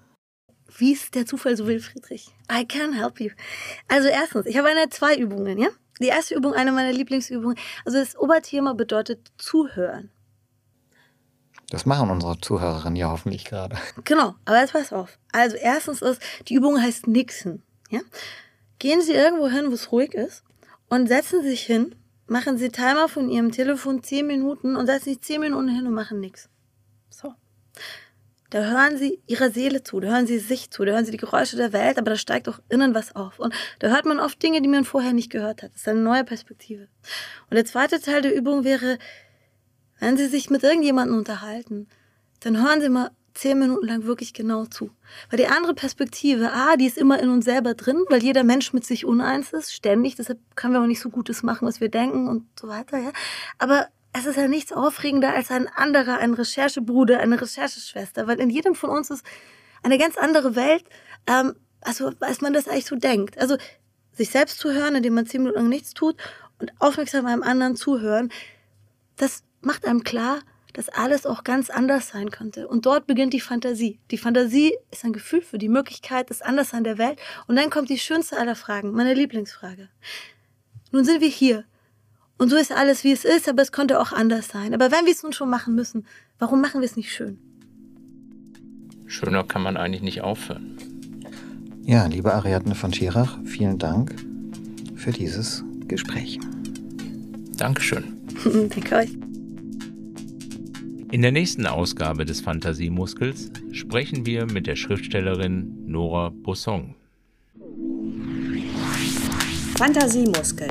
Wie 0.78 0.94
es 0.94 1.12
der 1.12 1.26
Zufall 1.26 1.58
so 1.58 1.68
will, 1.68 1.82
Friedrich. 1.82 2.30
I 2.50 2.66
can 2.66 2.94
help 2.94 3.20
you. 3.20 3.32
Also 3.90 4.08
erstens, 4.08 4.46
ich 4.46 4.58
habe 4.58 4.70
eine 4.70 4.90
zwei 4.90 5.18
Übungen, 5.18 5.58
ja? 5.58 5.68
Die 6.00 6.08
erste 6.08 6.36
Übung, 6.36 6.54
eine 6.54 6.72
meiner 6.72 6.94
Lieblingsübungen. 6.94 7.58
Also 7.84 7.98
das 7.98 8.18
Oberthema 8.18 8.72
bedeutet 8.72 9.34
zuhören. 9.38 10.12
Das 11.72 11.86
machen 11.86 12.10
unsere 12.10 12.38
Zuhörerinnen 12.38 12.98
ja 12.98 13.10
hoffentlich 13.10 13.46
gerade. 13.46 13.78
Genau, 14.04 14.36
aber 14.44 14.60
jetzt 14.60 14.74
pass 14.74 14.92
auf. 14.92 15.18
Also 15.32 15.56
erstens 15.56 16.02
ist, 16.02 16.22
die 16.50 16.56
Übung 16.56 16.82
heißt 16.82 17.08
Nixen. 17.08 17.64
Ja? 17.90 18.02
Gehen 18.78 19.02
Sie 19.02 19.14
irgendwo 19.14 19.48
hin, 19.48 19.70
wo 19.70 19.74
es 19.74 19.90
ruhig 19.90 20.14
ist 20.14 20.44
und 20.90 21.08
setzen 21.08 21.42
sich 21.44 21.62
hin, 21.62 21.96
machen 22.28 22.58
Sie 22.58 22.70
Timer 22.70 23.08
von 23.08 23.30
Ihrem 23.30 23.54
Telefon 23.54 24.04
10 24.04 24.28
Minuten 24.28 24.76
und 24.76 24.88
setzen 24.88 25.06
sich 25.06 25.22
10 25.22 25.40
Minuten 25.40 25.70
hin 25.70 25.88
und 25.88 25.94
machen 25.94 26.20
nichts. 26.20 26.50
So. 27.10 27.34
Da 28.50 28.64
hören 28.66 28.98
Sie 28.98 29.22
Ihrer 29.28 29.50
Seele 29.50 29.82
zu, 29.82 30.02
da 30.02 30.10
hören 30.10 30.28
Sie 30.28 30.40
sich 30.40 30.72
zu, 30.72 30.84
da 30.84 30.92
hören 30.92 31.06
Sie 31.06 31.12
die 31.12 31.18
Geräusche 31.18 31.56
der 31.56 31.72
Welt, 31.72 31.98
aber 31.98 32.12
da 32.12 32.18
steigt 32.18 32.50
auch 32.50 32.60
innen 32.68 32.94
was 32.94 33.16
auf. 33.16 33.40
Und 33.40 33.54
da 33.80 33.88
hört 33.88 34.04
man 34.04 34.20
oft 34.20 34.44
Dinge, 34.44 34.62
die 34.62 34.68
man 34.68 34.84
vorher 34.84 35.14
nicht 35.14 35.30
gehört 35.30 35.64
hat. 35.64 35.72
Das 35.72 35.84
ist 35.84 35.88
eine 35.88 36.02
neue 36.02 36.26
Perspektive. 36.26 36.90
Und 37.50 37.56
der 37.56 37.64
zweite 37.64 38.02
Teil 38.02 38.22
der 38.22 38.36
Übung 38.36 38.66
wäre, 38.66 38.98
wenn 40.02 40.18
Sie 40.18 40.28
sich 40.28 40.50
mit 40.50 40.64
irgendjemandem 40.64 41.16
unterhalten, 41.16 41.88
dann 42.42 42.62
hören 42.62 42.82
Sie 42.82 42.90
mal 42.90 43.12
zehn 43.34 43.60
Minuten 43.60 43.88
lang 43.88 44.04
wirklich 44.04 44.34
genau 44.34 44.66
zu. 44.66 44.90
Weil 45.30 45.38
die 45.38 45.48
andere 45.48 45.76
Perspektive, 45.76 46.52
ah, 46.52 46.76
die 46.76 46.88
ist 46.88 46.98
immer 46.98 47.20
in 47.20 47.30
uns 47.30 47.46
selber 47.46 47.76
drin, 47.76 48.04
weil 48.10 48.22
jeder 48.22 48.44
Mensch 48.44 48.74
mit 48.74 48.84
sich 48.84 49.06
uneins 49.06 49.54
ist, 49.54 49.74
ständig. 49.74 50.16
Deshalb 50.16 50.40
können 50.56 50.74
wir 50.74 50.82
auch 50.82 50.88
nicht 50.88 51.00
so 51.00 51.10
Gutes 51.10 51.44
machen, 51.44 51.68
was 51.68 51.80
wir 51.80 51.90
denken 51.90 52.28
und 52.28 52.48
so 52.60 52.68
weiter, 52.68 52.98
ja. 52.98 53.12
Aber 53.60 53.88
es 54.12 54.26
ist 54.26 54.38
ja 54.38 54.48
nichts 54.48 54.74
aufregender 54.74 55.34
als 55.34 55.52
ein 55.52 55.68
anderer, 55.68 56.18
ein 56.18 56.34
Recherchebruder, 56.34 57.20
eine 57.20 57.40
Rechercheschwester, 57.40 58.28
weil 58.28 58.40
in 58.40 58.50
jedem 58.50 58.74
von 58.74 58.90
uns 58.90 59.12
ist 59.12 59.24
eine 59.84 60.00
ganz 60.00 60.18
andere 60.18 60.56
Welt, 60.56 60.84
ähm, 61.28 61.54
also 61.80 62.12
als 62.20 62.42
man 62.42 62.54
das 62.54 62.68
eigentlich 62.68 62.86
so 62.88 62.96
denkt. 62.96 63.38
Also 63.38 63.56
sich 64.14 64.32
selbst 64.32 64.58
zu 64.60 64.74
hören, 64.74 64.96
indem 64.96 65.14
man 65.14 65.28
zehn 65.28 65.44
Minuten 65.44 65.60
lang 65.60 65.70
nichts 65.70 65.94
tut 65.94 66.18
und 66.60 66.74
aufmerksam 66.80 67.28
einem 67.28 67.44
anderen 67.44 67.76
zuhören, 67.76 68.32
das 69.22 69.44
macht 69.62 69.86
einem 69.86 70.04
klar, 70.04 70.40
dass 70.74 70.90
alles 70.90 71.26
auch 71.26 71.44
ganz 71.44 71.70
anders 71.70 72.10
sein 72.10 72.32
könnte. 72.32 72.68
Und 72.68 72.86
dort 72.86 73.06
beginnt 73.06 73.34
die 73.34 73.40
Fantasie. 73.40 74.00
Die 74.10 74.18
Fantasie 74.18 74.74
ist 74.90 75.04
ein 75.04 75.14
Gefühl 75.14 75.42
für 75.42 75.58
die 75.58 75.70
Möglichkeit 75.70 76.30
des 76.30 76.42
Anderssein 76.42 76.84
der 76.84 76.98
Welt. 76.98 77.20
Und 77.48 77.56
dann 77.56 77.70
kommt 77.70 77.90
die 77.90 78.00
schönste 78.00 78.38
aller 78.38 78.56
Fragen, 78.56 78.92
meine 78.92 79.14
Lieblingsfrage. 79.14 79.90
Nun 80.92 81.06
sind 81.06 81.22
wir 81.22 81.28
hier. 81.28 81.66
Und 82.38 82.50
so 82.50 82.56
ist 82.56 82.72
alles, 82.72 83.04
wie 83.04 83.12
es 83.12 83.26
ist, 83.26 83.48
aber 83.48 83.62
es 83.62 83.72
könnte 83.72 84.00
auch 84.00 84.12
anders 84.12 84.48
sein. 84.48 84.74
Aber 84.74 84.92
wenn 84.92 85.06
wir 85.06 85.12
es 85.12 85.22
nun 85.22 85.34
schon 85.34 85.50
machen 85.50 85.76
müssen, 85.76 86.08
warum 86.40 86.62
machen 86.62 86.82
wir 86.82 86.86
es 86.86 86.96
nicht 86.96 87.14
schön? 87.14 87.38
Schöner 89.06 89.44
kann 89.44 89.62
man 89.62 89.78
eigentlich 89.78 90.02
nicht 90.02 90.22
aufhören. 90.22 90.78
Ja, 91.84 92.06
liebe 92.08 92.34
Ariadne 92.34 92.76
von 92.76 92.94
Schirach, 92.94 93.38
vielen 93.44 93.78
Dank 93.78 94.16
für 94.96 95.12
dieses 95.12 95.64
Gespräch. 95.88 96.40
Dankeschön. 97.58 98.21
Danke 98.70 98.96
euch. 98.96 99.10
In 101.12 101.22
der 101.22 101.32
nächsten 101.32 101.68
Ausgabe 101.68 102.24
des 102.24 102.40
Fantasiemuskels 102.40 103.52
sprechen 103.74 104.26
wir 104.26 104.46
mit 104.46 104.66
der 104.66 104.78
Schriftstellerin 104.78 105.86
Nora 105.86 106.30
Bossong. 106.30 106.96
Fantasiemuskel, 109.76 110.70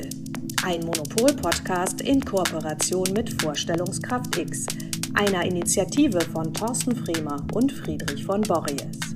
ein 0.63 0.79
Monopol-Podcast 0.81 2.01
in 2.01 2.21
Kooperation 2.21 3.05
mit 3.13 3.41
Vorstellungskraft 3.41 4.35
X, 4.37 4.65
einer 5.13 5.45
Initiative 5.45 6.21
von 6.21 6.51
Thorsten 6.53 6.95
Fremer 6.95 7.45
und 7.53 7.71
Friedrich 7.71 8.25
von 8.25 8.41
Borries. 8.41 9.10